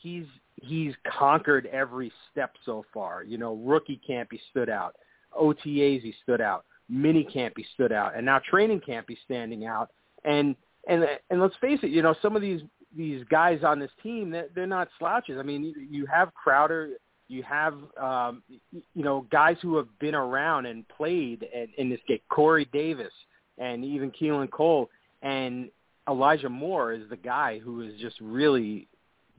he's 0.02 0.26
he's 0.56 0.94
conquered 1.18 1.66
every 1.66 2.12
step 2.30 2.52
so 2.64 2.84
far. 2.92 3.22
You 3.24 3.38
know, 3.38 3.54
rookie 3.54 4.00
camp 4.06 4.28
he 4.32 4.40
stood 4.50 4.68
out, 4.68 4.96
OTAs 5.38 6.02
he 6.02 6.14
stood 6.22 6.40
out, 6.40 6.64
mini 6.88 7.24
camp 7.24 7.54
he 7.56 7.64
stood 7.74 7.92
out, 7.92 8.16
and 8.16 8.26
now 8.26 8.40
training 8.40 8.80
camp 8.80 9.06
he's 9.08 9.18
standing 9.24 9.64
out. 9.64 9.90
And 10.24 10.56
and 10.88 11.04
and 11.30 11.40
let's 11.40 11.56
face 11.60 11.80
it, 11.82 11.90
you 11.90 12.02
know, 12.02 12.14
some 12.20 12.36
of 12.36 12.42
these 12.42 12.60
these 12.94 13.24
guys 13.30 13.60
on 13.64 13.78
this 13.78 13.90
team 14.02 14.30
they're, 14.30 14.48
they're 14.54 14.66
not 14.66 14.88
slouches. 14.98 15.38
I 15.38 15.42
mean, 15.42 15.74
you 15.90 16.06
have 16.06 16.34
Crowder, 16.34 16.90
you 17.28 17.42
have 17.44 17.74
um, 18.00 18.42
you 18.72 19.04
know 19.04 19.26
guys 19.30 19.56
who 19.62 19.76
have 19.76 19.88
been 19.98 20.14
around 20.14 20.66
and 20.66 20.86
played 20.88 21.46
in, 21.54 21.68
in 21.78 21.90
this 21.90 22.00
game, 22.06 22.20
Corey 22.28 22.68
Davis, 22.72 23.12
and 23.58 23.84
even 23.84 24.10
Keelan 24.10 24.50
Cole, 24.50 24.90
and 25.22 25.70
Elijah 26.08 26.48
Moore 26.48 26.92
is 26.92 27.08
the 27.08 27.16
guy 27.16 27.58
who 27.58 27.82
is 27.82 27.98
just 28.00 28.16
really 28.20 28.88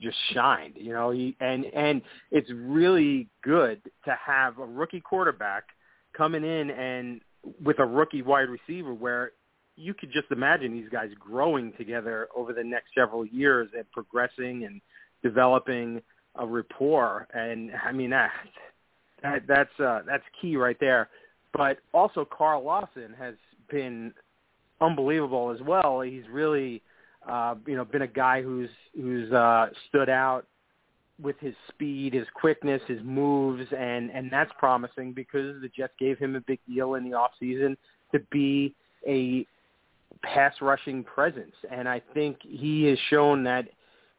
just 0.04 0.18
shined, 0.34 0.74
you 0.76 0.94
know, 0.94 1.10
he, 1.12 1.36
and 1.40 1.66
and 1.66 2.02
it's 2.32 2.50
really 2.52 3.28
good 3.44 3.82
to 4.06 4.18
have 4.24 4.60
a 4.60 4.66
rookie 4.66 5.00
quarterback 5.00 5.64
coming 6.16 6.44
in 6.44 6.70
and 6.70 7.22
with 7.64 7.80
a 7.80 7.86
rookie 7.86 8.22
wide 8.22 8.50
receiver 8.50 8.94
where 8.94 9.32
you 9.76 9.94
could 9.94 10.12
just 10.12 10.28
imagine 10.32 10.72
these 10.72 10.90
guys 10.90 11.10
growing 11.20 11.74
together 11.78 12.28
over 12.36 12.54
the 12.54 12.64
next 12.64 12.90
several 12.96 13.26
years 13.26 13.70
and 13.76 13.90
progressing 13.92 14.66
and 14.66 14.82
developing 15.24 16.02
a 16.36 16.46
rapport 16.46 17.28
and 17.34 17.72
I 17.84 17.92
mean 17.92 18.12
that 18.12 18.32
that 19.24 19.44
that's 19.48 19.80
uh 19.80 20.02
that's 20.06 20.24
key 20.42 20.58
right 20.58 20.78
there. 20.80 21.10
But 21.54 21.78
also 21.94 22.26
Carl 22.26 22.64
Lawson 22.64 23.16
has 23.18 23.36
been 23.70 24.14
unbelievable 24.82 25.52
as 25.52 25.62
well. 25.66 26.02
He's 26.02 26.24
really 26.32 26.82
uh, 27.28 27.56
you 27.66 27.76
know, 27.76 27.86
been 27.86 28.02
a 28.02 28.08
guy 28.08 28.42
who's 28.42 28.70
who's 28.96 29.32
uh, 29.32 29.68
stood 29.90 30.10
out 30.10 30.46
with 31.22 31.40
his 31.40 31.54
speed, 31.70 32.14
his 32.14 32.28
quickness, 32.34 32.82
his 32.88 33.00
moves, 33.04 33.66
and 33.78 34.10
and 34.12 34.32
that's 34.32 34.52
promising 34.58 35.14
because 35.14 35.62
the 35.62 35.70
Jets 35.70 35.94
gave 36.00 36.18
him 36.18 36.36
a 36.36 36.42
big 36.42 36.60
deal 36.68 36.96
in 36.96 37.10
the 37.10 37.14
off 37.16 37.32
season 37.40 37.78
to 38.12 38.20
be 38.32 38.76
a 39.08 39.46
pass 40.22 40.54
rushing 40.62 41.04
presence, 41.04 41.56
and 41.72 41.88
I 41.88 42.02
think 42.14 42.38
he 42.42 42.86
has 42.86 42.98
shown 43.10 43.44
that 43.44 43.68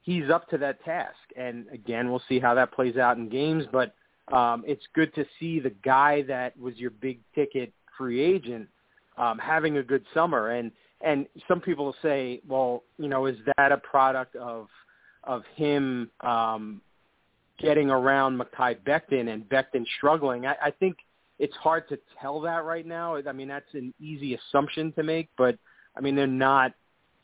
he's 0.03 0.31
up 0.31 0.49
to 0.51 0.59
that 0.59 0.85
task. 0.85 1.17
And 1.37 1.67
again, 1.73 2.11
we'll 2.11 2.23
see 2.29 2.39
how 2.39 2.55
that 2.55 2.73
plays 2.73 2.97
out 2.97 3.17
in 3.17 3.29
games, 3.29 3.65
but 3.73 3.95
um, 4.33 4.65
it's 4.67 4.85
good 4.95 5.15
to 5.15 5.25
see 5.39 5.61
the 5.61 5.73
guy 5.85 6.23
that 6.23 6.59
was 6.59 6.77
your 6.77 6.91
big 6.91 7.21
ticket 7.35 7.73
free 7.97 8.21
agent 8.21 8.69
um, 9.19 9.39
having 9.39 9.79
a 9.79 9.83
good 9.83 10.05
summer. 10.13 10.51
And 10.51 10.71
and 11.05 11.27
some 11.47 11.61
people 11.61 11.95
say, 12.03 12.41
well, 12.49 12.83
you 12.99 13.09
know, 13.09 13.27
is 13.27 13.37
that 13.57 13.71
a 13.73 13.77
product 13.77 14.35
of 14.37 14.69
of 15.23 15.43
him 15.55 16.11
um, 16.21 16.81
getting 17.59 17.91
around 17.91 18.41
Mekhi 18.41 18.77
Becton 18.87 19.33
and 19.33 19.49
Becton 19.49 19.85
struggling? 19.97 20.47
I, 20.47 20.55
I 20.65 20.71
think 20.71 20.97
it's 21.39 21.55
hard 21.57 21.89
to 21.91 21.99
tell 22.21 22.41
that 22.41 22.65
right 22.65 22.87
now. 22.87 23.17
I 23.17 23.33
mean, 23.33 23.49
that's 23.49 23.73
an 23.75 23.93
easy 24.01 24.35
assumption 24.35 24.93
to 24.93 25.03
make, 25.03 25.29
but 25.37 25.59
I 25.97 26.01
mean, 26.01 26.17
they're 26.17 26.27
not, 26.27 26.73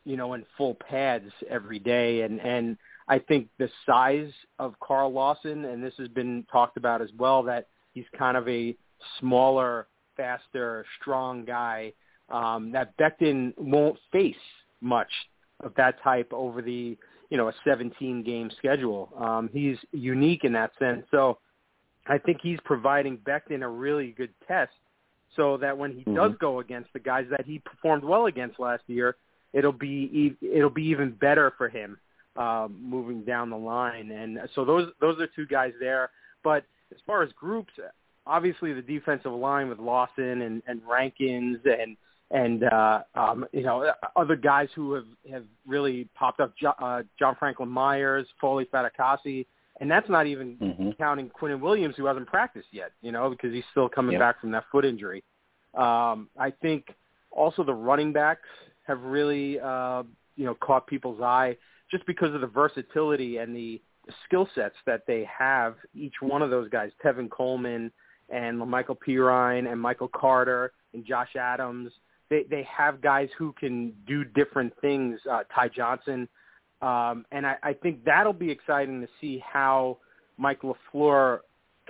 you 0.04 0.16
know, 0.16 0.34
in 0.34 0.44
full 0.56 0.74
pads 0.74 1.30
every 1.48 1.78
day, 1.78 2.22
and 2.22 2.38
and 2.40 2.76
I 3.08 3.18
think 3.18 3.48
the 3.58 3.70
size 3.86 4.30
of 4.58 4.74
Carl 4.80 5.12
Lawson, 5.12 5.64
and 5.64 5.82
this 5.82 5.94
has 5.98 6.08
been 6.08 6.44
talked 6.52 6.76
about 6.76 7.00
as 7.00 7.10
well, 7.18 7.42
that 7.44 7.66
he's 7.94 8.04
kind 8.16 8.36
of 8.36 8.46
a 8.48 8.76
smaller, 9.18 9.88
faster, 10.16 10.84
strong 11.00 11.44
guy 11.44 11.92
um, 12.30 12.72
that 12.72 12.96
Becton 12.96 13.52
won't 13.56 13.98
face 14.12 14.34
much 14.80 15.10
of 15.60 15.74
that 15.76 16.02
type 16.02 16.32
over 16.32 16.62
the 16.62 16.96
you 17.28 17.36
know 17.36 17.48
a 17.48 17.52
17 17.64 18.22
game 18.22 18.50
schedule. 18.58 19.12
Um, 19.18 19.50
he's 19.52 19.76
unique 19.92 20.44
in 20.44 20.52
that 20.54 20.72
sense. 20.78 21.04
So 21.10 21.38
I 22.06 22.18
think 22.18 22.38
he's 22.42 22.58
providing 22.64 23.18
Becton 23.18 23.62
a 23.62 23.68
really 23.68 24.12
good 24.12 24.32
test 24.46 24.72
so 25.36 25.56
that 25.58 25.76
when 25.76 25.92
he 25.92 26.00
mm-hmm. 26.00 26.16
does 26.16 26.32
go 26.40 26.60
against 26.60 26.92
the 26.92 26.98
guys 26.98 27.26
that 27.30 27.46
he 27.46 27.58
performed 27.60 28.04
well 28.04 28.26
against 28.26 28.58
last 28.58 28.82
year, 28.86 29.16
it'll 29.52 29.72
be 29.72 30.36
it'll 30.40 30.70
be 30.70 30.84
even 30.84 31.12
better 31.12 31.52
for 31.56 31.68
him 31.68 31.98
um, 32.36 32.78
moving 32.82 33.22
down 33.22 33.50
the 33.50 33.56
line. 33.56 34.10
And 34.10 34.38
so 34.54 34.64
those 34.64 34.90
those 35.00 35.20
are 35.20 35.28
two 35.28 35.46
guys 35.46 35.72
there. 35.78 36.10
But 36.42 36.64
as 36.90 36.98
far 37.06 37.22
as 37.22 37.30
groups, 37.32 37.72
obviously 38.26 38.72
the 38.72 38.82
defensive 38.82 39.32
line 39.32 39.68
with 39.68 39.78
Lawson 39.78 40.42
and, 40.42 40.62
and 40.66 40.80
Rankins 40.88 41.58
and 41.64 41.96
and 42.30 42.64
uh, 42.64 43.02
um, 43.14 43.46
you 43.52 43.62
know 43.62 43.92
other 44.16 44.36
guys 44.36 44.68
who 44.74 44.94
have 44.94 45.06
have 45.30 45.44
really 45.66 46.08
popped 46.14 46.40
up. 46.40 46.56
Jo- 46.56 46.74
uh, 46.78 47.02
John 47.18 47.36
Franklin 47.38 47.68
Myers, 47.68 48.26
Foley 48.40 48.66
Fatukasi, 48.66 49.46
and 49.80 49.90
that's 49.90 50.08
not 50.08 50.26
even 50.26 50.56
mm-hmm. 50.56 50.90
counting 50.98 51.30
Quinnen 51.30 51.60
Williams, 51.60 51.94
who 51.96 52.06
hasn't 52.06 52.26
practiced 52.26 52.68
yet. 52.72 52.92
You 53.02 53.12
know, 53.12 53.30
because 53.30 53.52
he's 53.52 53.64
still 53.70 53.88
coming 53.88 54.12
yep. 54.12 54.20
back 54.20 54.40
from 54.40 54.50
that 54.52 54.64
foot 54.70 54.84
injury. 54.84 55.24
Um, 55.74 56.28
I 56.38 56.52
think 56.62 56.94
also 57.30 57.64
the 57.64 57.74
running 57.74 58.12
backs 58.12 58.48
have 58.86 59.00
really 59.02 59.58
uh, 59.58 60.04
you 60.36 60.44
know 60.44 60.54
caught 60.54 60.86
people's 60.86 61.20
eye 61.20 61.56
just 61.90 62.06
because 62.06 62.34
of 62.34 62.40
the 62.40 62.46
versatility 62.46 63.38
and 63.38 63.54
the, 63.54 63.82
the 64.06 64.12
skill 64.24 64.48
sets 64.54 64.76
that 64.86 65.02
they 65.08 65.28
have. 65.38 65.74
Each 65.94 66.14
one 66.20 66.42
of 66.42 66.50
those 66.50 66.68
guys, 66.68 66.90
Tevin 67.04 67.28
Coleman 67.28 67.90
and 68.28 68.58
Michael 68.58 68.96
Perine 68.96 69.70
and 69.70 69.80
Michael 69.80 70.08
Carter 70.08 70.72
and 70.94 71.04
Josh 71.04 71.34
Adams 71.34 71.90
they 72.30 72.44
they 72.48 72.62
have 72.64 73.00
guys 73.02 73.28
who 73.36 73.52
can 73.58 73.92
do 74.06 74.24
different 74.24 74.72
things. 74.80 75.20
Uh, 75.30 75.42
Ty 75.54 75.68
Johnson, 75.68 76.28
um, 76.80 77.26
and 77.32 77.46
I, 77.46 77.56
I 77.62 77.72
think 77.74 78.04
that'll 78.04 78.32
be 78.32 78.50
exciting 78.50 79.00
to 79.00 79.08
see 79.20 79.42
how 79.46 79.98
Mike 80.38 80.60
LaFleur 80.62 81.40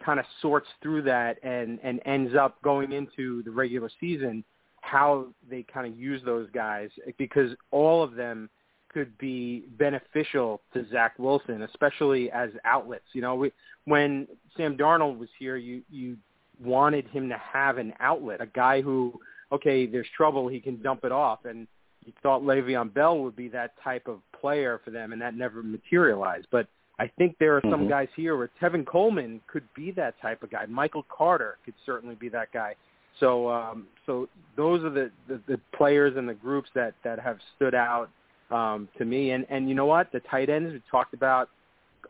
kind 0.04 0.18
of 0.18 0.26
sorts 0.42 0.68
through 0.82 1.02
that 1.02 1.36
and 1.44 1.78
and 1.82 2.00
ends 2.06 2.34
up 2.34 2.60
going 2.62 2.92
into 2.92 3.42
the 3.44 3.50
regular 3.50 3.90
season 4.00 4.42
how 4.82 5.26
they 5.48 5.62
kind 5.62 5.86
of 5.86 5.98
use 5.98 6.22
those 6.24 6.48
guys 6.52 6.90
because 7.18 7.50
all 7.70 8.02
of 8.02 8.14
them 8.14 8.48
could 8.92 9.16
be 9.18 9.66
beneficial 9.78 10.60
to 10.74 10.84
Zach 10.90 11.14
Wilson, 11.18 11.62
especially 11.62 12.30
as 12.32 12.50
outlets. 12.64 13.04
You 13.12 13.22
know, 13.22 13.34
we, 13.36 13.52
when 13.84 14.26
Sam 14.56 14.76
Darnold 14.76 15.18
was 15.18 15.28
here, 15.38 15.56
you 15.56 15.82
you 15.90 16.16
wanted 16.62 17.06
him 17.08 17.28
to 17.28 17.36
have 17.38 17.78
an 17.78 17.92
outlet, 18.00 18.40
a 18.40 18.46
guy 18.46 18.80
who 18.80 19.18
okay, 19.52 19.86
there's 19.86 20.06
trouble, 20.16 20.48
he 20.48 20.60
can 20.60 20.80
dump 20.82 21.04
it 21.04 21.12
off. 21.12 21.44
And 21.44 21.66
you 22.04 22.12
thought 22.22 22.42
Le'Veon 22.42 22.92
Bell 22.92 23.18
would 23.18 23.36
be 23.36 23.48
that 23.48 23.72
type 23.82 24.08
of 24.08 24.20
player 24.38 24.80
for 24.84 24.90
them, 24.90 25.12
and 25.12 25.20
that 25.20 25.34
never 25.34 25.62
materialized. 25.62 26.46
But 26.50 26.66
I 26.98 27.10
think 27.18 27.36
there 27.38 27.56
are 27.56 27.62
some 27.62 27.80
mm-hmm. 27.80 27.88
guys 27.88 28.08
here 28.14 28.36
where 28.36 28.50
Tevin 28.60 28.86
Coleman 28.86 29.40
could 29.46 29.64
be 29.74 29.90
that 29.92 30.20
type 30.20 30.42
of 30.42 30.50
guy. 30.50 30.66
Michael 30.66 31.04
Carter 31.14 31.58
could 31.64 31.74
certainly 31.86 32.14
be 32.14 32.28
that 32.28 32.52
guy. 32.52 32.74
So, 33.18 33.50
um, 33.50 33.86
so 34.06 34.28
those 34.56 34.84
are 34.84 34.90
the, 34.90 35.10
the, 35.28 35.40
the 35.48 35.60
players 35.76 36.16
and 36.16 36.28
the 36.28 36.34
groups 36.34 36.70
that 36.74 36.94
that 37.04 37.18
have 37.18 37.38
stood 37.56 37.74
out 37.74 38.08
um, 38.50 38.88
to 38.98 39.04
me. 39.04 39.32
And 39.32 39.46
and 39.50 39.68
you 39.68 39.74
know 39.74 39.86
what? 39.86 40.12
The 40.12 40.20
tight 40.20 40.48
ends 40.48 40.72
we 40.72 40.82
talked 40.90 41.14
about 41.14 41.48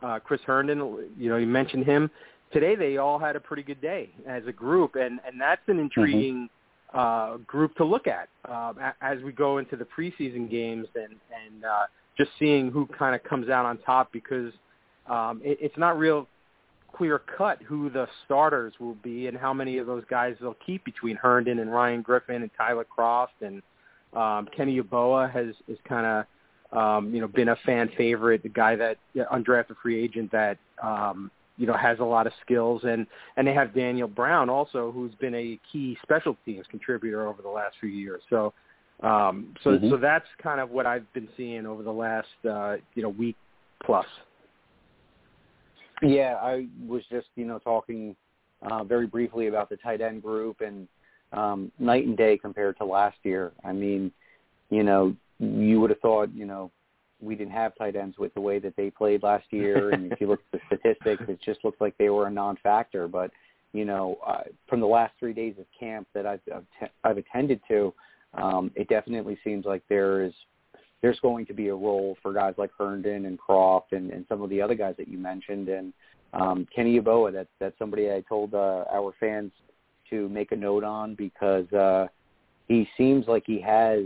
uh, 0.01 0.19
Chris 0.19 0.41
Herndon. 0.45 1.09
You 1.17 1.29
know, 1.29 1.37
you 1.37 1.47
mentioned 1.47 1.85
him 1.85 2.09
today. 2.51 2.75
They 2.75 2.97
all 2.97 3.17
had 3.17 3.35
a 3.35 3.39
pretty 3.39 3.63
good 3.63 3.81
day 3.81 4.09
as 4.27 4.43
a 4.47 4.51
group, 4.51 4.95
and 4.95 5.19
and 5.25 5.39
that's 5.39 5.61
an 5.67 5.79
intriguing. 5.79 6.33
Mm-hmm 6.33 6.45
uh, 6.93 7.37
group 7.37 7.75
to 7.75 7.85
look 7.85 8.07
at 8.07 8.29
uh, 8.45 8.73
as 9.01 9.21
we 9.21 9.31
go 9.31 9.57
into 9.57 9.75
the 9.75 9.85
preseason 9.85 10.49
games 10.49 10.87
and 10.95 11.15
and 11.45 11.65
uh, 11.65 11.83
just 12.17 12.31
seeing 12.37 12.69
who 12.71 12.85
kind 12.87 13.15
of 13.15 13.23
comes 13.23 13.49
out 13.49 13.65
on 13.65 13.77
top 13.79 14.11
because 14.11 14.51
um, 15.07 15.41
it, 15.43 15.57
it's 15.61 15.77
not 15.77 15.97
real 15.97 16.27
clear 16.93 17.19
cut 17.37 17.61
who 17.63 17.89
the 17.89 18.07
starters 18.25 18.73
will 18.79 18.95
be 18.95 19.27
and 19.27 19.37
how 19.37 19.53
many 19.53 19.77
of 19.77 19.87
those 19.87 20.03
guys 20.09 20.35
they'll 20.41 20.57
keep 20.65 20.83
between 20.83 21.15
Herndon 21.15 21.59
and 21.59 21.71
Ryan 21.71 22.01
Griffin 22.01 22.41
and 22.41 22.51
Tyler 22.57 22.85
Kroft 22.85 23.27
and 23.41 23.61
um, 24.13 24.47
Kenny 24.55 24.79
Yeboah 24.81 25.31
has 25.31 25.55
is 25.67 25.77
kind 25.87 26.05
of 26.05 26.77
um, 26.77 27.13
you 27.13 27.21
know 27.21 27.27
been 27.27 27.49
a 27.49 27.55
fan 27.65 27.89
favorite, 27.97 28.43
the 28.43 28.49
guy 28.49 28.75
that 28.75 28.97
undrafted 29.15 29.75
free 29.81 30.01
agent 30.03 30.31
that 30.31 30.57
um, 30.83 31.31
you 31.61 31.67
know 31.67 31.77
has 31.77 31.99
a 31.99 32.03
lot 32.03 32.25
of 32.25 32.33
skills, 32.43 32.81
and 32.85 33.05
and 33.37 33.47
they 33.47 33.53
have 33.53 33.71
Daniel 33.75 34.07
Brown 34.07 34.49
also, 34.49 34.91
who's 34.91 35.13
been 35.15 35.35
a 35.35 35.59
key 35.71 35.95
special 36.01 36.35
teams 36.43 36.65
contributor 36.71 37.27
over 37.27 37.43
the 37.43 37.49
last 37.49 37.75
few 37.79 37.89
years. 37.89 38.23
So, 38.31 38.51
um, 39.03 39.53
so 39.63 39.77
Mhm. 39.77 39.91
so 39.91 39.97
that's 39.97 40.25
kind 40.39 40.59
of 40.59 40.71
what 40.71 40.87
I've 40.87 41.11
been 41.13 41.29
seeing 41.37 41.67
over 41.67 41.83
the 41.83 41.93
last 41.93 42.45
uh, 42.49 42.77
you 42.95 43.03
know 43.03 43.09
week 43.09 43.35
plus. 43.83 44.07
Yeah, 46.01 46.39
I 46.41 46.67
was 46.87 47.03
just 47.11 47.27
you 47.35 47.45
know 47.45 47.59
talking 47.59 48.15
uh, 48.63 48.83
very 48.83 49.05
briefly 49.05 49.45
about 49.45 49.69
the 49.69 49.77
tight 49.77 50.01
end 50.01 50.23
group 50.23 50.61
and 50.61 50.87
um, 51.31 51.71
night 51.77 52.07
and 52.07 52.17
day 52.17 52.39
compared 52.39 52.75
to 52.79 52.85
last 52.85 53.17
year. 53.21 53.51
I 53.63 53.71
mean, 53.71 54.11
you 54.71 54.81
know, 54.81 55.15
you 55.37 55.79
would 55.79 55.91
have 55.91 55.99
thought 55.99 56.33
you 56.33 56.45
know 56.45 56.71
we 57.21 57.35
didn't 57.35 57.53
have 57.53 57.75
tight 57.75 57.95
ends 57.95 58.17
with 58.17 58.33
the 58.33 58.41
way 58.41 58.59
that 58.59 58.75
they 58.75 58.89
played 58.89 59.23
last 59.23 59.45
year, 59.51 59.89
and 59.93 60.11
if 60.11 60.19
you 60.19 60.27
look 60.27 60.41
at 60.53 60.59
the 60.59 60.77
statistics, 60.77 61.23
it 61.27 61.39
just 61.43 61.63
looks 61.63 61.79
like 61.79 61.97
they 61.97 62.09
were 62.09 62.27
a 62.27 62.31
non-factor. 62.31 63.07
But 63.07 63.31
you 63.73 63.85
know, 63.85 64.17
uh, 64.25 64.43
from 64.67 64.79
the 64.81 64.87
last 64.87 65.13
three 65.19 65.33
days 65.33 65.55
of 65.59 65.65
camp 65.77 66.07
that 66.13 66.25
I've 66.25 66.41
I've, 66.53 66.65
te- 66.79 66.93
I've 67.03 67.17
attended 67.17 67.61
to, 67.69 67.93
um, 68.33 68.71
it 68.75 68.89
definitely 68.89 69.37
seems 69.43 69.65
like 69.65 69.83
there 69.89 70.23
is 70.23 70.33
there's 71.01 71.19
going 71.19 71.45
to 71.47 71.53
be 71.53 71.69
a 71.69 71.75
role 71.75 72.17
for 72.21 72.33
guys 72.33 72.53
like 72.57 72.71
Herndon 72.77 73.25
and 73.25 73.39
Kroft 73.39 73.91
and, 73.91 74.11
and 74.11 74.25
some 74.29 74.41
of 74.41 74.49
the 74.49 74.61
other 74.61 74.75
guys 74.75 74.95
that 74.97 75.07
you 75.07 75.17
mentioned. 75.17 75.67
And 75.67 75.93
um, 76.33 76.67
Kenny 76.73 76.99
Yeboah, 76.99 77.33
that, 77.33 77.47
that's 77.59 77.77
somebody 77.79 78.11
I 78.11 78.21
told 78.29 78.53
uh, 78.53 78.85
our 78.91 79.13
fans 79.19 79.51
to 80.11 80.29
make 80.29 80.51
a 80.51 80.55
note 80.55 80.83
on 80.83 81.15
because 81.15 81.71
uh, 81.73 82.07
he 82.67 82.87
seems 82.97 83.27
like 83.27 83.43
he 83.45 83.59
has 83.61 84.01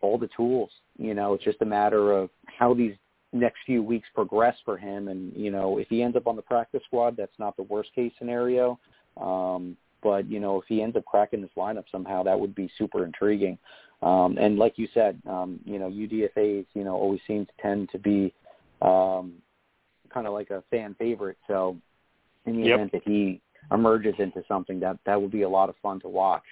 all 0.00 0.18
the 0.18 0.28
tools. 0.36 0.70
You 0.98 1.14
know, 1.14 1.34
it's 1.34 1.44
just 1.44 1.62
a 1.62 1.66
matter 1.66 2.12
of 2.12 2.30
how 2.46 2.74
these 2.74 2.94
next 3.32 3.58
few 3.66 3.82
weeks 3.82 4.08
progress 4.14 4.56
for 4.64 4.76
him. 4.76 5.08
And, 5.08 5.34
you 5.36 5.50
know, 5.50 5.78
if 5.78 5.88
he 5.88 6.02
ends 6.02 6.16
up 6.16 6.26
on 6.26 6.36
the 6.36 6.42
practice 6.42 6.82
squad, 6.86 7.16
that's 7.16 7.38
not 7.38 7.56
the 7.56 7.62
worst 7.64 7.94
case 7.94 8.12
scenario. 8.18 8.78
Um, 9.20 9.76
but, 10.02 10.28
you 10.30 10.40
know, 10.40 10.60
if 10.60 10.66
he 10.68 10.82
ends 10.82 10.96
up 10.96 11.04
cracking 11.04 11.40
this 11.42 11.50
lineup 11.56 11.84
somehow, 11.90 12.22
that 12.22 12.38
would 12.38 12.54
be 12.54 12.70
super 12.78 13.04
intriguing. 13.04 13.58
Um, 14.02 14.36
and 14.38 14.58
like 14.58 14.74
you 14.76 14.88
said, 14.92 15.20
um, 15.26 15.58
you 15.64 15.78
know, 15.78 15.88
UDFA's, 15.88 16.66
you 16.74 16.84
know, 16.84 16.94
always 16.94 17.20
seem 17.26 17.46
to 17.46 17.52
tend 17.60 17.88
to 17.90 17.98
be 17.98 18.32
um, 18.82 19.32
kind 20.12 20.26
of 20.26 20.32
like 20.32 20.50
a 20.50 20.62
fan 20.70 20.94
favorite. 20.98 21.38
So 21.48 21.76
in 22.44 22.56
the 22.56 22.68
Yep. 22.68 22.74
event 22.74 22.92
that 22.92 23.02
he 23.04 23.40
emerges 23.72 24.14
into 24.18 24.44
something, 24.46 24.78
that 24.80 24.98
that 25.06 25.20
would 25.20 25.32
be 25.32 25.42
a 25.42 25.48
lot 25.48 25.68
of 25.68 25.76
fun 25.82 25.98
to 26.00 26.08
watch. 26.08 26.44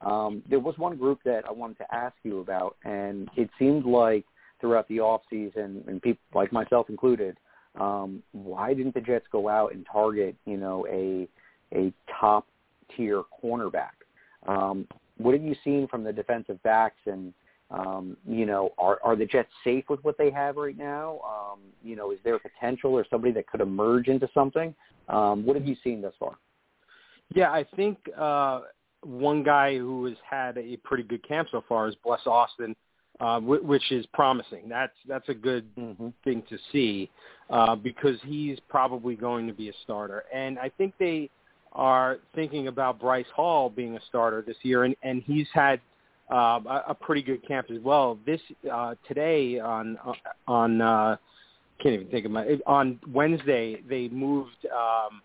Um, 0.00 0.42
there 0.48 0.60
was 0.60 0.78
one 0.78 0.96
group 0.96 1.20
that 1.24 1.44
I 1.48 1.52
wanted 1.52 1.78
to 1.78 1.94
ask 1.94 2.14
you 2.22 2.40
about, 2.40 2.76
and 2.84 3.28
it 3.36 3.50
seemed 3.58 3.84
like 3.84 4.24
throughout 4.60 4.86
the 4.88 5.00
off 5.00 5.22
season, 5.28 5.84
and 5.86 6.00
people 6.00 6.22
like 6.34 6.52
myself 6.52 6.88
included, 6.88 7.36
um, 7.78 8.22
why 8.32 8.74
didn't 8.74 8.94
the 8.94 9.00
Jets 9.00 9.26
go 9.30 9.48
out 9.48 9.72
and 9.72 9.86
target, 9.90 10.36
you 10.46 10.56
know, 10.56 10.86
a 10.88 11.28
a 11.76 11.92
top 12.20 12.46
tier 12.96 13.22
cornerback? 13.42 13.90
Um, 14.46 14.86
what 15.18 15.34
have 15.34 15.42
you 15.42 15.54
seen 15.64 15.88
from 15.88 16.04
the 16.04 16.12
defensive 16.12 16.62
backs 16.62 17.00
and 17.06 17.34
um, 17.70 18.16
you 18.26 18.46
know, 18.46 18.72
are 18.78 18.98
are 19.04 19.14
the 19.14 19.26
Jets 19.26 19.50
safe 19.62 19.84
with 19.90 20.02
what 20.02 20.16
they 20.16 20.30
have 20.30 20.56
right 20.56 20.76
now? 20.76 21.20
Um, 21.24 21.60
you 21.82 21.96
know, 21.96 22.12
is 22.12 22.18
there 22.24 22.38
potential 22.38 22.92
or 22.92 23.04
somebody 23.10 23.32
that 23.34 23.46
could 23.46 23.60
emerge 23.60 24.08
into 24.08 24.28
something? 24.32 24.74
Um, 25.08 25.44
what 25.44 25.56
have 25.56 25.66
you 25.66 25.76
seen 25.84 26.00
thus 26.00 26.14
far? 26.18 26.36
Yeah, 27.34 27.50
I 27.50 27.64
think 27.76 27.98
uh, 28.16 28.62
one 29.02 29.42
guy 29.42 29.76
who 29.78 30.06
has 30.06 30.16
had 30.28 30.58
a 30.58 30.76
pretty 30.78 31.02
good 31.04 31.26
camp 31.26 31.48
so 31.50 31.62
far 31.68 31.88
is 31.88 31.94
Bless 32.04 32.26
Austin, 32.26 32.74
uh, 33.20 33.40
wh- 33.40 33.64
which 33.64 33.92
is 33.92 34.06
promising. 34.12 34.68
That's 34.68 34.92
that's 35.06 35.28
a 35.28 35.34
good 35.34 35.64
Mm-hmm. 35.76 36.08
thing 36.24 36.42
to 36.48 36.58
see 36.72 37.10
uh, 37.50 37.74
because 37.76 38.18
he's 38.24 38.58
probably 38.68 39.14
going 39.14 39.46
to 39.46 39.52
be 39.52 39.68
a 39.68 39.72
starter. 39.84 40.24
And 40.34 40.58
I 40.58 40.70
think 40.76 40.94
they 40.98 41.30
are 41.72 42.18
thinking 42.34 42.68
about 42.68 42.98
Bryce 42.98 43.26
Hall 43.34 43.70
being 43.70 43.96
a 43.96 44.00
starter 44.08 44.42
this 44.46 44.56
year, 44.62 44.84
and, 44.84 44.96
and 45.02 45.22
he's 45.24 45.46
had 45.52 45.80
um, 46.30 46.66
a, 46.66 46.84
a 46.88 46.94
pretty 46.94 47.22
good 47.22 47.46
camp 47.46 47.68
as 47.70 47.80
well. 47.82 48.18
This 48.26 48.40
uh, 48.72 48.94
today 49.06 49.58
on 49.58 49.98
on 50.46 50.80
uh, 50.80 51.16
can't 51.80 51.94
even 51.94 52.08
think 52.08 52.26
of 52.26 52.32
my 52.32 52.58
on 52.66 52.98
Wednesday 53.12 53.80
they 53.88 54.08
moved 54.08 54.66
um, 54.66 55.22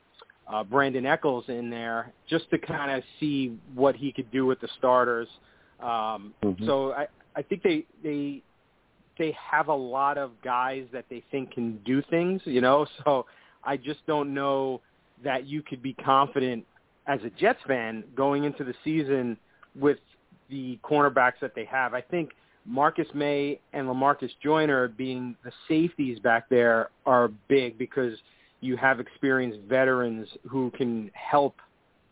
uh, 0.48 0.64
Brandin 0.64 1.06
Echols 1.06 1.46
in 1.48 1.70
there 1.70 2.12
just 2.28 2.50
to 2.52 2.58
kind 2.58 2.92
of 2.92 3.04
see 3.20 3.58
what 3.74 3.96
he 3.96 4.12
could 4.12 4.30
do 4.32 4.46
with 4.46 4.60
the 4.60 4.68
starters. 4.78 5.28
Um, 5.80 6.34
Mhm. 6.44 6.66
So 6.66 6.94
I 6.94 7.08
I 7.36 7.42
think 7.42 7.64
they 7.64 7.86
they 8.04 8.42
they 9.18 9.32
have 9.32 9.68
a 9.68 9.76
lot 9.76 10.18
of 10.18 10.32
guys 10.42 10.88
that 10.92 11.06
they 11.10 11.22
think 11.32 11.52
can 11.52 11.78
do 11.86 12.02
things, 12.04 12.42
you 12.46 12.62
know. 12.62 12.86
So 13.04 13.26
I 13.64 13.78
just 13.78 14.06
don't 14.06 14.34
know 14.34 14.82
that 15.24 15.46
you 15.46 15.62
could 15.62 15.82
be 15.82 15.94
confident 15.94 16.66
as 17.08 17.20
a 17.24 17.30
Jets 17.30 17.62
fan 17.68 18.04
going 18.16 18.44
into 18.44 18.64
the 18.64 18.74
season 18.84 19.38
with 19.76 20.00
the 20.50 20.78
cornerbacks 20.84 21.40
that 21.42 21.56
they 21.56 21.66
have. 21.66 21.94
I 21.94 22.02
think 22.02 22.32
Marcus 22.66 23.08
Maye 23.14 23.60
and 23.74 23.88
Lamarcus 23.88 24.32
Joyner 24.42 24.88
being 24.88 25.36
the 25.44 25.52
safeties 25.68 26.20
back 26.20 26.50
there 26.50 26.90
are 27.06 27.30
big 27.48 27.78
because 27.78 28.18
you 28.64 28.78
have 28.78 29.00
experienced 29.00 29.60
veterans 29.68 30.28
who 30.50 30.72
can 30.72 31.12
help 31.14 31.56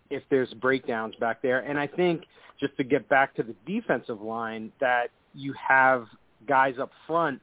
if 0.09 0.21
there's 0.29 0.53
breakdowns 0.55 1.15
back 1.15 1.41
there. 1.41 1.59
And 1.59 1.79
I 1.79 1.87
think 1.87 2.23
just 2.59 2.75
to 2.77 2.83
get 2.83 3.07
back 3.07 3.33
to 3.35 3.43
the 3.43 3.55
defensive 3.65 4.21
line 4.21 4.71
that 4.81 5.07
you 5.33 5.53
have 5.53 6.07
guys 6.47 6.75
up 6.79 6.91
front 7.07 7.39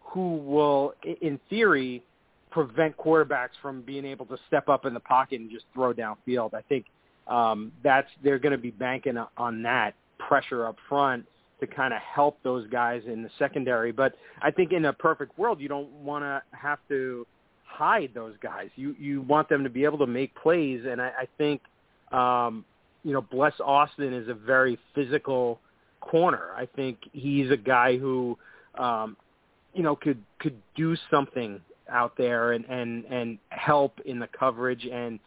who 0.00 0.36
will, 0.36 0.94
in 1.20 1.38
theory, 1.50 2.02
prevent 2.50 2.96
quarterbacks 2.96 3.50
from 3.60 3.82
being 3.82 4.06
able 4.06 4.24
to 4.24 4.38
step 4.46 4.68
up 4.68 4.86
in 4.86 4.94
the 4.94 5.00
pocket 5.00 5.40
and 5.40 5.50
just 5.50 5.66
throw 5.74 5.92
downfield. 5.92 6.54
I 6.54 6.62
think 6.62 6.86
um, 7.26 7.72
that's 7.84 8.08
they're 8.24 8.38
going 8.38 8.52
to 8.52 8.58
be 8.58 8.70
banking 8.70 9.18
on 9.36 9.62
that 9.64 9.94
pressure 10.18 10.66
up 10.66 10.76
front 10.88 11.26
to 11.60 11.66
kind 11.66 11.92
of 11.92 12.00
help 12.00 12.38
those 12.42 12.66
guys 12.68 13.02
in 13.06 13.22
the 13.22 13.30
secondary. 13.38 13.92
But 13.92 14.14
I 14.40 14.50
think 14.50 14.72
in 14.72 14.86
a 14.86 14.92
perfect 14.92 15.38
world, 15.38 15.60
you 15.60 15.68
don't 15.68 15.90
want 15.90 16.24
to 16.24 16.42
have 16.52 16.78
to 16.88 17.26
hide 17.66 18.10
those 18.14 18.34
guys. 18.42 18.70
You 18.76 18.94
you 18.98 19.22
want 19.22 19.48
them 19.48 19.64
to 19.64 19.70
be 19.70 19.84
able 19.84 19.98
to 19.98 20.06
make 20.06 20.34
plays, 20.34 20.84
and 20.88 21.00
I, 21.00 21.12
I 21.20 21.28
think 21.38 21.60
um, 22.12 22.64
you 23.02 23.12
know 23.12 23.20
Bless 23.20 23.54
Austin 23.60 24.12
is 24.12 24.28
a 24.28 24.34
very 24.34 24.78
physical 24.94 25.60
corner. 26.00 26.50
I 26.56 26.66
think 26.66 26.98
he's 27.12 27.50
a 27.50 27.56
guy 27.56 27.98
who 27.98 28.38
um, 28.78 29.16
you 29.74 29.82
know 29.82 29.96
could 29.96 30.22
could 30.38 30.60
do 30.74 30.96
something 31.10 31.60
out 31.90 32.16
there 32.16 32.52
and 32.52 32.64
and 32.66 33.04
and 33.04 33.38
help 33.50 34.00
in 34.04 34.18
the 34.18 34.28
coverage 34.28 34.86
and 34.86 35.20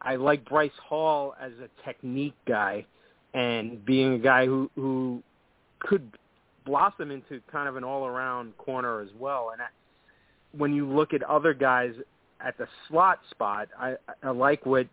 I 0.00 0.16
like 0.16 0.48
Bryce 0.48 0.70
Hall 0.82 1.34
as 1.40 1.52
a 1.62 1.68
technique 1.84 2.36
guy 2.46 2.86
and 3.34 3.84
being 3.84 4.14
a 4.14 4.18
guy 4.18 4.46
who 4.46 4.70
who 4.74 5.22
could 5.80 6.10
blossom 6.64 7.10
into 7.10 7.40
kind 7.50 7.68
of 7.68 7.76
an 7.76 7.84
all-around 7.84 8.56
corner 8.58 9.00
as 9.00 9.08
well 9.18 9.50
and 9.52 9.60
I, 9.60 9.66
when 10.58 10.74
you 10.74 10.86
look 10.86 11.14
at 11.14 11.22
other 11.22 11.54
guys 11.54 11.92
at 12.44 12.58
the 12.58 12.66
slot 12.86 13.20
spot 13.30 13.68
I 13.78 13.94
I 14.22 14.30
like 14.30 14.66
what 14.66 14.86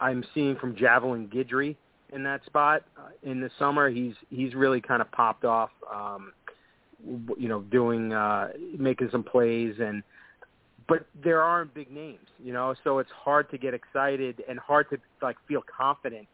I'm 0.00 0.24
seeing 0.34 0.56
from 0.56 0.76
Javelin 0.76 1.28
Guidry 1.28 1.74
in 2.12 2.22
that 2.22 2.44
spot. 2.46 2.84
Uh, 2.96 3.08
in 3.22 3.40
the 3.40 3.50
summer 3.58 3.88
he's 3.88 4.14
he's 4.30 4.54
really 4.54 4.80
kind 4.80 5.00
of 5.00 5.10
popped 5.12 5.44
off 5.44 5.70
um 5.92 6.32
you 7.38 7.48
know 7.48 7.60
doing 7.62 8.12
uh 8.12 8.48
making 8.76 9.08
some 9.10 9.22
plays 9.22 9.74
and 9.80 10.02
but 10.88 11.06
there 11.22 11.42
aren't 11.42 11.74
big 11.74 11.90
names, 11.90 12.26
you 12.42 12.52
know, 12.52 12.74
so 12.82 12.98
it's 12.98 13.10
hard 13.10 13.50
to 13.50 13.58
get 13.58 13.74
excited 13.74 14.42
and 14.48 14.58
hard 14.58 14.88
to 14.90 14.98
like 15.20 15.36
feel 15.46 15.62
confident 15.62 16.26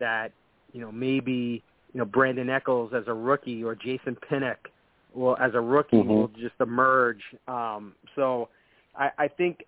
that, 0.00 0.32
you 0.72 0.80
know, 0.80 0.90
maybe, 0.90 1.62
you 1.92 1.98
know, 1.98 2.06
Brandin 2.06 2.48
Echols 2.48 2.92
as 2.94 3.04
a 3.06 3.12
rookie 3.12 3.62
or 3.62 3.74
Jason 3.74 4.16
Pinnock 4.28 4.70
will 5.18 5.36
as 5.38 5.54
a 5.54 5.60
rookie 5.60 5.96
Mhm. 5.98 6.06
will 6.06 6.28
just 6.28 6.54
emerge. 6.60 7.22
Um 7.46 7.94
so 8.14 8.48
I, 8.96 9.10
I 9.18 9.28
think 9.28 9.64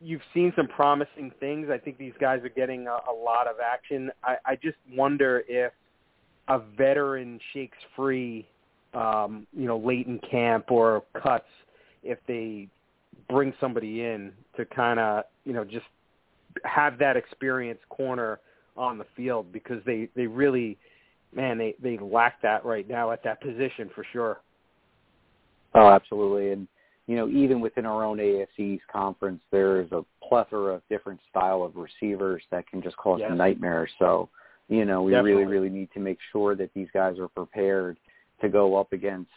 you've 0.00 0.22
seen 0.34 0.52
some 0.54 0.68
promising 0.68 1.30
things. 1.40 1.70
I 1.70 1.78
think 1.78 1.98
these 1.98 2.12
guys 2.20 2.44
are 2.44 2.50
getting 2.50 2.86
a, 2.86 2.98
a 3.10 3.14
lot 3.14 3.46
of 3.46 3.56
action. 3.60 4.12
I, 4.22 4.36
I 4.44 4.56
just 4.56 4.76
wonder 4.94 5.42
if 5.48 5.72
a 6.48 6.58
veteran 6.58 7.40
shakes 7.52 7.78
free 7.96 8.46
um, 8.94 9.46
you 9.52 9.66
know, 9.66 9.76
late 9.76 10.06
in 10.06 10.18
camp 10.18 10.70
or 10.70 11.02
cuts 11.22 11.48
if 12.02 12.18
they 12.26 12.68
bring 13.28 13.52
somebody 13.60 14.02
in 14.02 14.32
to 14.56 14.64
kind 14.64 14.98
of 14.98 15.24
you 15.44 15.52
know 15.52 15.64
just 15.64 15.86
have 16.64 16.98
that 16.98 17.16
experienced 17.16 17.86
corner 17.88 18.38
on 18.76 18.98
the 18.98 19.06
field 19.16 19.52
because 19.52 19.82
they 19.84 20.08
they 20.14 20.26
really 20.26 20.78
man 21.34 21.58
they 21.58 21.74
they 21.82 21.98
lack 21.98 22.40
that 22.42 22.64
right 22.64 22.88
now 22.88 23.10
at 23.10 23.22
that 23.24 23.40
position 23.40 23.90
for 23.94 24.04
sure 24.12 24.40
Oh, 25.76 25.88
absolutely. 25.88 26.52
And 26.52 26.66
you 27.06 27.14
know, 27.14 27.28
even 27.28 27.60
within 27.60 27.86
our 27.86 28.04
own 28.04 28.18
AFC's 28.18 28.80
conference, 28.90 29.40
there 29.52 29.80
is 29.80 29.92
a 29.92 30.04
plethora 30.26 30.74
of 30.74 30.82
different 30.88 31.20
style 31.30 31.62
of 31.62 31.76
receivers 31.76 32.42
that 32.50 32.66
can 32.66 32.82
just 32.82 32.96
cause 32.96 33.20
Yes. 33.20 33.30
nightmares. 33.36 33.92
So, 34.00 34.28
you 34.68 34.84
know, 34.84 35.02
we 35.02 35.12
Definitely. 35.12 35.44
really, 35.44 35.46
really 35.46 35.68
need 35.68 35.88
to 35.92 36.00
make 36.00 36.18
sure 36.32 36.56
that 36.56 36.74
these 36.74 36.88
guys 36.92 37.20
are 37.20 37.28
prepared 37.28 37.96
to 38.40 38.48
go 38.48 38.74
up 38.74 38.92
against 38.92 39.30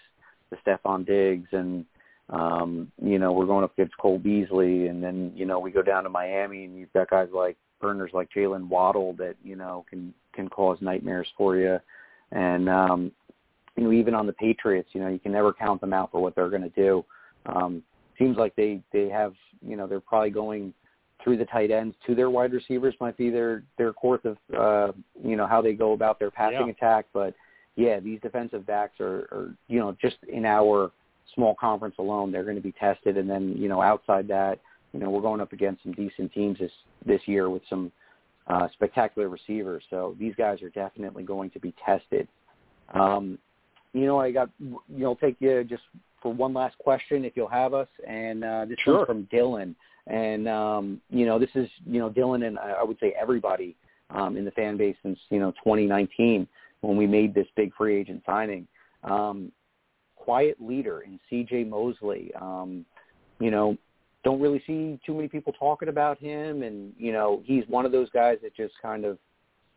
the 0.49 0.57
Stefon 0.65 1.05
Diggs 1.05 1.49
and 1.51 1.85
Um, 2.31 2.91
you 3.01 3.17
know, 3.17 3.31
we're 3.31 3.47
going 3.47 3.63
up 3.63 3.73
against 3.73 3.97
Cole 3.97 4.19
Beasley, 4.19 4.85
and 4.87 5.03
then 5.03 5.31
you 5.35 5.47
know 5.47 5.59
we 5.59 5.71
go 5.71 5.81
down 5.81 6.03
to 6.03 6.09
Miami, 6.09 6.65
and 6.65 6.77
you've 6.77 6.93
got 6.93 7.09
guys 7.09 7.27
like 7.33 7.57
burners 7.81 8.11
like 8.13 8.29
Jaylen 8.29 8.67
Waddle 8.67 9.13
that 9.13 9.35
you 9.43 9.55
know 9.55 9.83
can 9.89 10.13
can 10.33 10.47
cause 10.47 10.77
nightmares 10.79 11.27
for 11.35 11.55
you, 11.57 11.79
and 12.31 12.69
um, 12.69 13.11
you 13.79 13.85
know 13.85 13.91
even 13.93 14.13
on 14.13 14.27
the 14.27 14.33
Patriots, 14.33 14.89
you 14.91 14.99
know 14.99 15.07
you 15.07 15.19
can 15.19 15.31
never 15.31 15.53
count 15.53 15.79
them 15.79 15.93
out 15.93 16.11
for 16.11 16.21
what 16.21 16.35
they're 16.35 16.49
going 16.49 16.61
to 16.61 16.69
do. 16.69 17.05
Um, 17.45 17.81
seems 18.17 18.37
like 18.37 18.55
they 18.55 18.81
they 18.91 19.07
have 19.07 19.33
you 19.65 19.77
know 19.77 19.87
they're 19.87 20.01
probably 20.01 20.31
going 20.31 20.73
through 21.23 21.37
the 21.37 21.45
tight 21.45 21.71
ends 21.71 21.95
to 22.05 22.15
their 22.15 22.29
wide 22.29 22.53
receivers 22.53 22.93
might 22.99 23.15
be 23.17 23.29
their 23.29 23.63
their 23.77 23.93
course 23.93 24.21
of 24.25 24.37
uh, 24.57 24.91
you 25.23 25.37
know 25.37 25.47
how 25.47 25.61
they 25.61 25.73
go 25.73 25.93
about 25.93 26.19
their 26.19 26.31
passing 26.31 26.67
Yeah. 26.67 26.71
attack, 26.73 27.05
but 27.13 27.33
yeah, 27.75 27.99
these 28.01 28.19
defensive 28.19 28.65
backs 28.67 28.99
are, 28.99 29.27
are 29.31 29.55
you 29.69 29.79
know 29.79 29.95
just 30.01 30.17
in 30.27 30.45
our 30.45 30.91
small 31.35 31.55
conference 31.55 31.95
alone, 31.99 32.31
they're 32.31 32.43
going 32.43 32.55
to 32.57 32.61
be 32.61 32.73
tested, 32.73 33.15
and 33.17 33.29
then 33.29 33.55
you 33.57 33.69
know 33.69 33.81
outside 33.81 34.27
that, 34.27 34.59
you 34.93 34.99
know 34.99 35.09
we're 35.09 35.21
going 35.21 35.39
up 35.39 35.53
against 35.53 35.83
some 35.83 35.93
decent 35.93 36.33
teams 36.33 36.59
this 36.59 36.71
this 37.05 37.21
year 37.27 37.49
with 37.49 37.61
some 37.69 37.91
uh, 38.47 38.67
spectacular 38.73 39.29
receivers. 39.29 39.83
So 39.89 40.17
these 40.19 40.35
guys 40.35 40.61
are 40.61 40.69
definitely 40.69 41.23
going 41.23 41.49
to 41.51 41.59
be 41.59 41.73
tested. 41.85 42.27
Um, 42.93 43.37
you 43.93 44.05
know, 44.05 44.19
I 44.19 44.31
got 44.31 44.49
you 44.59 44.79
know 44.89 45.15
take 45.15 45.37
you 45.39 45.63
just 45.63 45.83
for 46.21 46.33
one 46.33 46.53
last 46.53 46.77
question 46.77 47.25
if 47.25 47.33
you'll 47.35 47.47
have 47.47 47.73
us, 47.73 47.87
and 48.07 48.43
uh, 48.43 48.65
this 48.65 48.77
Sure. 48.83 48.97
one's 48.97 49.07
from 49.07 49.27
Dylan, 49.33 49.75
and 50.07 50.47
um, 50.47 51.01
you 51.09 51.25
know 51.25 51.39
this 51.39 51.49
is 51.55 51.69
you 51.85 51.99
know 51.99 52.09
Dylan 52.09 52.45
and 52.45 52.59
I 52.59 52.71
I 52.79 52.83
would 52.83 52.99
say 52.99 53.13
everybody 53.19 53.75
um, 54.09 54.37
in 54.37 54.45
the 54.45 54.51
fan 54.51 54.77
base 54.77 54.95
since 55.03 55.19
you 55.29 55.39
know 55.39 55.51
2019 55.63 56.47
when 56.81 56.97
we 56.97 57.07
made 57.07 57.33
this 57.33 57.47
big 57.55 57.73
free 57.75 57.99
agent 57.99 58.23
signing. 58.25 58.67
Um, 59.03 59.51
quiet 60.15 60.57
leader 60.59 61.01
in 61.01 61.19
C.J. 61.29 61.63
Mosley. 61.63 62.31
Um, 62.39 62.85
you 63.39 63.49
know, 63.51 63.77
don't 64.23 64.41
really 64.41 64.61
see 64.67 64.99
too 65.05 65.13
many 65.13 65.27
people 65.27 65.53
talking 65.53 65.89
about 65.89 66.19
him, 66.19 66.63
and 66.63 66.93
you 66.97 67.11
know 67.11 67.41
he's 67.45 67.63
one 67.67 67.85
of 67.85 67.91
those 67.91 68.09
guys 68.11 68.37
that 68.43 68.55
just 68.55 68.73
kind 68.81 69.05
of 69.05 69.17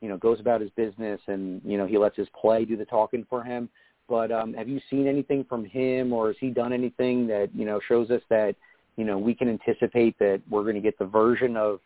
you 0.00 0.08
know 0.08 0.16
goes 0.16 0.40
about 0.40 0.60
his 0.60 0.70
business, 0.70 1.20
and 1.28 1.62
you 1.64 1.78
know 1.78 1.86
he 1.86 1.96
lets 1.96 2.16
his 2.16 2.28
play 2.38 2.64
do 2.64 2.76
the 2.76 2.84
talking 2.84 3.24
for 3.30 3.42
him. 3.42 3.68
But 4.12 4.30
um, 4.30 4.52
have 4.52 4.68
you 4.68 4.78
seen 4.90 5.06
anything 5.06 5.42
from 5.48 5.64
him, 5.64 6.12
or 6.12 6.26
has 6.26 6.36
he 6.38 6.50
done 6.50 6.74
anything 6.74 7.26
that 7.28 7.48
you 7.54 7.64
know 7.64 7.80
shows 7.88 8.10
us 8.10 8.20
that 8.28 8.56
you 8.98 9.06
know 9.06 9.16
we 9.16 9.34
can 9.34 9.48
anticipate 9.48 10.18
that 10.18 10.42
we're 10.50 10.64
going 10.64 10.74
to 10.74 10.82
get 10.82 10.98
the 10.98 11.06
version 11.06 11.56
of 11.56 11.80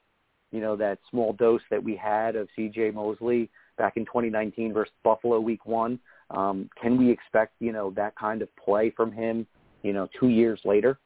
you 0.50 0.60
know 0.60 0.74
that 0.74 0.98
small 1.08 1.34
dose 1.34 1.60
that 1.70 1.80
we 1.80 1.94
had 1.94 2.34
of 2.34 2.48
C.J. 2.56 2.90
Mosley 2.90 3.48
back 3.78 3.96
in 3.96 4.04
2019 4.06 4.72
versus 4.72 4.92
Buffalo 5.04 5.38
Week 5.38 5.66
One? 5.66 6.00
Um, 6.30 6.68
can 6.82 6.98
we 6.98 7.12
expect 7.12 7.52
you 7.60 7.70
know 7.70 7.92
that 7.92 8.16
kind 8.16 8.42
of 8.42 8.48
play 8.56 8.90
from 8.96 9.12
him? 9.12 9.46
You 9.84 9.92
know, 9.92 10.08
two 10.18 10.28
years 10.28 10.58
later. 10.64 10.98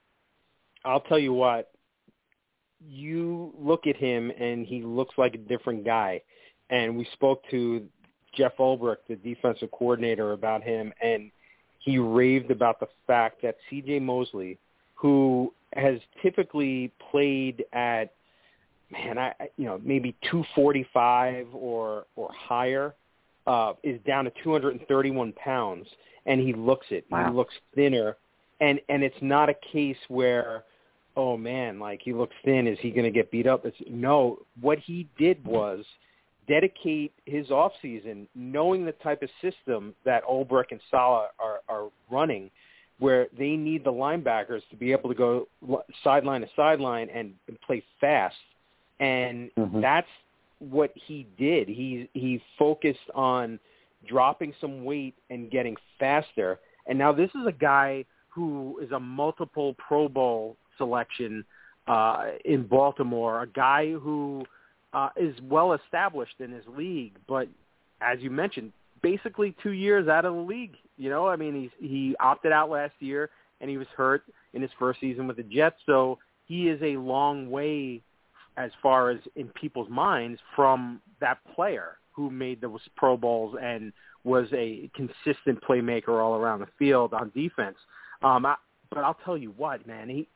I'll 0.86 1.02
tell 1.02 1.18
you 1.18 1.34
what. 1.34 1.70
You 2.82 3.52
look 3.58 3.86
at 3.86 3.96
him, 3.96 4.32
and 4.40 4.64
he 4.64 4.80
looks 4.80 5.16
like 5.18 5.34
a 5.34 5.38
different 5.38 5.84
guy. 5.84 6.22
And 6.70 6.96
we 6.96 7.06
spoke 7.12 7.42
to 7.50 7.86
Jeff 8.35 8.57
Ulbrich, 8.59 8.99
the 9.09 9.16
defensive 9.16 9.70
coordinator, 9.70 10.33
about 10.33 10.62
him, 10.62 10.93
and 11.03 11.31
he 11.78 11.99
raved 11.99 12.51
about 12.51 12.78
the 12.81 12.89
fact 13.07 13.43
that 13.43 13.57
C.J. 13.68 14.01
Mosley, 14.01 14.59
who 14.95 15.53
has 15.74 15.99
typically 16.22 16.93
played 17.11 17.64
at 17.72 18.12
man, 18.91 19.18
I 19.18 19.33
you 19.57 19.66
know 19.66 19.81
maybe 19.83 20.14
245 20.31 21.49
or 21.55 22.05
or 22.16 22.31
higher, 22.33 22.95
uh, 23.47 23.72
is 23.83 24.01
down 24.07 24.24
to 24.24 24.33
231 24.43 25.33
pounds, 25.33 25.87
and 26.26 26.41
he 26.41 26.53
looks 26.53 26.87
it. 26.91 27.05
Wow. 27.11 27.28
He 27.28 27.37
looks 27.37 27.55
thinner, 27.74 28.16
and 28.61 28.81
and 28.89 29.03
it's 29.03 29.16
not 29.20 29.49
a 29.49 29.55
case 29.72 29.97
where, 30.09 30.64
oh 31.16 31.37
man, 31.37 31.78
like 31.78 32.01
he 32.03 32.12
looks 32.12 32.35
thin. 32.45 32.66
Is 32.66 32.78
he 32.81 32.91
going 32.91 33.05
to 33.05 33.11
get 33.11 33.31
beat 33.31 33.47
up? 33.47 33.64
It's 33.64 33.76
no. 33.89 34.39
What 34.61 34.78
he 34.78 35.09
did 35.18 35.45
was 35.45 35.85
dedicate 36.49 37.12
his 37.26 37.51
off 37.51 37.72
season 37.80 38.26
knowing 38.34 38.84
the 38.84 38.93
type 38.93 39.22
of 39.22 39.28
system 39.41 39.95
that 40.05 40.24
Ulbrich 40.24 40.70
and 40.70 40.80
Saleh 40.91 41.28
are, 41.38 41.61
are 41.68 41.91
running, 42.11 42.51
where 42.99 43.28
they 43.38 43.51
need 43.57 43.84
the 43.84 43.93
linebackers 43.93 44.61
to 44.70 44.76
be 44.76 44.93
able 44.93 45.09
to 45.09 45.14
go 45.14 45.49
li- 45.62 45.78
sideline 46.05 46.43
to 46.43 46.49
sideline 46.55 47.09
and, 47.14 47.32
and 47.49 47.61
play 47.62 47.82
fast, 48.01 48.36
and 48.99 49.51
Mhm. 49.57 49.80
that's 49.80 50.09
what 50.59 50.93
he 50.95 51.26
did. 51.38 51.68
He 51.68 52.09
he 52.12 52.43
focused 52.59 53.11
on 53.14 53.59
dropping 54.07 54.53
some 54.61 54.84
weight 54.84 55.14
and 55.30 55.51
getting 55.51 55.76
faster. 55.99 56.59
And 56.86 56.99
now 56.99 57.12
this 57.12 57.30
is 57.34 57.47
a 57.47 57.53
guy 57.53 58.05
who 58.28 58.78
is 58.82 58.93
a 58.93 59.01
multiple 59.01 59.74
Pro 59.74 60.09
Bowl 60.09 60.57
selection 60.76 61.45
uh, 61.86 62.32
in 62.45 62.66
Baltimore, 62.66 63.43
a 63.43 63.47
guy 63.47 63.93
who 63.93 64.45
uh, 64.93 65.11
is 65.16 65.34
well 65.43 65.72
established 65.72 66.34
in 66.41 66.51
his 66.51 66.64
league, 66.76 67.14
but 67.28 67.49
as 68.01 68.18
you 68.20 68.30
mentioned, 68.30 68.72
basically 69.03 69.55
two 69.62 69.72
years 69.72 70.09
out 70.09 70.24
of 70.24 70.34
the 70.34 70.41
league. 70.41 70.74
You 70.97 71.11
know, 71.11 71.26
I 71.26 71.36
mean, 71.36 71.55
he's 71.55 71.88
he 71.88 72.16
opted 72.20 72.53
out 72.53 72.70
last 72.70 72.95
year 72.99 73.30
and 73.61 73.70
he 73.70 73.76
was 73.76 73.86
hurt 73.97 74.24
in 74.53 74.62
his 74.62 74.70
first 74.78 75.01
season 75.01 75.26
with 75.26 75.36
the 75.36 75.43
Jets, 75.43 75.76
so 75.86 76.18
he 76.47 76.68
is 76.68 76.80
a 76.82 76.97
long 76.97 77.51
way 77.51 78.03
as 78.57 78.70
far 78.82 79.11
as 79.11 79.18
in 79.36 79.49
people's 79.49 79.88
minds 79.88 80.41
from 80.57 81.01
that 81.20 81.38
player 81.55 81.99
who 82.12 82.30
made 82.30 82.61
those 82.61 82.80
Pro 82.97 83.16
Bowls 83.16 83.55
and 83.62 83.93
was 84.24 84.47
a 84.53 84.91
consistent 84.95 85.62
playmaker 85.66 86.22
all 86.22 86.34
around 86.34 86.61
the 86.61 86.68
field 86.78 87.14
on 87.14 87.30
defense. 87.34 87.76
Um, 88.22 88.45
I, 88.45 88.57
but 88.91 89.05
I'll 89.05 89.16
tell 89.24 89.36
you 89.36 89.55
what, 89.57 89.86
man, 89.86 90.09
he 90.09 90.28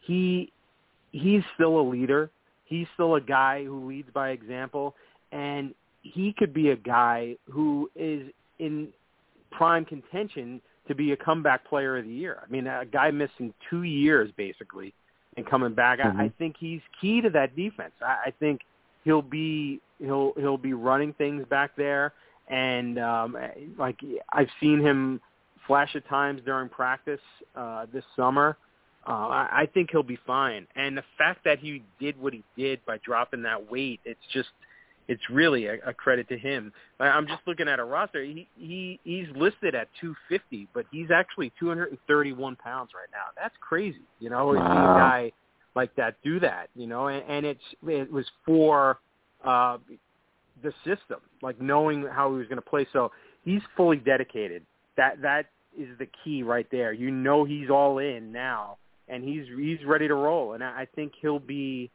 he 0.00 0.52
he's 1.12 1.42
still 1.54 1.80
a 1.80 1.86
leader. 1.88 2.30
He's 2.70 2.86
still 2.94 3.16
a 3.16 3.20
guy 3.20 3.64
who 3.64 3.86
leads 3.86 4.08
by 4.14 4.30
example, 4.30 4.94
and 5.32 5.74
he 6.02 6.32
could 6.32 6.54
be 6.54 6.70
a 6.70 6.76
guy 6.76 7.36
who 7.50 7.90
is 7.96 8.30
in 8.60 8.88
prime 9.50 9.84
contention 9.84 10.60
to 10.86 10.94
be 10.94 11.12
a 11.12 11.16
comeback 11.16 11.68
player 11.68 11.98
of 11.98 12.04
the 12.04 12.12
year. 12.12 12.38
I 12.42 12.50
mean, 12.50 12.66
a 12.68 12.86
guy 12.86 13.10
missing 13.10 13.52
two 13.68 13.82
years 13.82 14.30
basically 14.36 14.94
and 15.36 15.44
coming 15.46 15.74
back. 15.74 15.98
I, 16.00 16.08
I 16.08 16.12
Mhm. 16.28 16.32
think 16.38 16.56
he's 16.58 16.80
key 17.00 17.20
to 17.20 17.30
that 17.30 17.56
defense. 17.56 17.92
I, 18.00 18.16
I 18.26 18.30
think 18.38 18.60
he'll 19.04 19.20
be 19.22 19.80
he'll 19.98 20.32
he'll 20.36 20.56
be 20.56 20.72
running 20.72 21.12
things 21.14 21.44
back 21.48 21.74
there, 21.76 22.12
and 22.48 22.98
um, 23.00 23.36
like 23.76 23.98
I've 24.32 24.50
seen 24.60 24.80
him 24.80 25.20
flash 25.66 25.94
at 25.96 26.06
times 26.08 26.40
during 26.44 26.68
practice 26.68 27.20
uh, 27.56 27.86
this 27.92 28.04
summer. 28.16 28.56
Uh, 29.06 29.10
I, 29.12 29.48
I 29.62 29.68
think 29.72 29.90
he'll 29.90 30.02
be 30.02 30.18
fine. 30.26 30.66
And 30.76 30.96
the 30.96 31.04
fact 31.16 31.44
that 31.44 31.58
he 31.58 31.82
did 31.98 32.20
what 32.20 32.32
he 32.32 32.44
did 32.56 32.84
by 32.86 32.98
dropping 33.04 33.42
that 33.42 33.70
weight, 33.70 34.00
it's 34.04 34.20
just 34.32 34.48
it's 35.08 35.22
really 35.28 35.66
a, 35.66 35.76
a 35.86 35.92
credit 35.92 36.28
to 36.28 36.38
him. 36.38 36.72
I- 37.00 37.08
I'm 37.08 37.26
just 37.26 37.40
looking 37.46 37.66
at 37.66 37.80
a 37.80 37.84
roster. 37.84 38.22
He 38.22 38.46
he 38.56 39.00
he's 39.04 39.26
listed 39.34 39.74
at 39.74 39.88
250, 40.00 40.68
but 40.74 40.86
he's 40.92 41.10
actually 41.10 41.52
231 41.58 42.56
pounds 42.56 42.90
right 42.94 43.08
now. 43.10 43.32
That's 43.40 43.54
crazy. 43.60 44.02
You 44.20 44.30
know, 44.30 44.52
to 44.52 44.58
see 44.58 44.62
a 44.64 44.98
guy 44.98 45.32
like 45.74 45.94
that 45.96 46.16
do 46.22 46.38
that. 46.40 46.68
You 46.76 46.86
know, 46.86 47.08
and, 47.08 47.24
and 47.28 47.46
it's 47.46 47.64
it 47.86 48.12
was 48.12 48.26
for 48.44 48.98
uh, 49.44 49.78
the 50.62 50.72
system, 50.84 51.20
like 51.42 51.60
knowing 51.60 52.06
how 52.06 52.30
he 52.30 52.36
was 52.36 52.46
going 52.46 52.62
to 52.62 52.68
play. 52.68 52.86
So 52.92 53.10
he's 53.44 53.62
fully 53.76 53.96
dedicated. 53.96 54.62
That 54.96 55.22
that 55.22 55.46
is 55.78 55.88
the 55.98 56.06
key 56.22 56.42
right 56.42 56.66
there. 56.70 56.92
You 56.92 57.10
know 57.10 57.44
he's 57.44 57.70
all 57.70 57.98
in 57.98 58.30
now, 58.30 58.76
and 59.10 59.24
he's 59.24 59.46
he's 59.56 59.84
ready 59.86 60.08
to 60.08 60.14
roll. 60.14 60.52
And 60.54 60.62
I 60.62 60.82
I 60.82 60.88
think 60.94 61.12
he'll 61.20 61.38
be. 61.38 61.90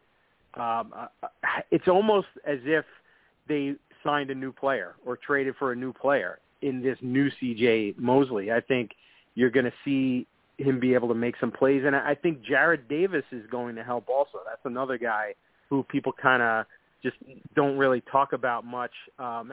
Um, 0.55 0.93
uh, 0.95 1.07
uh, 1.21 1.27
it's 1.69 1.87
almost 1.89 2.27
as 2.47 2.59
if 2.63 2.85
they 3.49 3.75
signed 4.05 4.29
a 4.29 4.35
new 4.35 4.53
player 4.53 4.95
or 5.05 5.17
traded 5.17 5.55
for 5.59 5.73
a 5.73 5.75
new 5.75 5.91
player 5.91 6.39
in 6.61 6.81
this 6.81 6.97
new 7.01 7.29
CJ 7.41 7.97
Mosley. 7.97 8.51
I 8.51 8.61
think 8.61 8.91
you're 9.35 9.49
going 9.49 9.65
to 9.65 9.73
see 9.83 10.25
him 10.57 10.79
be 10.79 10.93
able 10.93 11.09
to 11.09 11.13
make 11.13 11.35
some 11.41 11.51
plays, 11.51 11.83
and 11.85 11.93
I 11.95 12.11
I 12.11 12.15
think 12.15 12.41
Jarrad 12.41 12.87
Davis 12.87 13.25
is 13.31 13.45
going 13.51 13.75
to 13.75 13.83
help 13.83 14.07
also. 14.07 14.39
That's 14.45 14.65
another 14.65 14.97
guy 14.97 15.33
who 15.69 15.83
people 15.83 16.13
kind 16.13 16.41
of 16.41 16.65
just 17.03 17.17
don't 17.55 17.77
really 17.77 18.01
talk 18.11 18.33
about 18.33 18.65
much. 18.65 18.91
Um, 19.19 19.51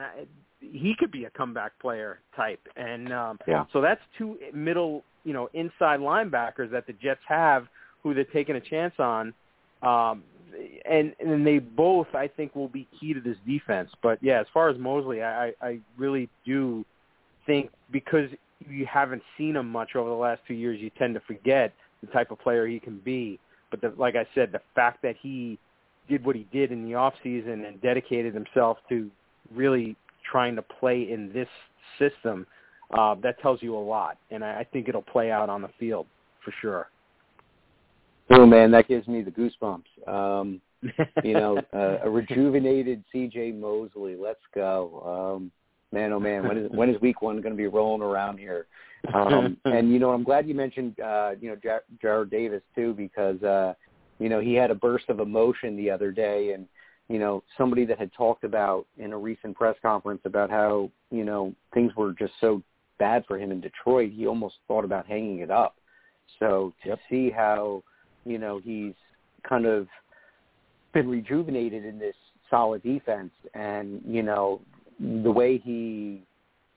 he 0.61 0.95
could 0.97 1.11
be 1.11 1.25
a 1.25 1.29
comeback 1.29 1.77
player 1.79 2.19
type, 2.35 2.61
and 2.77 3.11
um, 3.11 3.39
Yeah. 3.47 3.65
so 3.73 3.81
that's 3.81 4.01
two 4.17 4.37
middle, 4.53 5.03
you 5.23 5.33
know, 5.33 5.49
inside 5.53 5.99
linebackers 5.99 6.71
that 6.71 6.87
the 6.87 6.93
Jets 6.93 7.21
have 7.27 7.67
who 8.01 8.13
they're 8.13 8.25
taking 8.25 8.55
a 8.55 8.61
chance 8.61 8.93
on. 8.99 9.33
Um, 9.81 10.23
and 10.85 11.15
and 11.19 11.45
they 11.45 11.59
both, 11.59 12.07
I 12.13 12.27
think, 12.27 12.55
will 12.55 12.67
be 12.67 12.87
key 12.99 13.13
to 13.13 13.21
this 13.21 13.37
defense. 13.47 13.89
But 14.01 14.19
yeah, 14.21 14.39
as 14.39 14.47
far 14.53 14.69
as 14.69 14.77
Mosley, 14.77 15.23
I, 15.23 15.53
I 15.61 15.79
really 15.97 16.29
do 16.45 16.85
think 17.45 17.71
because 17.91 18.29
you 18.69 18.85
haven't 18.85 19.23
seen 19.37 19.55
him 19.55 19.69
much 19.69 19.95
over 19.95 20.09
the 20.09 20.15
last 20.15 20.41
two 20.47 20.53
years, 20.53 20.79
you 20.79 20.91
tend 20.97 21.15
to 21.15 21.21
forget 21.21 21.73
the 22.01 22.07
type 22.07 22.31
of 22.31 22.39
player 22.39 22.67
he 22.67 22.79
can 22.79 22.99
be. 22.99 23.39
But 23.71 23.81
the, 23.81 23.93
like 23.97 24.15
I 24.15 24.27
said, 24.35 24.51
the 24.51 24.61
fact 24.75 25.01
that 25.01 25.15
he 25.21 25.57
did 26.07 26.25
what 26.25 26.35
he 26.35 26.45
did 26.51 26.71
in 26.71 26.85
the 26.85 26.95
off 26.95 27.13
season 27.23 27.65
and 27.65 27.81
dedicated 27.81 28.33
himself 28.33 28.77
to 28.89 29.09
really 29.53 29.95
trying 30.29 30.55
to 30.55 30.61
play 30.61 31.09
in 31.09 31.31
this 31.33 31.47
system, 31.97 32.45
uh, 32.97 33.15
that 33.23 33.39
tells 33.41 33.61
you 33.61 33.75
a 33.75 33.79
lot. 33.79 34.17
And 34.31 34.43
I, 34.43 34.59
I 34.59 34.67
think 34.71 34.87
it'll 34.87 35.01
play 35.01 35.31
out 35.31 35.49
on 35.49 35.61
the 35.61 35.69
field 35.79 36.07
for 36.43 36.53
sure. 36.61 36.89
Oh 38.29 38.45
man, 38.45 38.71
that 38.71 38.87
gives 38.87 39.07
me 39.07 39.21
the 39.21 39.31
goosebumps. 39.31 40.07
Um, 40.07 40.61
you 41.23 41.33
know, 41.33 41.61
uh, 41.73 41.97
a 42.03 42.09
rejuvenated 42.09 43.03
C.J. 43.11 43.51
Mosley. 43.53 44.15
Let's 44.15 44.39
go. 44.53 45.35
Um, 45.37 45.51
man, 45.91 46.11
oh 46.11 46.19
man, 46.19 46.47
when 46.47 46.57
is 46.57 46.71
when 46.71 46.89
is 46.89 46.99
Week 47.01 47.21
One 47.21 47.41
going 47.41 47.53
to 47.53 47.57
be 47.57 47.67
rolling 47.67 48.01
around 48.01 48.37
here? 48.37 48.67
Um, 49.13 49.57
and 49.65 49.91
you 49.91 49.99
know, 49.99 50.11
I'm 50.11 50.23
glad 50.23 50.47
you 50.47 50.55
mentioned 50.55 50.99
uh, 50.99 51.31
you 51.39 51.49
know 51.49 51.55
Jar- 51.55 51.83
Jarrad 52.03 52.31
Davis 52.31 52.61
too, 52.75 52.93
because 52.93 53.41
uh, 53.43 53.73
you 54.19 54.29
know 54.29 54.39
he 54.39 54.53
had 54.53 54.71
a 54.71 54.75
burst 54.75 55.09
of 55.09 55.19
emotion 55.19 55.75
the 55.77 55.89
other 55.89 56.11
day, 56.11 56.51
and 56.53 56.67
you 57.09 57.19
know 57.19 57.43
somebody 57.57 57.85
that 57.85 57.99
had 57.99 58.11
talked 58.13 58.43
about 58.43 58.85
in 58.97 59.13
a 59.13 59.17
recent 59.17 59.55
press 59.55 59.75
conference 59.81 60.21
about 60.25 60.49
how 60.49 60.89
you 61.11 61.23
know 61.23 61.53
things 61.73 61.95
were 61.95 62.13
just 62.13 62.33
so 62.41 62.61
bad 62.99 63.25
for 63.27 63.37
him 63.37 63.51
in 63.51 63.61
Detroit, 63.61 64.11
he 64.11 64.27
almost 64.27 64.55
thought 64.67 64.85
about 64.85 65.05
hanging 65.05 65.39
it 65.39 65.51
up. 65.51 65.75
So 66.39 66.73
to 66.83 66.89
Yep. 66.89 66.99
see 67.09 67.29
how 67.29 67.83
you 68.25 68.37
know 68.37 68.59
he's 68.59 68.95
kind 69.47 69.65
of 69.65 69.87
been 70.93 71.09
rejuvenated 71.09 71.85
in 71.85 71.99
this 71.99 72.15
solid 72.49 72.83
defense, 72.83 73.31
and 73.53 74.01
you 74.05 74.23
know 74.23 74.61
the 74.99 75.31
way 75.31 75.57
he 75.57 76.23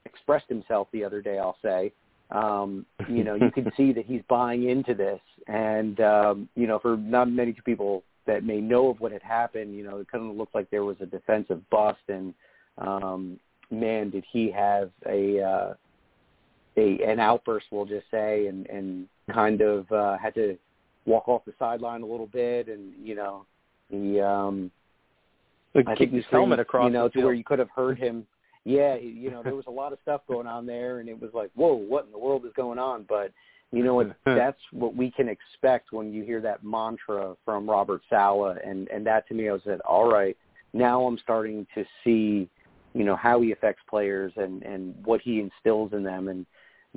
expressed 0.05 0.47
himself 0.49 0.87
the 0.91 1.03
other 1.03 1.21
day, 1.21 1.37
I'll 1.37 1.57
say, 1.61 1.93
um, 2.31 2.85
you 3.09 3.23
know, 3.23 3.35
you 3.35 3.51
can 3.51 3.71
see 3.77 3.93
that 3.93 4.05
he's 4.05 4.21
buying 4.27 4.69
into 4.69 4.93
this. 4.93 5.19
And, 5.47 5.99
um, 6.01 6.49
you 6.55 6.67
know, 6.67 6.79
for 6.79 6.97
not 6.97 7.29
many 7.29 7.53
people 7.65 8.03
that 8.25 8.43
may 8.43 8.59
know 8.59 8.89
of 8.89 8.99
what 8.99 9.11
had 9.11 9.21
happened, 9.21 9.75
you 9.75 9.83
know, 9.83 9.97
it 9.97 10.11
kind 10.11 10.29
of 10.29 10.35
looked 10.35 10.55
like 10.55 10.69
there 10.69 10.83
was 10.83 10.97
a 10.99 11.05
defensive 11.05 11.61
bust 11.69 11.99
and, 12.09 12.33
um, 12.77 13.39
man, 13.71 14.09
did 14.09 14.25
he 14.31 14.51
have 14.51 14.91
a, 15.05 15.41
uh, 15.41 15.73
a, 16.77 16.99
an 17.03 17.19
outburst, 17.19 17.67
we'll 17.71 17.85
just 17.85 18.05
say, 18.11 18.47
and, 18.47 18.67
and 18.67 19.07
kind 19.33 19.61
of, 19.61 19.91
uh, 19.91 20.17
had 20.17 20.35
to 20.35 20.57
walk 21.05 21.27
off 21.27 21.45
the 21.45 21.53
sideline 21.57 22.01
a 22.01 22.05
little 22.05 22.27
bit. 22.27 22.67
And, 22.67 22.93
you 23.01 23.15
know, 23.15 23.45
he, 23.89 24.19
um, 24.19 24.71
I 25.75 25.83
think 25.83 25.97
kicked 25.97 26.13
his 26.13 26.25
helmet 26.31 26.59
across 26.59 26.85
you 26.85 26.91
know, 26.91 27.09
to 27.09 27.23
where 27.23 27.33
you 27.33 27.43
could 27.43 27.59
have 27.59 27.69
heard 27.75 27.97
him. 27.97 28.25
Yeah, 28.63 28.95
you 28.95 29.31
know, 29.31 29.43
there 29.43 29.55
was 29.55 29.65
a 29.67 29.71
lot 29.71 29.93
of 29.93 29.99
stuff 30.01 30.21
going 30.27 30.47
on 30.47 30.65
there, 30.65 30.99
and 30.99 31.07
it 31.07 31.19
was 31.19 31.31
like, 31.33 31.51
whoa, 31.55 31.73
what 31.73 32.05
in 32.05 32.11
the 32.11 32.17
world 32.17 32.45
is 32.45 32.51
going 32.55 32.79
on? 32.79 33.05
But 33.07 33.31
you 33.71 33.83
know 33.83 33.93
what? 33.93 34.15
That's 34.25 34.59
what 34.71 34.95
we 34.95 35.11
can 35.11 35.29
expect 35.29 35.93
when 35.93 36.11
you 36.11 36.23
hear 36.23 36.41
that 36.41 36.63
mantra 36.63 37.35
from 37.45 37.69
Robert 37.69 38.01
Saleh, 38.09 38.57
and 38.65 38.89
and 38.89 39.05
that 39.05 39.27
to 39.29 39.33
me, 39.33 39.47
I 39.49 39.53
was 39.53 39.61
said, 39.63 39.79
all 39.81 40.11
right, 40.11 40.35
now 40.73 41.05
I'm 41.05 41.17
starting 41.19 41.65
to 41.75 41.85
see, 42.03 42.49
you 42.93 43.05
know, 43.05 43.15
how 43.15 43.41
he 43.41 43.53
affects 43.53 43.81
players 43.89 44.33
and 44.35 44.63
and 44.63 44.95
what 45.05 45.21
he 45.21 45.39
instills 45.39 45.93
in 45.93 46.03
them, 46.03 46.27
and 46.27 46.45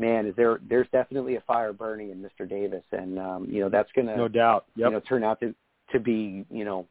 man, 0.00 0.26
is 0.26 0.34
there 0.36 0.58
there's 0.68 0.88
definitely 0.90 1.36
a 1.36 1.40
fire 1.42 1.72
burning 1.72 2.10
in 2.10 2.18
Mr. 2.18 2.48
Davis, 2.48 2.82
and 2.92 3.18
um, 3.18 3.46
you 3.48 3.60
know 3.60 3.68
that's 3.68 3.90
gonna 3.94 4.16
No 4.16 4.28
doubt. 4.28 4.66
Yep. 4.76 4.86
you 4.86 4.92
know 4.92 5.00
turn 5.00 5.22
out 5.22 5.38
to 5.40 5.54
to 5.92 6.00
be 6.00 6.44
you 6.50 6.64
know 6.64 6.86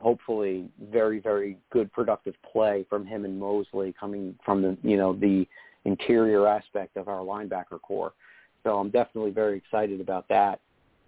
hopefully 0.00 0.68
very 0.90 1.20
very 1.20 1.58
good 1.70 1.92
productive 1.92 2.34
play 2.50 2.86
from 2.88 3.06
him 3.06 3.24
and 3.24 3.38
Mosley 3.38 3.94
coming 4.00 4.34
from 4.44 4.62
the 4.62 4.76
you 4.82 4.96
know 4.96 5.12
the 5.12 5.46
interior 5.84 6.46
aspect 6.46 6.96
of 6.96 7.08
our 7.08 7.20
linebacker 7.20 7.80
core. 7.80 8.12
So 8.64 8.78
I'm 8.78 8.90
definitely 8.90 9.30
very 9.30 9.56
excited 9.58 10.00
about 10.00 10.28
that. 10.28 10.60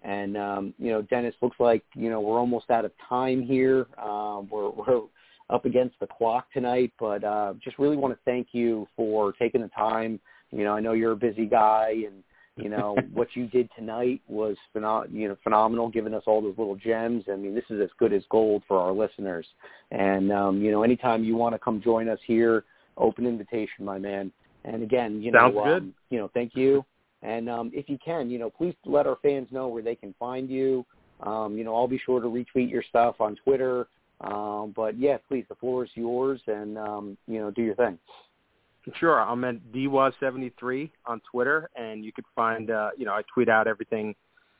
And 0.03 0.37
um, 0.37 0.73
you 0.77 0.91
know, 0.91 1.01
Dennis 1.01 1.33
looks 1.41 1.59
like 1.59 1.83
you 1.95 2.09
know 2.09 2.21
we're 2.21 2.39
almost 2.39 2.69
out 2.69 2.85
of 2.85 2.91
time 3.09 3.41
here. 3.41 3.87
Um, 4.01 4.47
we're 4.51 4.69
we're 4.69 5.01
up 5.49 5.65
against 5.65 5.99
the 5.99 6.07
clock 6.07 6.51
tonight, 6.53 6.91
but 6.99 7.23
uh, 7.23 7.53
just 7.63 7.77
really 7.79 7.97
want 7.97 8.13
to 8.13 8.19
thank 8.25 8.49
you 8.51 8.87
for 8.95 9.33
taking 9.33 9.61
the 9.61 9.67
time. 9.69 10.19
You 10.53 10.63
know, 10.63 10.73
I 10.73 10.79
know 10.79 10.93
you're 10.93 11.13
a 11.13 11.17
busy 11.17 11.45
guy, 11.45 12.03
and 12.05 12.23
you 12.55 12.69
know 12.69 12.95
what 13.13 13.29
you 13.33 13.47
did 13.47 13.69
tonight 13.75 14.21
was 14.27 14.55
phenom- 14.75 15.11
you 15.11 15.27
know 15.27 15.37
phenomenal, 15.43 15.89
giving 15.89 16.13
us 16.13 16.23
all 16.25 16.41
those 16.41 16.57
little 16.57 16.75
gems. 16.75 17.25
I 17.31 17.35
mean, 17.35 17.55
this 17.55 17.65
is 17.69 17.81
as 17.81 17.89
good 17.97 18.13
as 18.13 18.23
gold 18.29 18.63
for 18.67 18.79
our 18.79 18.91
listeners. 18.91 19.45
And 19.91 20.31
um, 20.31 20.61
you 20.61 20.71
know, 20.71 20.83
anytime 20.83 21.23
you 21.23 21.35
want 21.35 21.55
to 21.55 21.59
come 21.59 21.81
join 21.81 22.09
us 22.09 22.19
here, 22.25 22.63
open 22.97 23.25
invitation, 23.25 23.85
my 23.85 23.97
man. 23.97 24.31
And 24.65 24.81
again, 24.81 25.21
you 25.21 25.31
know, 25.31 25.39
Sounds 25.39 25.57
um, 25.57 25.63
good. 25.63 25.93
you 26.09 26.19
know, 26.19 26.29
thank 26.33 26.55
you. 26.55 26.85
And 27.21 27.49
um, 27.49 27.71
if 27.73 27.89
you 27.89 27.97
can, 28.03 28.29
you 28.29 28.37
know, 28.37 28.49
please 28.49 28.75
let 28.85 29.07
our 29.07 29.17
fans 29.21 29.47
know 29.51 29.67
where 29.67 29.83
they 29.83 29.95
can 29.95 30.13
find 30.19 30.49
you. 30.49 30.85
Um, 31.21 31.57
you 31.57 31.63
know, 31.63 31.75
I'll 31.75 31.87
be 31.87 31.99
sure 32.05 32.19
to 32.19 32.27
retweet 32.27 32.69
your 32.69 32.83
stuff 32.83 33.15
on 33.19 33.37
Twitter. 33.43 33.87
Um, 34.21 34.73
but 34.75 34.97
yeah, 34.97 35.17
please, 35.27 35.45
the 35.49 35.55
floor 35.55 35.83
is 35.83 35.89
yours, 35.95 36.39
and 36.47 36.77
um, 36.77 37.17
you 37.27 37.39
know, 37.39 37.51
do 37.51 37.61
your 37.61 37.75
thing. 37.75 37.97
Sure. 38.99 39.21
I'm 39.21 39.43
at 39.45 39.55
DWAS73 39.71 40.91
on 41.05 41.21
Twitter, 41.31 41.69
and 41.75 42.03
you 42.03 42.11
could 42.11 42.25
find, 42.35 42.69
uh, 42.69 42.89
you 42.97 43.05
know, 43.05 43.13
I 43.13 43.21
tweet 43.33 43.49
out 43.49 43.67
everything, 43.67 44.15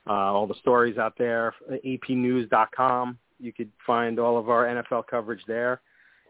uh, 0.07 0.13
all 0.13 0.47
the 0.47 0.55
stories 0.61 0.97
out 0.97 1.13
there, 1.17 1.53
apnews.com. 1.85 3.17
You 3.39 3.51
could 3.51 3.71
find 3.85 4.19
all 4.19 4.37
of 4.37 4.49
our 4.49 4.65
NFL 4.65 5.07
coverage 5.07 5.41
there. 5.47 5.81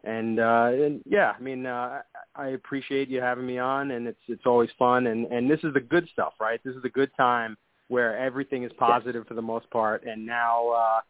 And, 0.03 0.39
uh, 0.39 0.71
and 0.73 1.01
yeah, 1.05 1.33
I 1.37 1.41
mean, 1.41 1.65
uh, 1.65 2.01
I 2.35 2.47
appreciate 2.49 3.09
you 3.09 3.21
having 3.21 3.45
me 3.45 3.57
on, 3.57 3.91
and 3.91 4.07
it's 4.07 4.19
it's 4.27 4.45
always 4.45 4.69
fun. 4.77 5.07
And 5.07 5.27
and 5.27 5.49
this 5.49 5.59
is 5.63 5.73
the 5.73 5.79
good 5.79 6.09
stuff, 6.11 6.33
right? 6.41 6.59
This 6.63 6.75
is 6.75 6.81
the 6.81 6.89
good 6.89 7.11
time 7.15 7.55
where 7.87 8.17
everything 8.17 8.63
is 8.63 8.71
positive 8.77 9.25
for 9.27 9.33
the 9.33 9.41
most 9.41 9.69
part. 9.69 10.03
And 10.03 10.25
now, 10.25 10.69
uh, 10.69 11.01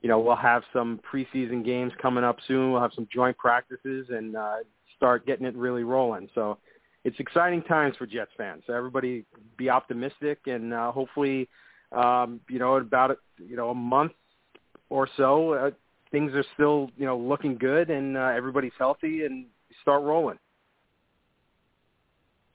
you 0.00 0.08
know, 0.08 0.20
we'll 0.20 0.36
have 0.36 0.62
some 0.72 1.00
preseason 1.12 1.64
games 1.64 1.92
coming 2.00 2.24
up 2.24 2.38
soon. 2.46 2.72
We'll 2.72 2.80
have 2.80 2.92
some 2.94 3.08
joint 3.12 3.36
practices 3.36 4.06
and 4.10 4.36
uh, 4.36 4.58
start 4.98 5.26
getting 5.26 5.46
it 5.46 5.56
really 5.56 5.84
rolling. 5.84 6.28
So 6.34 6.58
it's 7.04 7.18
exciting 7.18 7.62
times 7.62 7.96
for 7.96 8.06
Jets 8.06 8.32
fans. 8.36 8.62
So 8.66 8.74
everybody 8.74 9.24
be 9.56 9.70
optimistic 9.70 10.40
and 10.46 10.74
uh, 10.74 10.92
hopefully, 10.92 11.48
um, 11.92 12.40
you 12.50 12.58
know, 12.58 12.76
in 12.76 12.82
about 12.82 13.16
you 13.38 13.56
know 13.56 13.70
a 13.70 13.74
month 13.74 14.12
or 14.90 15.08
so, 15.16 15.54
uh, 15.54 15.70
things 16.10 16.34
are 16.34 16.44
still 16.54 16.90
you 16.98 17.06
know 17.06 17.16
looking 17.16 17.56
good 17.56 17.88
and 17.88 18.16
uh, 18.16 18.32
everybody's 18.36 18.72
healthy 18.78 19.24
and 19.24 19.46
start 19.80 20.02
rolling. 20.02 20.38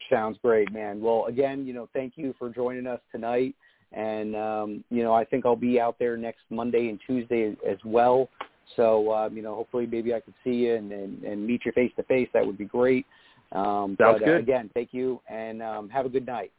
Sounds 0.10 0.38
great, 0.44 0.72
man. 0.72 1.02
Well, 1.02 1.26
again, 1.28 1.66
you 1.66 1.74
know, 1.74 1.90
thank 1.94 2.14
you 2.18 2.36
for 2.38 2.50
joining 2.50 2.86
us 2.86 3.00
tonight. 3.12 3.56
And, 3.94 4.36
um, 4.36 4.84
you 4.90 5.04
know, 5.04 5.14
I 5.14 5.24
think 5.24 5.46
I'll 5.46 5.56
be 5.56 5.80
out 5.80 5.98
there 6.00 6.18
next 6.18 6.42
Monday 6.50 6.90
and 6.90 7.00
Tuesday 7.06 7.56
as 7.68 7.78
well. 7.86 8.30
So, 8.76 9.12
um, 9.14 9.36
you 9.36 9.44
know, 9.44 9.56
hopefully 9.56 9.86
maybe 9.86 10.14
I 10.14 10.20
could 10.20 10.34
see 10.44 10.52
you 10.66 10.76
and, 10.76 10.92
and, 10.92 11.24
and 11.24 11.46
meet 11.46 11.66
you 11.66 11.72
face 11.72 11.92
to 11.98 12.04
face. 12.04 12.30
That 12.34 12.46
would 12.46 12.58
be 12.58 12.66
great. 12.66 13.06
Um, 13.52 13.96
Sounds 14.00 14.20
but, 14.20 14.24
Uh, 14.24 14.26
good. 14.26 14.40
again, 14.42 14.70
thank 14.74 14.94
you 14.94 15.22
and 15.30 15.62
um, 15.62 15.90
have 15.90 16.06
a 16.06 16.10
good 16.10 16.26
night. 16.26 16.52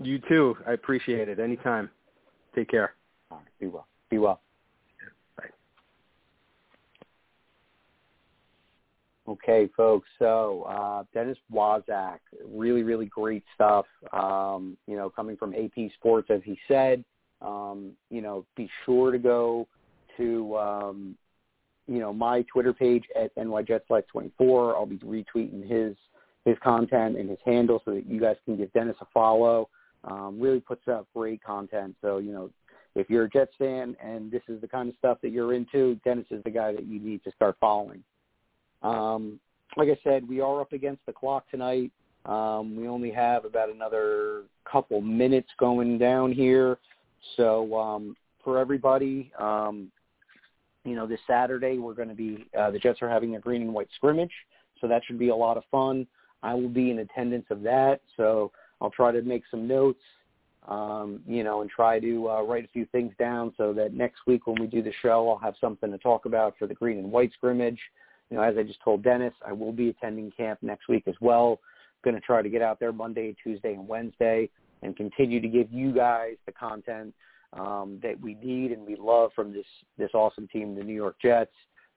You 0.00 0.18
too. 0.28 0.56
I 0.66 0.72
appreciate 0.72 1.28
it. 1.28 1.38
Anytime. 1.38 1.90
Take 2.54 2.68
care. 2.70 2.94
All 3.30 3.38
right. 3.38 3.46
Be 3.60 3.66
well. 3.66 3.86
Be 4.10 4.18
well. 4.18 4.40
Bye. 5.36 5.44
Okay, 9.28 9.68
folks. 9.76 10.08
So 10.18 10.62
uh, 10.68 11.04
Dennis 11.12 11.38
Waszak, 11.52 12.18
really, 12.46 12.82
really 12.82 13.06
great 13.06 13.44
stuff. 13.54 13.86
Um, 14.12 14.76
you 14.86 14.96
know, 14.96 15.10
coming 15.10 15.36
from 15.36 15.54
AP 15.54 15.90
Sports, 15.98 16.28
as 16.30 16.40
he 16.44 16.58
said. 16.68 17.04
Um, 17.40 17.92
you 18.10 18.22
know, 18.22 18.44
be 18.56 18.70
sure 18.84 19.10
to 19.12 19.18
go 19.18 19.66
to 20.16 20.56
um, 20.56 21.16
you 21.86 21.98
know 21.98 22.12
my 22.12 22.42
Twitter 22.42 22.72
page 22.72 23.04
at 23.20 23.34
nyjetselect24. 23.36 24.74
I'll 24.74 24.86
be 24.86 24.98
retweeting 24.98 25.68
his 25.68 25.96
his 26.44 26.56
content 26.62 27.16
and 27.16 27.28
his 27.28 27.38
handle 27.44 27.80
so 27.84 27.94
that 27.94 28.06
you 28.06 28.20
guys 28.20 28.36
can 28.44 28.56
give 28.56 28.72
Dennis 28.72 28.96
a 29.00 29.06
follow. 29.12 29.68
Um, 30.04 30.38
really 30.38 30.60
puts 30.60 30.86
out 30.88 31.06
great 31.14 31.42
content. 31.42 31.96
So 32.02 32.18
you 32.18 32.32
know, 32.32 32.50
if 32.94 33.08
you're 33.08 33.24
a 33.24 33.30
Jets 33.30 33.52
fan 33.58 33.96
and 34.02 34.30
this 34.30 34.42
is 34.48 34.60
the 34.60 34.68
kind 34.68 34.88
of 34.88 34.94
stuff 34.98 35.18
that 35.22 35.30
you're 35.30 35.54
into, 35.54 35.98
Dennis 36.04 36.26
is 36.30 36.42
the 36.44 36.50
guy 36.50 36.72
that 36.72 36.86
you 36.86 37.00
need 37.00 37.24
to 37.24 37.32
start 37.32 37.56
following. 37.60 38.02
Um, 38.82 39.40
like 39.76 39.88
I 39.88 39.98
said, 40.04 40.28
we 40.28 40.40
are 40.40 40.60
up 40.60 40.72
against 40.72 41.04
the 41.06 41.12
clock 41.12 41.50
tonight. 41.50 41.90
Um, 42.26 42.76
we 42.76 42.88
only 42.88 43.10
have 43.10 43.44
about 43.44 43.70
another 43.70 44.42
couple 44.70 45.00
minutes 45.00 45.48
going 45.58 45.98
down 45.98 46.32
here. 46.32 46.78
So 47.36 47.74
um, 47.74 48.16
for 48.42 48.58
everybody, 48.58 49.32
um, 49.38 49.90
you 50.84 50.94
know, 50.94 51.06
this 51.06 51.20
Saturday 51.26 51.78
we're 51.78 51.94
going 51.94 52.08
to 52.08 52.14
be 52.14 52.46
uh, 52.58 52.70
the 52.70 52.78
Jets 52.78 53.00
are 53.02 53.08
having 53.08 53.36
a 53.36 53.40
green 53.40 53.62
and 53.62 53.72
white 53.74 53.88
scrimmage, 53.94 54.32
so 54.80 54.86
that 54.86 55.02
should 55.04 55.18
be 55.18 55.30
a 55.30 55.36
lot 55.36 55.56
of 55.56 55.64
fun. 55.70 56.06
I 56.42 56.54
will 56.54 56.68
be 56.68 56.90
in 56.90 56.98
attendance 56.98 57.46
of 57.50 57.62
that, 57.62 58.00
so 58.16 58.52
I'll 58.80 58.90
try 58.90 59.12
to 59.12 59.22
make 59.22 59.44
some 59.50 59.66
notes, 59.66 60.02
um, 60.68 61.20
you 61.26 61.42
know, 61.42 61.62
and 61.62 61.70
try 61.70 61.98
to 62.00 62.30
uh, 62.30 62.42
write 62.42 62.66
a 62.66 62.68
few 62.68 62.84
things 62.92 63.14
down 63.18 63.54
so 63.56 63.72
that 63.72 63.94
next 63.94 64.20
week 64.26 64.46
when 64.46 64.60
we 64.60 64.66
do 64.66 64.82
the 64.82 64.92
show, 65.00 65.30
I'll 65.30 65.38
have 65.38 65.54
something 65.58 65.90
to 65.90 65.98
talk 65.98 66.26
about 66.26 66.54
for 66.58 66.66
the 66.66 66.74
green 66.74 66.98
and 66.98 67.10
white 67.10 67.32
scrimmage. 67.32 67.78
You 68.30 68.36
know, 68.36 68.42
as 68.42 68.56
I 68.58 68.62
just 68.62 68.82
told 68.82 69.02
Dennis, 69.02 69.32
I 69.46 69.52
will 69.52 69.72
be 69.72 69.88
attending 69.88 70.30
camp 70.32 70.58
next 70.62 70.88
week 70.88 71.04
as 71.06 71.14
well. 71.20 71.60
Going 72.04 72.14
to 72.14 72.20
try 72.20 72.42
to 72.42 72.50
get 72.50 72.60
out 72.60 72.78
there 72.78 72.92
Monday, 72.92 73.34
Tuesday, 73.42 73.72
and 73.72 73.88
Wednesday, 73.88 74.50
and 74.82 74.94
continue 74.94 75.40
to 75.40 75.48
give 75.48 75.72
you 75.72 75.92
guys 75.92 76.34
the 76.44 76.52
content 76.52 77.14
um, 77.58 78.00
that 78.02 78.20
we 78.20 78.34
need 78.34 78.72
and 78.72 78.86
we 78.86 78.96
love 78.96 79.30
from 79.34 79.52
this 79.52 79.66
this 79.96 80.10
awesome 80.14 80.48
team, 80.48 80.74
the 80.74 80.82
New 80.82 80.94
York 80.94 81.16
Jets. 81.22 81.52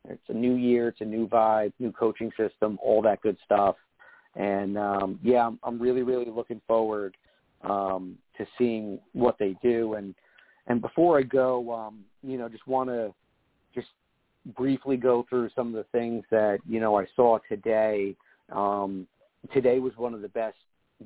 It's 0.10 0.30
a 0.30 0.34
new 0.34 0.56
year, 0.56 0.90
it's 0.90 1.02
a 1.02 1.06
new 1.06 1.28
vibe, 1.28 1.74
new 1.80 1.92
coaching 1.92 2.32
system, 2.38 2.78
all 2.82 3.02
that 3.02 3.22
good 3.22 3.38
stuff. 3.44 3.76
And 4.36 4.78
um, 4.78 5.20
yeah, 5.24 5.46
I'm, 5.48 5.60
I'm 5.64 5.80
really, 5.80 6.04
really 6.04 6.32
looking 6.32 6.62
forward 6.68 7.18
um, 7.64 8.18
to 8.38 8.46
seeing 8.58 9.00
what 9.14 9.38
they 9.40 9.56
do. 9.64 9.96
And 9.96 10.16
And 10.68 10.82
before 10.82 11.18
I 11.18 11.24
go, 11.24 11.74
um, 11.74 12.06
you 12.22 12.38
know, 12.38 12.48
just 12.50 12.68
want 12.68 12.90
to 12.90 13.14
just 13.74 13.88
briefly 14.56 14.98
go 14.98 15.26
through 15.30 15.50
some 15.56 15.68
of 15.68 15.74
the 15.74 15.98
things 15.98 16.24
that 16.30 16.60
you 16.68 16.80
know 16.80 16.98
I 16.98 17.06
saw 17.16 17.40
today. 17.50 18.16
Um, 18.52 19.08
today 19.54 19.80
was 19.80 19.94
one 19.98 20.14
of 20.14 20.22
the 20.22 20.30
best 20.30 20.58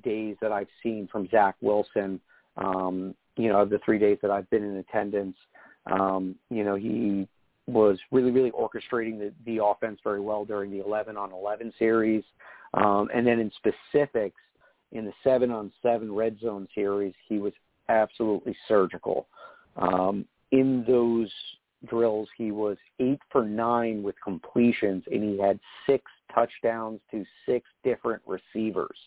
days 0.03 0.35
that 0.41 0.51
I've 0.51 0.67
seen 0.83 1.07
from 1.11 1.27
Zach 1.29 1.55
Wilson. 1.61 2.19
Um, 2.57 3.15
you 3.37 3.49
know, 3.49 3.61
of 3.61 3.69
the 3.69 3.79
three 3.85 3.97
days 3.97 4.17
that 4.21 4.31
I've 4.31 4.49
been 4.49 4.63
in 4.63 4.77
attendance, 4.77 5.37
um, 5.91 6.35
you 6.49 6.63
know, 6.63 6.75
he 6.75 7.27
was 7.67 7.97
really, 8.11 8.31
really 8.31 8.51
orchestrating 8.51 9.17
the, 9.19 9.31
the 9.45 9.63
offense 9.63 9.99
very 10.03 10.19
well 10.19 10.45
during 10.45 10.71
the 10.71 10.83
11 10.85 11.15
on 11.17 11.31
11 11.31 11.73
series. 11.79 12.23
Um, 12.73 13.09
and 13.13 13.25
then 13.25 13.39
in 13.39 13.51
specifics, 13.55 14.39
in 14.91 15.05
the 15.05 15.13
7 15.23 15.51
on 15.51 15.71
7 15.81 16.13
red 16.13 16.37
zone 16.39 16.67
series, 16.75 17.13
he 17.27 17.37
was 17.37 17.53
absolutely 17.89 18.55
surgical. 18.67 19.27
Um, 19.77 20.25
in 20.51 20.83
those 20.87 21.31
drills, 21.87 22.27
he 22.37 22.51
was 22.51 22.77
8 22.99 23.19
for 23.31 23.45
9 23.45 24.03
with 24.03 24.15
completions, 24.23 25.03
and 25.11 25.23
he 25.23 25.39
had 25.39 25.59
six 25.87 26.03
touchdowns 26.33 26.99
to 27.11 27.25
six 27.45 27.67
different 27.83 28.21
receivers. 28.25 28.97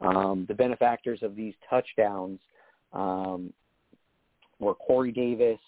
Um, 0.00 0.46
the 0.48 0.54
benefactors 0.54 1.22
of 1.22 1.36
these 1.36 1.54
touchdowns 1.68 2.40
um, 2.92 3.52
were 4.58 4.74
Corey 4.74 5.12
Davis, 5.12 5.58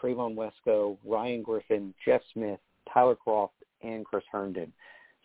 Trevon 0.00 0.34
Wesco, 0.36 0.96
Ryan 1.04 1.42
Griffin, 1.42 1.94
Jeff 2.04 2.20
Smith, 2.32 2.60
Tyler 2.92 3.16
Kroft, 3.16 3.50
and 3.82 4.04
Chris 4.04 4.24
Herndon. 4.30 4.72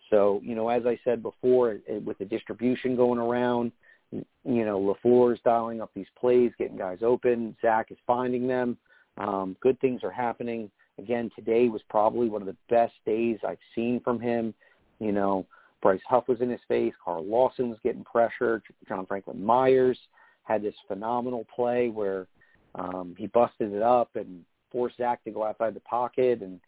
So, 0.10 0.42
you 0.44 0.56
know, 0.56 0.70
as 0.70 0.86
I 0.86 1.00
said 1.04 1.24
before, 1.24 1.78
with 2.04 2.18
the 2.18 2.26
distribution 2.26 2.96
going 2.96 3.20
around, 3.20 3.72
you 4.12 4.66
know, 4.66 4.80
LaFleur's 5.06 5.40
dialing 5.46 5.82
up 5.82 5.90
these 5.96 6.08
plays, 6.20 6.52
getting 6.58 6.78
guys 6.78 7.00
open. 7.02 7.56
Zach 7.62 7.92
is 7.92 7.98
finding 8.06 8.46
them. 8.46 8.78
Um, 9.18 9.56
good 9.62 9.80
things 9.80 10.02
are 10.04 10.12
happening. 10.12 10.70
Again, 11.00 11.32
today 11.36 11.70
was 11.70 11.82
probably 11.90 12.28
one 12.28 12.42
of 12.42 12.48
the 12.48 12.58
best 12.70 12.94
days 13.06 13.38
I've 13.48 13.58
seen 13.74 14.02
from 14.04 14.20
him. 14.20 14.54
You 15.00 15.14
know, 15.14 15.46
Bryce 15.82 16.02
Huff 16.08 16.28
was 16.28 16.42
in 16.42 16.50
his 16.50 16.60
face. 16.68 16.94
Carl 17.04 17.26
Lawson 17.26 17.70
was 17.70 17.80
getting 17.82 18.04
pressure. 18.04 18.62
John 18.88 19.06
Franklin 19.06 19.44
Myers 19.44 19.98
had 20.44 20.62
this 20.62 20.76
phenomenal 20.88 21.46
play 21.54 21.90
where 21.90 22.28
um, 22.76 23.16
he 23.18 23.28
busted 23.28 23.74
it 23.74 23.82
up 23.82 24.10
and 24.16 24.44
forced 24.72 24.98
Zach 24.98 25.24
to 25.24 25.32
go 25.32 25.44
outside 25.44 25.74
the 25.74 25.82
pocket. 25.82 26.42
And 26.42 26.60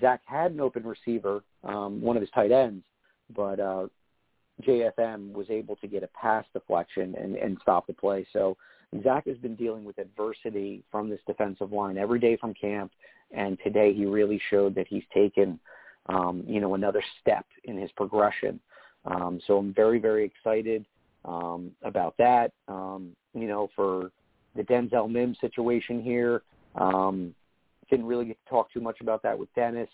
Zach 0.00 0.20
had 0.24 0.52
an 0.52 0.60
open 0.60 0.84
receiver, 0.84 1.42
um, 1.64 2.00
one 2.00 2.16
of 2.16 2.20
his 2.22 2.30
tight 2.30 2.52
ends, 2.52 2.84
but 3.34 3.60
uh, 3.60 3.86
JFM 4.62 5.32
was 5.32 5.48
able 5.50 5.76
to 5.76 5.86
get 5.86 6.02
a 6.02 6.08
pass 6.08 6.44
deflection 6.52 7.14
and, 7.16 7.36
and 7.36 7.58
stop 7.62 7.86
the 7.86 7.92
play. 7.92 8.26
So 8.32 8.56
Zach 9.02 9.26
has 9.26 9.38
been 9.38 9.56
dealing 9.56 9.84
with 9.84 9.98
adversity 9.98 10.82
from 10.90 11.08
this 11.08 11.20
defensive 11.26 11.72
line 11.72 11.96
every 11.96 12.18
day 12.18 12.36
from 12.36 12.52
camp, 12.54 12.92
and 13.30 13.58
today 13.64 13.94
he 13.94 14.04
really 14.04 14.40
showed 14.50 14.74
that 14.74 14.86
he's 14.88 15.04
taken, 15.14 15.58
um, 16.06 16.44
you 16.46 16.60
know, 16.60 16.74
another 16.74 17.02
step 17.20 17.46
in 17.64 17.78
his 17.78 17.90
progression. 17.92 18.60
Um, 19.04 19.40
so 19.46 19.58
I'm 19.58 19.72
very, 19.72 19.98
very 19.98 20.24
excited 20.24 20.84
um, 21.24 21.70
about 21.82 22.14
that. 22.18 22.52
Um, 22.68 23.14
you 23.34 23.46
know, 23.46 23.68
for 23.74 24.10
the 24.56 24.62
Denzel 24.62 25.10
Mims 25.10 25.38
situation 25.40 26.02
here, 26.02 26.42
um, 26.74 27.34
didn't 27.90 28.06
really 28.06 28.26
get 28.26 28.38
to 28.44 28.50
talk 28.50 28.72
too 28.72 28.80
much 28.80 29.00
about 29.00 29.22
that 29.22 29.38
with 29.38 29.52
Dennis 29.54 29.88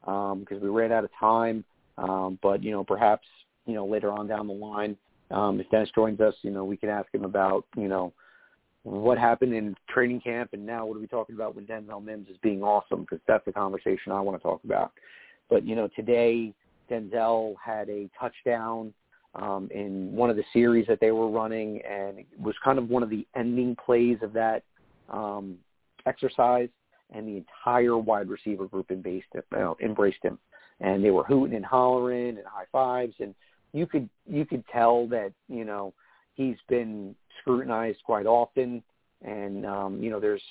because 0.00 0.32
um, 0.32 0.60
we 0.60 0.68
ran 0.68 0.92
out 0.92 1.04
of 1.04 1.10
time. 1.18 1.64
Um, 1.96 2.38
but 2.42 2.62
you 2.62 2.72
know, 2.72 2.84
perhaps 2.84 3.26
you 3.66 3.74
know 3.74 3.86
later 3.86 4.10
on 4.10 4.26
down 4.26 4.46
the 4.46 4.54
line, 4.54 4.96
um, 5.30 5.60
if 5.60 5.70
Dennis 5.70 5.90
joins 5.94 6.20
us, 6.20 6.34
you 6.42 6.50
know, 6.50 6.64
we 6.64 6.76
can 6.76 6.88
ask 6.88 7.12
him 7.14 7.24
about 7.24 7.64
you 7.76 7.88
know 7.88 8.12
what 8.82 9.16
happened 9.16 9.54
in 9.54 9.74
training 9.88 10.20
camp 10.20 10.50
and 10.52 10.64
now 10.64 10.84
what 10.84 10.96
are 10.96 11.00
we 11.00 11.06
talking 11.06 11.34
about 11.34 11.56
when 11.56 11.64
Denzel 11.64 12.04
Mims 12.04 12.28
is 12.28 12.36
being 12.42 12.62
awesome 12.62 13.00
because 13.00 13.18
that's 13.26 13.44
the 13.46 13.52
conversation 13.52 14.12
I 14.12 14.20
want 14.20 14.38
to 14.38 14.42
talk 14.42 14.62
about. 14.64 14.92
But 15.48 15.66
you 15.66 15.74
know, 15.74 15.88
today 15.96 16.52
Denzel 16.90 17.54
had 17.64 17.88
a 17.88 18.10
touchdown 18.18 18.92
um, 19.36 19.68
in 19.74 20.14
one 20.14 20.30
of 20.30 20.36
the 20.36 20.44
series 20.52 20.86
that 20.86 21.00
they 21.00 21.10
were 21.10 21.28
running, 21.28 21.80
and 21.82 22.18
it 22.18 22.26
was 22.38 22.54
kind 22.62 22.78
of 22.78 22.88
one 22.88 23.02
of 23.02 23.10
the 23.10 23.26
ending 23.34 23.76
plays 23.84 24.18
of 24.22 24.32
that 24.32 24.62
um, 25.10 25.56
exercise. 26.06 26.68
And 27.12 27.28
the 27.28 27.36
entire 27.36 27.96
wide 27.96 28.28
receiver 28.28 28.66
group 28.66 28.90
embraced 28.90 29.26
him, 29.32 29.42
uh, 29.56 29.74
embraced 29.80 30.22
him, 30.22 30.38
and 30.80 31.04
they 31.04 31.10
were 31.10 31.22
hooting 31.22 31.54
and 31.54 31.64
hollering 31.64 32.30
and 32.30 32.46
high 32.46 32.64
fives, 32.72 33.14
and 33.20 33.34
you 33.72 33.86
could 33.86 34.08
you 34.26 34.46
could 34.46 34.64
tell 34.72 35.06
that 35.08 35.32
you 35.48 35.64
know 35.64 35.92
he's 36.34 36.56
been 36.68 37.14
scrutinized 37.40 37.98
quite 38.04 38.26
often, 38.26 38.82
and 39.22 39.66
um, 39.66 40.02
you 40.02 40.10
know 40.10 40.18
there's 40.18 40.42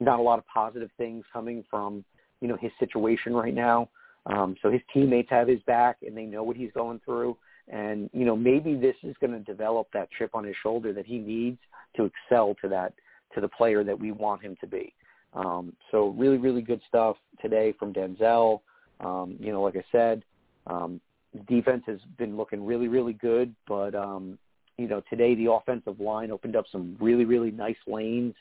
not 0.00 0.18
a 0.18 0.22
lot 0.22 0.38
of 0.38 0.46
positive 0.46 0.90
things 0.96 1.24
coming 1.32 1.64
from 1.68 2.04
you 2.40 2.48
know 2.48 2.56
his 2.56 2.70
situation 2.78 3.34
right 3.34 3.54
now. 3.54 3.88
Um, 4.26 4.54
so 4.62 4.70
his 4.70 4.80
teammates 4.94 5.30
have 5.30 5.48
his 5.48 5.60
back, 5.62 5.98
and 6.06 6.16
they 6.16 6.26
know 6.26 6.42
what 6.44 6.56
he's 6.56 6.70
going 6.72 7.00
through. 7.04 7.36
And 7.72 8.08
you 8.12 8.24
know 8.24 8.36
maybe 8.36 8.74
this 8.74 8.96
is 9.02 9.16
going 9.20 9.32
to 9.32 9.40
develop 9.40 9.88
that 9.92 10.08
chip 10.16 10.30
on 10.34 10.44
his 10.44 10.54
shoulder 10.62 10.92
that 10.92 11.06
he 11.06 11.18
needs 11.18 11.58
to 11.96 12.04
excel 12.04 12.54
to 12.62 12.68
that 12.68 12.92
to 13.34 13.40
the 13.40 13.48
player 13.48 13.82
that 13.82 13.98
we 13.98 14.12
want 14.12 14.42
him 14.42 14.56
to 14.60 14.66
be. 14.66 14.92
Um, 15.34 15.74
so 15.90 16.08
really, 16.08 16.36
really 16.36 16.62
good 16.62 16.80
stuff 16.86 17.16
today 17.40 17.74
from 17.78 17.92
Denzel. 17.92 18.60
Um, 19.00 19.36
you 19.40 19.52
know, 19.52 19.62
like 19.62 19.76
I 19.76 19.84
said, 19.90 20.22
um, 20.66 21.00
defense 21.48 21.82
has 21.86 21.98
been 22.18 22.36
looking 22.36 22.64
really, 22.64 22.88
really 22.88 23.14
good, 23.14 23.54
but 23.66 23.94
um, 23.94 24.38
you 24.76 24.86
know, 24.86 25.02
today 25.08 25.34
the 25.34 25.50
offensive 25.50 25.98
line 26.00 26.30
opened 26.30 26.56
up 26.56 26.66
some 26.70 26.96
really, 27.00 27.24
really 27.24 27.50
nice 27.50 27.76
lanes, 27.86 28.34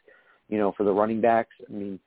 you 0.50 0.58
know, 0.58 0.74
for 0.76 0.84
the 0.84 0.92
running 0.92 1.22
backs. 1.22 1.56
I 1.68 1.72
mean, 1.72 2.00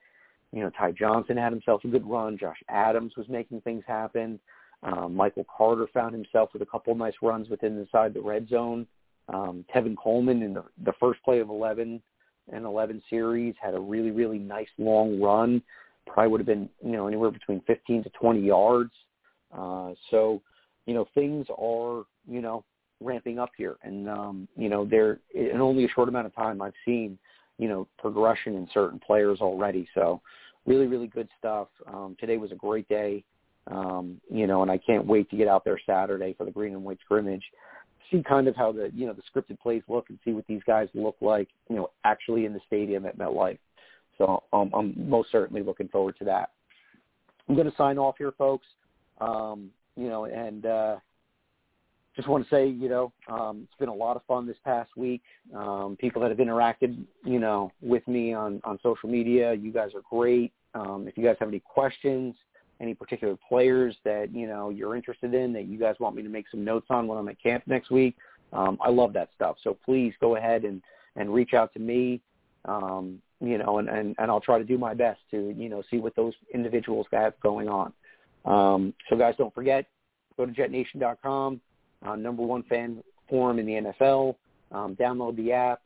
you 0.52 0.60
know, 0.60 0.70
Ty 0.70 0.92
Johnson 0.92 1.36
had 1.36 1.52
himself 1.52 1.82
a 1.84 1.88
good 1.88 2.06
run. 2.06 2.38
Josh 2.38 2.62
Adams 2.68 3.12
was 3.16 3.28
making 3.28 3.60
things 3.62 3.82
happen. 3.86 4.38
Um, 4.84 5.14
Michael 5.14 5.46
Carter 5.54 5.86
found 5.92 6.14
himself 6.14 6.50
with 6.52 6.62
a 6.62 6.66
couple 6.66 6.94
nice 6.94 7.14
runs 7.22 7.48
within 7.48 7.78
inside 7.78 8.14
the 8.14 8.20
red 8.20 8.48
zone. 8.48 8.86
Um, 9.32 9.64
Tevin 9.74 9.96
Coleman 9.96 10.42
in 10.42 10.52
the, 10.52 10.64
the 10.84 10.92
first 11.00 11.22
play 11.24 11.40
of 11.40 11.48
11 11.48 12.02
and 12.52 12.64
11 12.64 13.02
series 13.08 13.54
had 13.60 13.74
a 13.74 13.80
really, 13.80 14.10
really 14.10 14.38
nice 14.38 14.68
long 14.78 15.20
run. 15.20 15.62
Probably 16.06 16.30
would 16.30 16.40
have 16.40 16.46
been, 16.46 16.68
you 16.84 16.92
know, 16.92 17.06
anywhere 17.06 17.30
between 17.30 17.62
15 17.66 18.04
to 18.04 18.10
20 18.10 18.40
yards. 18.40 18.92
Uh, 19.56 19.92
so, 20.10 20.42
you 20.84 20.92
know, 20.92 21.06
things 21.14 21.46
are, 21.56 22.04
you 22.28 22.42
know, 22.42 22.64
ramping 23.00 23.38
up 23.38 23.50
here. 23.56 23.76
And, 23.82 24.08
um, 24.08 24.48
you 24.56 24.68
know, 24.68 24.84
there 24.84 25.20
in 25.34 25.60
only 25.62 25.86
a 25.86 25.88
short 25.88 26.10
amount 26.10 26.26
of 26.26 26.34
time, 26.34 26.60
I've 26.60 26.74
seen, 26.84 27.18
you 27.58 27.68
know, 27.68 27.88
progression 27.98 28.54
in 28.54 28.68
certain 28.74 28.98
players 28.98 29.40
already. 29.40 29.88
So 29.94 30.20
really, 30.66 30.86
really 30.86 31.06
good 31.06 31.28
stuff. 31.38 31.68
Um, 31.86 32.16
today 32.20 32.36
was 32.36 32.52
a 32.52 32.56
great 32.56 32.88
day, 32.88 33.24
um, 33.68 34.20
you 34.30 34.46
know, 34.46 34.62
and 34.62 34.70
I 34.70 34.78
can't 34.78 35.06
wait 35.06 35.30
to 35.30 35.36
get 35.36 35.48
out 35.48 35.64
there 35.64 35.80
Saturday 35.86 36.34
for 36.36 36.44
the 36.44 36.50
green 36.50 36.74
and 36.74 36.84
white 36.84 36.98
scrimmage, 37.04 37.42
see 38.10 38.22
kind 38.22 38.48
of 38.48 38.56
how 38.56 38.72
the, 38.72 38.90
you 38.94 39.06
know, 39.06 39.14
the 39.14 39.22
scripted 39.22 39.58
plays 39.60 39.82
look 39.88 40.10
and 40.10 40.18
see 40.24 40.32
what 40.32 40.46
these 40.46 40.62
guys 40.66 40.88
look 40.94 41.16
like, 41.20 41.48
you 41.68 41.76
know, 41.76 41.90
actually 42.04 42.44
in 42.44 42.52
the 42.52 42.60
stadium 42.66 43.06
at 43.06 43.18
MetLife. 43.18 43.58
So 44.18 44.42
um, 44.52 44.70
I'm 44.74 44.94
most 45.08 45.32
certainly 45.32 45.62
looking 45.62 45.88
forward 45.88 46.16
to 46.18 46.24
that. 46.26 46.50
I'm 47.48 47.54
going 47.54 47.70
to 47.70 47.76
sign 47.76 47.98
off 47.98 48.16
here, 48.18 48.32
folks. 48.36 48.66
Um, 49.20 49.70
you 49.96 50.08
know, 50.08 50.24
and 50.24 50.66
uh, 50.66 50.96
just 52.16 52.28
want 52.28 52.44
to 52.44 52.50
say, 52.50 52.66
you 52.66 52.88
know, 52.88 53.12
um, 53.28 53.62
it's 53.64 53.78
been 53.78 53.88
a 53.88 53.94
lot 53.94 54.16
of 54.16 54.22
fun 54.24 54.46
this 54.46 54.56
past 54.64 54.90
week. 54.96 55.22
Um, 55.54 55.96
people 56.00 56.20
that 56.22 56.30
have 56.30 56.38
interacted, 56.38 57.04
you 57.24 57.38
know, 57.38 57.72
with 57.80 58.06
me 58.06 58.32
on, 58.34 58.60
on 58.64 58.78
social 58.82 59.08
media, 59.08 59.54
you 59.54 59.72
guys 59.72 59.90
are 59.94 60.02
great. 60.10 60.52
Um, 60.74 61.06
if 61.08 61.16
you 61.16 61.24
guys 61.24 61.36
have 61.38 61.48
any 61.48 61.60
questions, 61.60 62.34
any 62.84 62.94
particular 62.94 63.36
players 63.48 63.96
that, 64.04 64.34
you 64.34 64.46
know, 64.46 64.68
you're 64.68 64.94
interested 64.94 65.32
in 65.32 65.52
that 65.54 65.64
you 65.64 65.78
guys 65.78 65.96
want 65.98 66.14
me 66.14 66.22
to 66.22 66.28
make 66.28 66.44
some 66.50 66.64
notes 66.64 66.86
on 66.90 67.06
when 67.06 67.16
I'm 67.16 67.28
at 67.28 67.42
camp 67.42 67.64
next 67.66 67.90
week, 67.90 68.14
um, 68.52 68.78
I 68.80 68.90
love 68.90 69.14
that 69.14 69.30
stuff. 69.34 69.56
So 69.64 69.76
please 69.84 70.12
go 70.20 70.36
ahead 70.36 70.64
and, 70.64 70.82
and 71.16 71.32
reach 71.32 71.54
out 71.54 71.72
to 71.72 71.80
me, 71.80 72.20
um, 72.66 73.20
you 73.40 73.56
know, 73.58 73.78
and, 73.78 73.88
and, 73.88 74.14
and 74.18 74.30
I'll 74.30 74.40
try 74.40 74.58
to 74.58 74.64
do 74.64 74.76
my 74.76 74.92
best 74.92 75.20
to, 75.30 75.54
you 75.56 75.68
know, 75.70 75.82
see 75.90 75.96
what 75.96 76.14
those 76.14 76.34
individuals 76.52 77.06
have 77.10 77.32
going 77.40 77.68
on. 77.68 77.92
Um, 78.44 78.92
so 79.08 79.16
guys, 79.16 79.34
don't 79.38 79.54
forget, 79.54 79.86
go 80.36 80.44
to 80.44 80.52
jetnation.com 80.52 81.60
uh, 82.04 82.16
number 82.16 82.42
one 82.42 82.62
fan 82.64 83.02
forum 83.28 83.58
in 83.58 83.66
the 83.66 83.72
NFL. 83.72 84.36
Um, 84.72 84.96
download 84.96 85.36
the 85.36 85.52
app, 85.52 85.80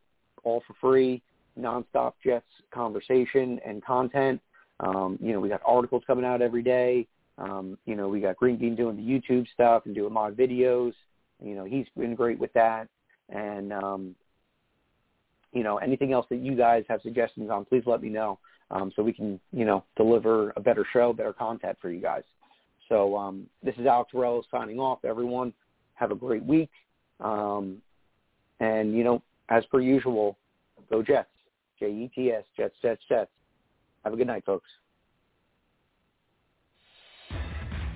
all 0.45 0.63
for 0.67 0.75
free, 0.81 1.23
nonstop 1.59 2.15
Jets 2.25 2.47
conversation 2.73 3.61
and 3.65 3.85
content. 3.85 4.41
Um, 4.81 5.19
you 5.21 5.33
know, 5.33 5.41
we 5.41 5.49
got 5.49 5.61
articles 5.65 6.03
coming 6.07 6.25
out 6.25 6.43
every 6.43 6.63
day. 6.63 7.07
Um, 7.39 7.79
you 7.87 7.95
know, 7.95 8.09
we 8.09 8.21
got 8.21 8.37
Green 8.37 8.57
Bean 8.57 8.75
doing 8.75 8.97
the 8.97 9.03
YouTube 9.03 9.47
stuff 9.53 9.87
and 9.87 9.95
doing 9.95 10.13
mod 10.13 10.37
videos. 10.37 10.93
You 11.43 11.55
know, 11.55 11.65
he's 11.65 11.87
been 11.97 12.15
great 12.15 12.39
with 12.39 12.53
that. 12.55 12.89
And, 13.29 13.73
um, 13.73 14.15
you 15.53 15.63
know, 15.63 15.79
anything 15.79 16.13
else 16.13 16.27
that 16.31 16.41
you 16.41 16.57
guys 16.57 16.85
have 16.89 17.01
suggestions 17.03 17.51
on, 17.51 17.65
please 17.65 17.85
let 17.87 18.03
me 18.03 18.09
know 18.09 18.39
um, 18.71 18.93
so 18.95 19.03
we 19.03 19.13
can, 19.13 19.41
you 19.53 19.65
know, 19.65 19.85
deliver 19.97 20.53
a 20.57 20.61
better 20.61 20.87
show, 20.93 21.13
better 21.13 21.33
content 21.33 21.79
for 21.81 21.91
you 21.91 22.01
guys. 22.01 22.23
So 22.89 23.17
um, 23.17 23.47
this 23.63 23.75
is 23.77 23.87
Alex 23.87 24.13
Varallo 24.15 24.43
signing 24.51 24.79
off, 24.79 25.05
everyone. 25.05 25.53
Have 25.95 26.11
a 26.11 26.15
great 26.15 26.45
week. 26.45 26.71
Um, 27.21 27.79
and, 28.61 28.97
you 28.97 29.05
know, 29.05 29.23
as 29.49 29.65
per 29.67 29.81
usual, 29.81 30.37
go 30.91 31.03
Jets. 31.03 31.29
J-E-T-S, 31.79 32.45
Jets, 32.57 32.75
Jets, 32.83 33.03
Jets. 33.09 33.31
Have 34.05 34.13
a 34.13 34.17
good 34.17 34.27
night, 34.27 34.45
folks. 34.45 34.69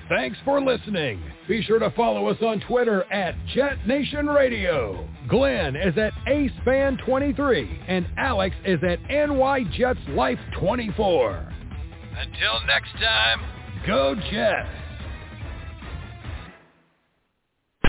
Thanks 0.09 0.37
for 0.45 0.61
listening. 0.61 1.23
Be 1.49 1.63
sure 1.63 1.79
to 1.79 1.91
follow 1.93 2.27
us 2.27 2.37
on 2.43 2.59
Twitter 2.61 3.05
at 3.13 3.35
Jet 3.55 3.87
Nation 3.87 4.27
Radio. 4.27 5.09
Glenn 5.29 5.77
is 5.77 5.97
at 5.97 6.13
AceFan23 6.29 7.85
and 7.89 8.07
Alex 8.19 8.55
is 8.65 8.81
at 8.83 9.01
NYJetsLife24. 9.05 11.53
Until 12.19 12.61
next 12.67 12.93
time, 13.01 13.41
Go 13.87 14.15
Jets! 14.31 14.69